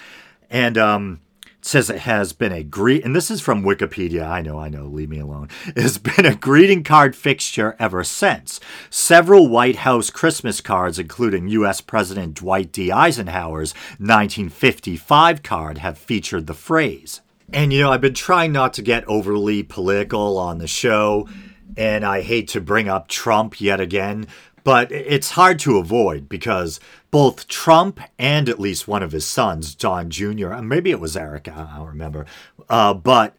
And 0.47 0.77
um, 0.77 1.21
it 1.59 1.65
says 1.65 1.89
it 1.89 1.99
has 2.01 2.33
been 2.33 2.51
a 2.51 2.63
greet, 2.63 3.03
and 3.03 3.15
this 3.15 3.31
is 3.31 3.41
from 3.41 3.63
Wikipedia. 3.63 4.25
I 4.25 4.41
know, 4.41 4.59
I 4.59 4.69
know, 4.69 4.85
leave 4.85 5.09
me 5.09 5.19
alone. 5.19 5.49
It 5.75 5.81
has 5.81 5.97
been 5.97 6.25
a 6.25 6.35
greeting 6.35 6.83
card 6.83 7.15
fixture 7.15 7.75
ever 7.79 8.03
since. 8.03 8.59
Several 8.91 9.47
White 9.47 9.77
House 9.77 10.11
Christmas 10.11 10.61
cards, 10.61 10.99
including 10.99 11.47
U.S. 11.49 11.81
President 11.81 12.35
Dwight 12.35 12.71
D. 12.71 12.91
Eisenhower's 12.91 13.73
1955 13.97 15.41
card, 15.41 15.79
have 15.79 15.97
featured 15.97 16.45
the 16.45 16.53
phrase. 16.53 17.21
And 17.51 17.73
you 17.73 17.81
know, 17.81 17.91
I've 17.91 18.01
been 18.01 18.13
trying 18.13 18.51
not 18.51 18.73
to 18.75 18.83
get 18.83 19.07
overly 19.07 19.63
political 19.63 20.37
on 20.37 20.59
the 20.59 20.67
show, 20.67 21.27
and 21.75 22.05
I 22.05 22.21
hate 22.21 22.47
to 22.49 22.61
bring 22.61 22.87
up 22.87 23.07
Trump 23.07 23.59
yet 23.59 23.79
again, 23.79 24.27
but 24.63 24.91
it's 24.91 25.31
hard 25.31 25.59
to 25.59 25.77
avoid 25.77 26.29
because 26.29 26.79
both 27.11 27.47
Trump 27.47 27.99
and 28.17 28.49
at 28.49 28.59
least 28.59 28.87
one 28.87 29.03
of 29.03 29.11
his 29.11 29.25
sons, 29.25 29.75
Don 29.75 30.09
Jr., 30.09 30.55
maybe 30.61 30.91
it 30.91 30.99
was 30.99 31.17
Eric, 31.17 31.47
I 31.47 31.77
don't 31.77 31.87
remember, 31.87 32.25
uh, 32.69 32.93
but 32.93 33.35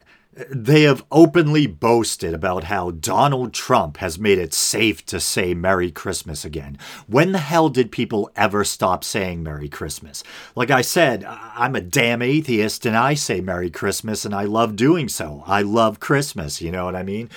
they 0.49 0.83
have 0.83 1.05
openly 1.11 1.67
boasted 1.67 2.33
about 2.35 2.65
how 2.65 2.93
Donald 2.93 3.53
Trump 3.53 3.97
has 3.99 4.19
made 4.19 4.39
it 4.39 4.55
safe 4.55 5.05
to 5.07 5.21
say 5.21 5.55
Merry 5.55 5.91
Christmas 5.91 6.45
again. 6.45 6.79
When 7.07 7.33
the 7.33 7.39
hell 7.39 7.69
did 7.69 7.91
people 7.91 8.31
ever 8.37 8.65
stop 8.65 9.03
saying 9.03 9.43
Merry 9.43 9.69
Christmas? 9.69 10.23
Like 10.55 10.71
I 10.71 10.83
said, 10.83 11.25
I'm 11.25 11.75
a 11.75 11.81
damn 11.81 12.23
atheist 12.23 12.87
and 12.87 12.97
I 12.97 13.15
say 13.15 13.41
Merry 13.41 13.71
Christmas 13.71 14.25
and 14.25 14.35
I 14.35 14.45
love 14.45 14.77
doing 14.77 15.09
so. 15.09 15.43
I 15.47 15.63
love 15.63 16.01
Christmas, 16.01 16.63
you 16.63 16.71
know 16.71 16.85
what 16.85 16.97
I 16.97 17.03
mean? 17.03 17.29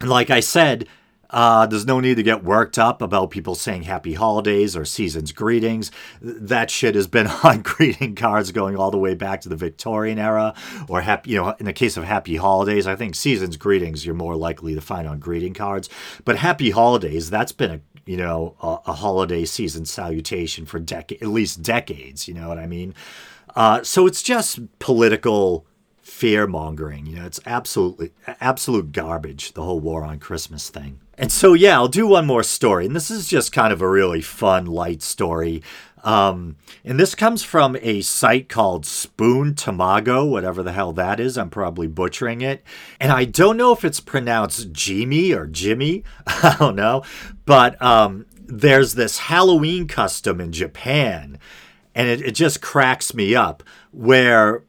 And 0.00 0.10
like 0.10 0.30
I 0.30 0.40
said, 0.40 0.88
uh, 1.32 1.66
there's 1.66 1.86
no 1.86 1.98
need 1.98 2.16
to 2.16 2.22
get 2.22 2.44
worked 2.44 2.78
up 2.78 3.00
about 3.00 3.30
people 3.30 3.54
saying 3.54 3.82
happy 3.82 4.14
holidays 4.14 4.76
or 4.76 4.84
season's 4.84 5.32
greetings. 5.32 5.90
That 6.20 6.70
shit 6.70 6.94
has 6.94 7.06
been 7.06 7.26
on 7.44 7.62
greeting 7.62 8.14
cards 8.14 8.52
going 8.52 8.76
all 8.76 8.90
the 8.90 8.98
way 8.98 9.14
back 9.14 9.40
to 9.42 9.48
the 9.48 9.56
Victorian 9.56 10.18
era, 10.18 10.54
or 10.88 11.00
happy, 11.00 11.30
you 11.30 11.36
know, 11.36 11.54
in 11.58 11.66
the 11.66 11.72
case 11.72 11.96
of 11.96 12.04
happy 12.04 12.36
holidays, 12.36 12.86
I 12.86 12.96
think 12.96 13.14
season's 13.14 13.56
greetings 13.56 14.04
you're 14.04 14.14
more 14.14 14.36
likely 14.36 14.74
to 14.74 14.80
find 14.80 15.08
on 15.08 15.18
greeting 15.18 15.54
cards. 15.54 15.88
But 16.24 16.36
happy 16.36 16.70
holidays, 16.70 17.30
that's 17.30 17.52
been 17.52 17.70
a 17.70 17.80
you 18.04 18.16
know 18.16 18.56
a, 18.60 18.90
a 18.90 18.92
holiday 18.94 19.44
season 19.44 19.84
salutation 19.86 20.66
for 20.66 20.78
decade, 20.78 21.22
at 21.22 21.28
least 21.28 21.62
decades. 21.62 22.28
You 22.28 22.34
know 22.34 22.48
what 22.48 22.58
I 22.58 22.66
mean? 22.66 22.94
Uh, 23.54 23.82
so 23.82 24.06
it's 24.06 24.22
just 24.22 24.60
political 24.78 25.66
fear 26.22 26.46
mongering. 26.46 27.04
You 27.04 27.16
know, 27.16 27.26
it's 27.26 27.40
absolutely 27.46 28.12
absolute 28.40 28.92
garbage. 28.92 29.54
The 29.54 29.64
whole 29.64 29.80
war 29.80 30.04
on 30.04 30.20
Christmas 30.20 30.70
thing. 30.70 31.00
And 31.18 31.32
so, 31.32 31.52
yeah, 31.52 31.74
I'll 31.74 31.88
do 31.88 32.06
one 32.06 32.26
more 32.26 32.44
story. 32.44 32.86
And 32.86 32.94
this 32.94 33.10
is 33.10 33.26
just 33.26 33.50
kind 33.50 33.72
of 33.72 33.82
a 33.82 33.88
really 33.88 34.20
fun, 34.20 34.66
light 34.66 35.02
story. 35.02 35.64
Um, 36.04 36.58
and 36.84 37.00
this 37.00 37.16
comes 37.16 37.42
from 37.42 37.76
a 37.80 38.02
site 38.02 38.48
called 38.48 38.86
Spoon 38.86 39.54
Tamago, 39.54 40.30
whatever 40.30 40.62
the 40.62 40.70
hell 40.70 40.92
that 40.92 41.18
is. 41.18 41.36
I'm 41.36 41.50
probably 41.50 41.88
butchering 41.88 42.40
it. 42.40 42.62
And 43.00 43.10
I 43.10 43.24
don't 43.24 43.56
know 43.56 43.72
if 43.72 43.84
it's 43.84 43.98
pronounced 43.98 44.70
Jimmy 44.70 45.32
or 45.32 45.48
Jimmy. 45.48 46.04
I 46.28 46.54
don't 46.56 46.76
know. 46.76 47.02
But 47.46 47.82
um, 47.82 48.26
there's 48.46 48.94
this 48.94 49.18
Halloween 49.18 49.88
custom 49.88 50.40
in 50.40 50.52
Japan. 50.52 51.40
And 51.96 52.08
it, 52.08 52.22
it 52.22 52.32
just 52.36 52.62
cracks 52.62 53.12
me 53.12 53.34
up 53.34 53.64
where 53.90 54.62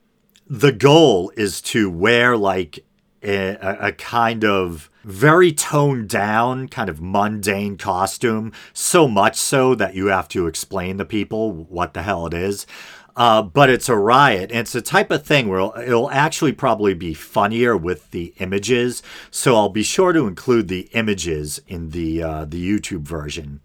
the 0.53 0.71
goal 0.71 1.31
is 1.35 1.61
to 1.61 1.89
wear 1.89 2.37
like 2.37 2.85
a, 3.23 3.57
a 3.87 3.91
kind 3.91 4.45
of 4.45 4.87
very 5.03 5.51
toned 5.51 6.09
down, 6.09 6.67
kind 6.67 6.89
of 6.89 7.01
mundane 7.01 7.75
costume, 7.75 8.51
so 8.71 9.07
much 9.07 9.35
so 9.35 9.73
that 9.73 9.95
you 9.95 10.07
have 10.07 10.27
to 10.27 10.45
explain 10.45 10.99
to 10.99 11.05
people 11.05 11.51
what 11.51 11.95
the 11.95 12.03
hell 12.03 12.27
it 12.27 12.35
is. 12.35 12.67
Uh, 13.15 13.41
but 13.41 13.71
it's 13.71 13.89
a 13.89 13.95
riot. 13.95 14.51
And 14.51 14.59
it's 14.59 14.73
the 14.73 14.81
type 14.83 15.09
of 15.09 15.23
thing 15.25 15.47
where 15.47 15.57
it'll, 15.57 15.73
it'll, 15.77 16.11
actually 16.11 16.51
probably 16.51 16.93
be 16.93 17.15
funnier 17.15 17.75
with 17.75 18.11
the 18.11 18.33
images. 18.37 19.01
So 19.31 19.55
I'll 19.55 19.69
be 19.69 19.83
sure 19.83 20.13
to 20.13 20.27
include 20.27 20.67
the 20.67 20.87
images 20.93 21.61
in 21.67 21.89
the 21.89 22.21
uh, 22.21 22.45
the 22.45 22.63
YouTube 22.63 23.01
version. 23.01 23.61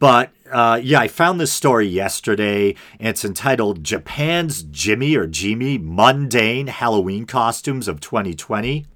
But 0.00 0.30
uh, 0.54 0.80
yeah, 0.80 1.00
I 1.00 1.08
found 1.08 1.40
this 1.40 1.52
story 1.52 1.88
yesterday, 1.88 2.76
it's 3.00 3.24
entitled 3.24 3.82
"Japan's 3.82 4.62
Jimi 4.62 5.16
or 5.16 5.26
Jimmy 5.26 5.78
Mundane 5.78 6.68
Halloween 6.68 7.26
Costumes 7.26 7.88
of 7.88 8.00
2020." 8.00 8.86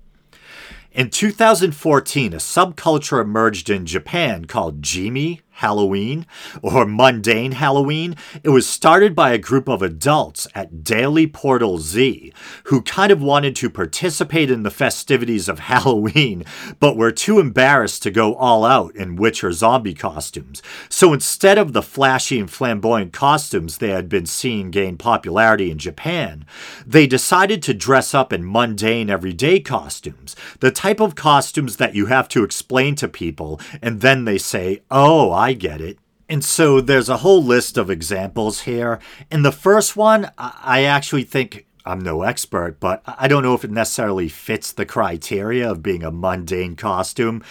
In 0.93 1.11
2014, 1.11 2.33
a 2.33 2.37
subculture 2.37 3.21
emerged 3.21 3.71
in 3.71 3.87
Japan 3.87 4.45
called 4.45 4.83
Jimi 4.83 5.41
Halloween 5.59 6.25
or 6.63 6.87
Mundane 6.87 7.53
Halloween. 7.53 8.15
It 8.45 8.51
was 8.51 8.69
started 8.69 9.17
by 9.17 9.33
a 9.33 9.39
group 9.39 9.69
of 9.69 9.83
adults 9.83 10.47
at 10.55 10.85
Daily 10.85 11.27
Portal 11.27 11.79
Z 11.79 12.33
who 12.65 12.81
kind 12.83 13.11
of 13.11 13.21
wanted 13.21 13.57
to 13.57 13.69
participate 13.69 14.53
in 14.53 14.63
the 14.63 14.71
festivities 14.71 15.49
of 15.49 15.59
Halloween, 15.69 16.45
but 16.79 16.97
were 16.97 17.11
too 17.11 17.41
embarrassed 17.41 18.05
to 18.05 18.13
go 18.13 18.35
all 18.37 18.65
out 18.65 18.95
in 18.95 19.17
Witcher 19.17 19.51
zombie 19.51 19.95
costumes. 19.95 20.63
So 20.89 21.13
instead 21.13 21.59
of 21.59 21.73
the 21.73 21.83
flashy 21.83 22.39
and 22.39 22.49
flamboyant 22.49 23.13
costumes 23.13 23.79
they 23.79 23.91
had 23.91 24.09
been 24.09 24.27
seeing 24.27 24.71
gain 24.71 24.97
popularity 24.97 25.73
in 25.73 25.79
Japan, 25.79 26.47
they 26.87 27.09
decided 27.09 27.65
to 27.65 27.75
dress 27.75 28.15
up 28.15 28.33
in 28.33 28.51
mundane 28.51 29.11
everyday 29.11 29.59
costumes, 29.59 30.37
the 30.61 30.71
type 30.71 31.01
of 31.01 31.17
costumes 31.17 31.79
that 31.79 31.97
you 31.97 32.07
have 32.07 32.29
to 32.29 32.45
explain 32.45 32.95
to 32.95 33.09
people 33.09 33.61
and 33.83 34.01
then 34.01 34.25
they 34.25 34.39
say, 34.39 34.83
oh, 34.91 35.33
I 35.33 35.48
get 35.53 35.81
it. 35.81 35.99
And 36.29 36.45
so 36.45 36.81
there's 36.81 37.09
a 37.09 37.19
whole 37.19 37.43
list 37.43 37.79
of 37.79 37.91
examples 37.91 38.61
here. 38.61 38.99
And 39.31 39.45
the 39.45 39.53
first 39.53 39.97
one, 39.97 40.31
I 40.37 40.85
actually 40.85 41.25
think 41.25 41.67
I'm 41.87 42.01
no 42.01 42.23
expert, 42.23 42.79
but 42.81 43.03
I 43.07 43.29
don't 43.29 43.43
know 43.43 43.55
if 43.55 43.65
it 43.65 43.71
necessarily 43.71 44.29
fits 44.29 44.73
the 44.73 44.85
criteria 44.85 45.71
of 45.71 45.83
being 45.83 46.05
a 46.05 46.11
mundane 46.11 46.77
costume. 46.77 47.43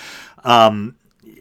Um, 0.43 0.95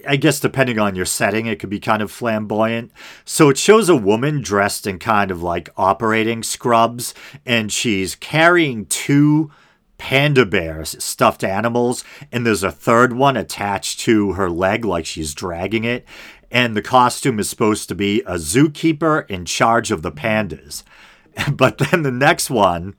I 0.09 0.17
guess 0.17 0.41
depending 0.41 0.79
on 0.79 0.97
your 0.97 1.05
setting, 1.05 1.47
it 1.47 1.59
could 1.59 1.69
be 1.69 1.81
kind 1.81 2.01
of 2.01 2.11
flamboyant. 2.11 2.91
So 3.27 3.51
it 3.51 3.59
shows 3.59 3.89
a 3.89 3.97
woman 3.97 4.41
dressed 4.41 4.87
in 4.87 4.99
kind 4.99 5.31
of 5.31 5.43
like 5.43 5.69
operating 5.77 6.43
scrubs, 6.43 7.13
and 7.45 7.71
she's 7.71 8.15
carrying 8.15 8.87
two 8.87 9.51
panda 9.99 10.45
bears, 10.47 11.03
stuffed 11.03 11.43
animals, 11.43 12.05
and 12.31 12.47
there's 12.47 12.63
a 12.63 12.71
third 12.71 13.15
one 13.15 13.37
attached 13.37 14.01
to 14.01 14.33
her 14.33 14.51
leg, 14.51 14.85
like 14.85 15.07
she's 15.07 15.35
dragging 15.35 15.85
it 15.85 16.07
and 16.51 16.77
the 16.77 16.83
costume 16.83 17.39
is 17.39 17.49
supposed 17.49 17.89
to 17.89 17.95
be 17.95 18.21
a 18.23 18.35
zookeeper 18.35 19.29
in 19.31 19.45
charge 19.45 19.91
of 19.91 20.03
the 20.03 20.13
pandas. 20.13 20.83
But 21.53 21.77
then 21.77 22.03
the 22.03 22.11
next 22.11 22.49
one, 22.49 22.95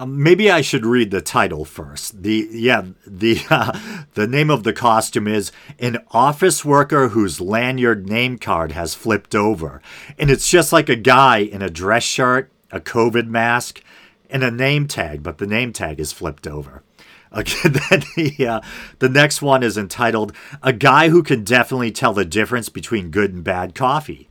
um, 0.00 0.22
maybe 0.22 0.50
I 0.50 0.60
should 0.60 0.86
read 0.86 1.10
the 1.10 1.20
title 1.20 1.64
first. 1.64 2.22
The 2.22 2.48
yeah, 2.52 2.86
the 3.06 3.40
uh, 3.50 4.04
the 4.14 4.26
name 4.26 4.50
of 4.50 4.62
the 4.62 4.72
costume 4.72 5.26
is 5.26 5.50
an 5.78 5.98
office 6.12 6.64
worker 6.64 7.08
whose 7.08 7.40
lanyard 7.40 8.08
name 8.08 8.38
card 8.38 8.72
has 8.72 8.94
flipped 8.94 9.34
over, 9.34 9.82
and 10.18 10.30
it's 10.30 10.48
just 10.48 10.72
like 10.72 10.88
a 10.88 10.96
guy 10.96 11.38
in 11.38 11.62
a 11.62 11.70
dress 11.70 12.04
shirt, 12.04 12.50
a 12.70 12.80
COVID 12.80 13.26
mask, 13.26 13.82
and 14.30 14.44
a 14.44 14.50
name 14.50 14.86
tag, 14.86 15.22
but 15.22 15.38
the 15.38 15.46
name 15.46 15.72
tag 15.72 15.98
is 15.98 16.12
flipped 16.12 16.46
over. 16.46 16.82
Then 17.62 18.02
the, 18.16 18.46
uh, 18.46 18.60
the 18.98 19.08
next 19.08 19.42
one 19.42 19.62
is 19.62 19.76
entitled 19.76 20.32
A 20.62 20.72
Guy 20.72 21.08
Who 21.08 21.22
Can 21.22 21.44
Definitely 21.44 21.92
Tell 21.92 22.12
the 22.12 22.24
Difference 22.24 22.68
Between 22.68 23.10
Good 23.10 23.32
and 23.32 23.44
Bad 23.44 23.74
Coffee. 23.74 24.28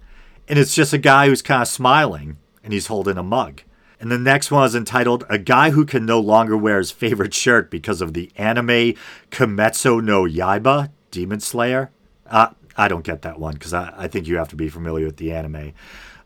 And 0.48 0.58
it's 0.58 0.74
just 0.74 0.94
a 0.94 0.98
guy 0.98 1.28
who's 1.28 1.42
kind 1.42 1.62
of 1.62 1.68
smiling 1.68 2.38
and 2.64 2.74
he's 2.74 2.88
holding 2.88 3.18
a 3.18 3.24
mug. 3.24 3.62
And 4.00 4.12
the 4.12 4.18
next 4.18 4.52
one 4.52 4.66
is 4.66 4.76
entitled 4.76 5.26
A 5.30 5.38
Guy 5.38 5.72
Who 5.72 5.86
Can 5.86 6.06
No 6.06 6.20
Longer 6.20 6.56
Wear 6.56 6.78
His 6.78 6.92
Favorite 6.92 7.34
Shirt 7.34 7.72
Because 7.72 8.02
of 8.02 8.14
the 8.14 8.32
Anime 8.36 8.94
Kimetsu 9.32 10.04
no 10.04 10.24
Yaiba, 10.24 10.92
Demon 11.12 11.40
Slayer. 11.40 11.92
Uh, 12.26 12.50
I 12.78 12.88
don't 12.88 13.04
get 13.04 13.24
that 13.24 13.40
one 13.40 13.56
because 13.56 13.74
I, 13.74 13.94
I 13.98 14.08
think 14.08 14.28
you 14.28 14.38
have 14.38 14.50
to 14.50 14.56
be 14.56 14.70
familiar 14.70 15.06
with 15.06 15.18
the 15.18 15.32
anime. 15.32 15.74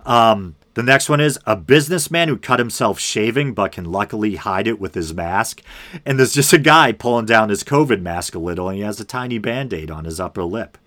Um, 0.05 0.55
the 0.73 0.83
next 0.83 1.09
one 1.09 1.19
is 1.19 1.37
a 1.45 1.55
businessman 1.55 2.29
who 2.29 2.37
cut 2.37 2.59
himself 2.59 2.99
shaving 2.99 3.53
but 3.53 3.73
can 3.73 3.91
luckily 3.91 4.35
hide 4.35 4.67
it 4.67 4.79
with 4.79 4.93
his 4.93 5.13
mask. 5.13 5.61
And 6.05 6.17
there's 6.17 6.33
just 6.33 6.53
a 6.53 6.57
guy 6.57 6.93
pulling 6.93 7.25
down 7.25 7.49
his 7.49 7.63
COVID 7.63 8.01
mask 8.01 8.35
a 8.35 8.39
little 8.39 8.69
and 8.69 8.77
he 8.77 8.83
has 8.83 8.99
a 8.99 9.05
tiny 9.05 9.37
band 9.37 9.73
aid 9.73 9.91
on 9.91 10.05
his 10.05 10.19
upper 10.19 10.43
lip. 10.43 10.77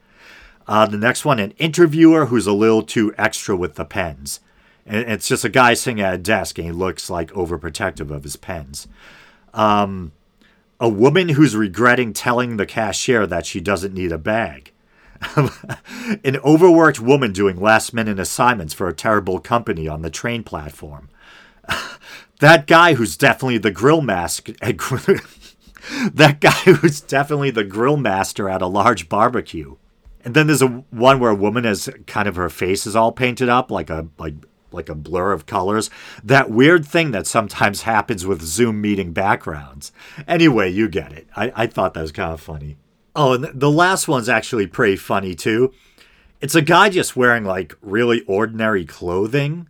Uh, 0.67 0.87
the 0.87 0.97
next 0.97 1.27
one, 1.27 1.39
an 1.39 1.51
interviewer 1.53 2.27
who's 2.27 2.47
a 2.47 2.53
little 2.53 2.83
too 2.83 3.15
extra 3.19 3.55
with 3.55 3.75
the 3.75 3.85
pens. 3.85 4.41
And 4.87 5.09
it's 5.09 5.29
just 5.29 5.45
a 5.45 5.51
guy 5.51 5.75
sitting 5.75 6.01
at 6.01 6.15
a 6.15 6.19
desk 6.19 6.59
and 6.59 6.67
he 6.67 6.73
looks 6.73 7.11
like 7.11 7.31
overprotective 7.33 8.11
of 8.11 8.25
his 8.25 8.37
pens. 8.37 8.89
Um, 9.53 10.13
a 10.81 10.89
woman 10.89 11.31
who's 11.31 11.55
regretting 11.55 12.13
telling 12.13 12.57
the 12.57 12.67
cashier 12.67 13.27
that 13.27 13.47
she 13.47 13.61
doesn't 13.61 13.95
need 13.95 14.13
a 14.13 14.19
bag. 14.19 14.73
an 16.25 16.37
overworked 16.39 17.01
woman 17.01 17.33
doing 17.33 17.61
last 17.61 17.95
minute 17.95 18.19
assignments 18.19 18.75
for 18.75 18.89
a 18.89 18.95
terrible 18.95 19.39
company 19.39 19.89
on 19.89 20.03
the 20.03 20.11
train 20.11 20.43
platform. 20.43 21.09
that 22.41 22.67
guy 22.67 22.95
who's 22.95 23.17
definitely 23.17 23.59
the 23.59 23.71
grill 23.71 24.01
mask. 24.01 24.49
that 24.61 26.41
guy 26.41 26.51
who's 26.51 27.01
definitely 27.01 27.51
the 27.51 27.65
grill 27.65 27.97
master 27.97 28.49
at 28.49 28.63
a 28.63 28.67
large 28.67 29.09
barbecue. 29.09 29.77
And 30.25 30.35
then 30.35 30.47
there's 30.47 30.63
a 30.63 30.69
one 30.91 31.21
where 31.21 31.31
a 31.31 31.37
woman 31.37 31.65
has 31.65 31.89
kind 32.07 32.27
of 32.27 32.37
her 32.37 32.49
face 32.49 32.87
is 32.87 32.97
all 32.97 33.13
painted 33.13 33.49
up 33.49 33.71
like 33.71 33.91
a 33.91 34.09
like 34.19 34.35
like 34.75 34.89
a 34.89 34.95
blur 34.95 35.33
of 35.33 35.47
colors. 35.47 35.89
That 36.23 36.51
weird 36.51 36.85
thing 36.85 37.13
that 37.13 37.27
sometimes 37.27 37.83
happens 37.83 38.27
with 38.27 38.43
Zoom 38.43 38.81
meeting 38.81 39.13
backgrounds. 39.13 39.93
Anyway, 40.27 40.71
you 40.71 40.89
get 40.89 41.13
it. 41.13 41.29
I, 41.37 41.53
I 41.55 41.67
thought 41.67 41.95
that 41.95 42.03
was 42.03 42.13
kind 42.13 42.33
of 42.33 42.41
funny. 42.41 42.77
Oh, 43.17 43.35
and 43.35 43.45
the 43.55 43.71
last 43.71 44.09
one's 44.09 44.29
actually 44.29 44.67
pretty 44.67 44.97
funny 44.97 45.35
too. 45.35 45.73
It's 46.41 46.55
a 46.55 46.63
guy 46.63 46.89
just 46.89 47.17
wearing 47.17 47.45
like 47.45 47.75
really 47.81 48.23
ordinary 48.23 48.85
clothing, 48.85 49.69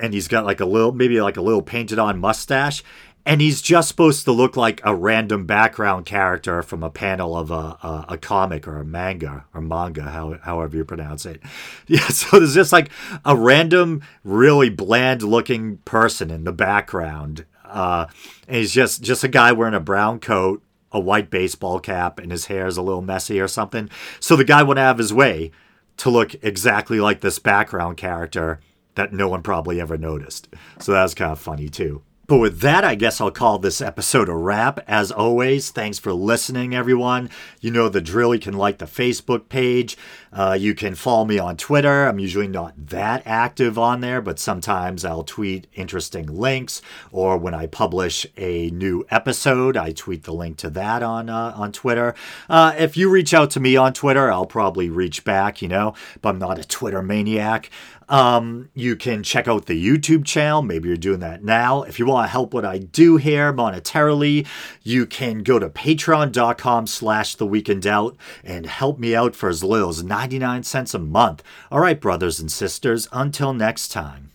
and 0.00 0.12
he's 0.12 0.28
got 0.28 0.44
like 0.44 0.60
a 0.60 0.66
little, 0.66 0.92
maybe 0.92 1.20
like 1.20 1.36
a 1.36 1.42
little 1.42 1.62
painted 1.62 1.98
on 1.98 2.18
mustache, 2.18 2.82
and 3.24 3.40
he's 3.40 3.62
just 3.62 3.88
supposed 3.88 4.24
to 4.24 4.32
look 4.32 4.56
like 4.56 4.80
a 4.84 4.94
random 4.94 5.46
background 5.46 6.06
character 6.06 6.60
from 6.62 6.82
a 6.82 6.90
panel 6.90 7.36
of 7.36 7.50
a, 7.52 7.54
a, 7.54 8.06
a, 8.10 8.18
comic 8.18 8.66
or 8.66 8.78
a 8.78 8.84
manga 8.84 9.44
or 9.54 9.60
manga, 9.60 10.02
how, 10.02 10.38
however 10.42 10.76
you 10.76 10.84
pronounce 10.84 11.24
it. 11.24 11.40
Yeah, 11.86 12.08
so 12.08 12.38
there's 12.38 12.54
just 12.54 12.72
like 12.72 12.90
a 13.24 13.36
random, 13.36 14.02
really 14.24 14.70
bland 14.70 15.22
looking 15.22 15.78
person 15.78 16.30
in 16.30 16.44
the 16.44 16.52
background. 16.52 17.44
Uh, 17.64 18.06
and 18.48 18.56
he's 18.56 18.72
just 18.72 19.02
just 19.02 19.24
a 19.24 19.28
guy 19.28 19.52
wearing 19.52 19.74
a 19.74 19.80
brown 19.80 20.18
coat 20.18 20.62
a 20.92 21.00
white 21.00 21.30
baseball 21.30 21.80
cap 21.80 22.18
and 22.18 22.30
his 22.30 22.46
hair 22.46 22.66
is 22.66 22.76
a 22.76 22.82
little 22.82 23.02
messy 23.02 23.40
or 23.40 23.48
something. 23.48 23.88
So 24.20 24.36
the 24.36 24.44
guy 24.44 24.62
went 24.62 24.78
out 24.78 24.92
of 24.92 24.98
his 24.98 25.12
way 25.12 25.50
to 25.98 26.10
look 26.10 26.34
exactly 26.42 27.00
like 27.00 27.20
this 27.20 27.38
background 27.38 27.96
character 27.96 28.60
that 28.94 29.12
no 29.12 29.28
one 29.28 29.42
probably 29.42 29.80
ever 29.80 29.96
noticed. 29.96 30.48
So 30.78 30.92
that 30.92 31.02
was 31.02 31.14
kind 31.14 31.32
of 31.32 31.38
funny 31.38 31.68
too. 31.68 32.02
But 32.32 32.38
with 32.38 32.60
that, 32.60 32.82
I 32.82 32.94
guess 32.94 33.20
I'll 33.20 33.30
call 33.30 33.58
this 33.58 33.82
episode 33.82 34.30
a 34.30 34.34
wrap. 34.34 34.80
As 34.88 35.12
always, 35.12 35.68
thanks 35.68 35.98
for 35.98 36.14
listening, 36.14 36.74
everyone. 36.74 37.28
You 37.60 37.70
know 37.70 37.90
the 37.90 38.00
drill. 38.00 38.34
You 38.34 38.40
can 38.40 38.56
like 38.56 38.78
the 38.78 38.86
Facebook 38.86 39.50
page. 39.50 39.98
Uh, 40.32 40.56
you 40.58 40.74
can 40.74 40.94
follow 40.94 41.26
me 41.26 41.38
on 41.38 41.58
Twitter. 41.58 42.06
I'm 42.06 42.18
usually 42.18 42.48
not 42.48 42.72
that 42.86 43.22
active 43.26 43.78
on 43.78 44.00
there, 44.00 44.22
but 44.22 44.38
sometimes 44.38 45.04
I'll 45.04 45.24
tweet 45.24 45.66
interesting 45.74 46.24
links. 46.24 46.80
Or 47.10 47.36
when 47.36 47.52
I 47.52 47.66
publish 47.66 48.26
a 48.38 48.70
new 48.70 49.04
episode, 49.10 49.76
I 49.76 49.92
tweet 49.92 50.22
the 50.24 50.32
link 50.32 50.56
to 50.56 50.70
that 50.70 51.02
on 51.02 51.28
uh, 51.28 51.52
on 51.54 51.70
Twitter. 51.70 52.14
Uh, 52.48 52.74
if 52.78 52.96
you 52.96 53.10
reach 53.10 53.34
out 53.34 53.50
to 53.50 53.60
me 53.60 53.76
on 53.76 53.92
Twitter, 53.92 54.32
I'll 54.32 54.46
probably 54.46 54.88
reach 54.88 55.22
back. 55.22 55.60
You 55.60 55.68
know, 55.68 55.92
but 56.22 56.30
I'm 56.30 56.38
not 56.38 56.58
a 56.58 56.64
Twitter 56.64 57.02
maniac. 57.02 57.68
Um, 58.12 58.68
you 58.74 58.94
can 58.94 59.22
check 59.22 59.48
out 59.48 59.64
the 59.64 59.88
YouTube 59.88 60.26
channel. 60.26 60.60
Maybe 60.60 60.86
you're 60.88 60.98
doing 60.98 61.20
that 61.20 61.42
now. 61.42 61.82
If 61.82 61.98
you 61.98 62.04
want 62.04 62.26
to 62.26 62.30
help 62.30 62.52
what 62.52 62.66
I 62.66 62.76
do 62.76 63.16
here 63.16 63.54
monetarily, 63.54 64.46
you 64.82 65.06
can 65.06 65.42
go 65.42 65.58
to 65.58 65.70
patreon.com 65.70 66.86
slash 66.88 67.34
the 67.36 67.46
week 67.46 67.70
in 67.70 67.80
doubt 67.80 68.18
and 68.44 68.66
help 68.66 68.98
me 68.98 69.16
out 69.16 69.34
for 69.34 69.48
as 69.48 69.64
little 69.64 69.88
as 69.88 70.04
99 70.04 70.62
cents 70.62 70.92
a 70.92 70.98
month. 70.98 71.42
All 71.70 71.80
right, 71.80 71.98
brothers 71.98 72.38
and 72.38 72.52
sisters, 72.52 73.08
until 73.12 73.54
next 73.54 73.88
time. 73.88 74.31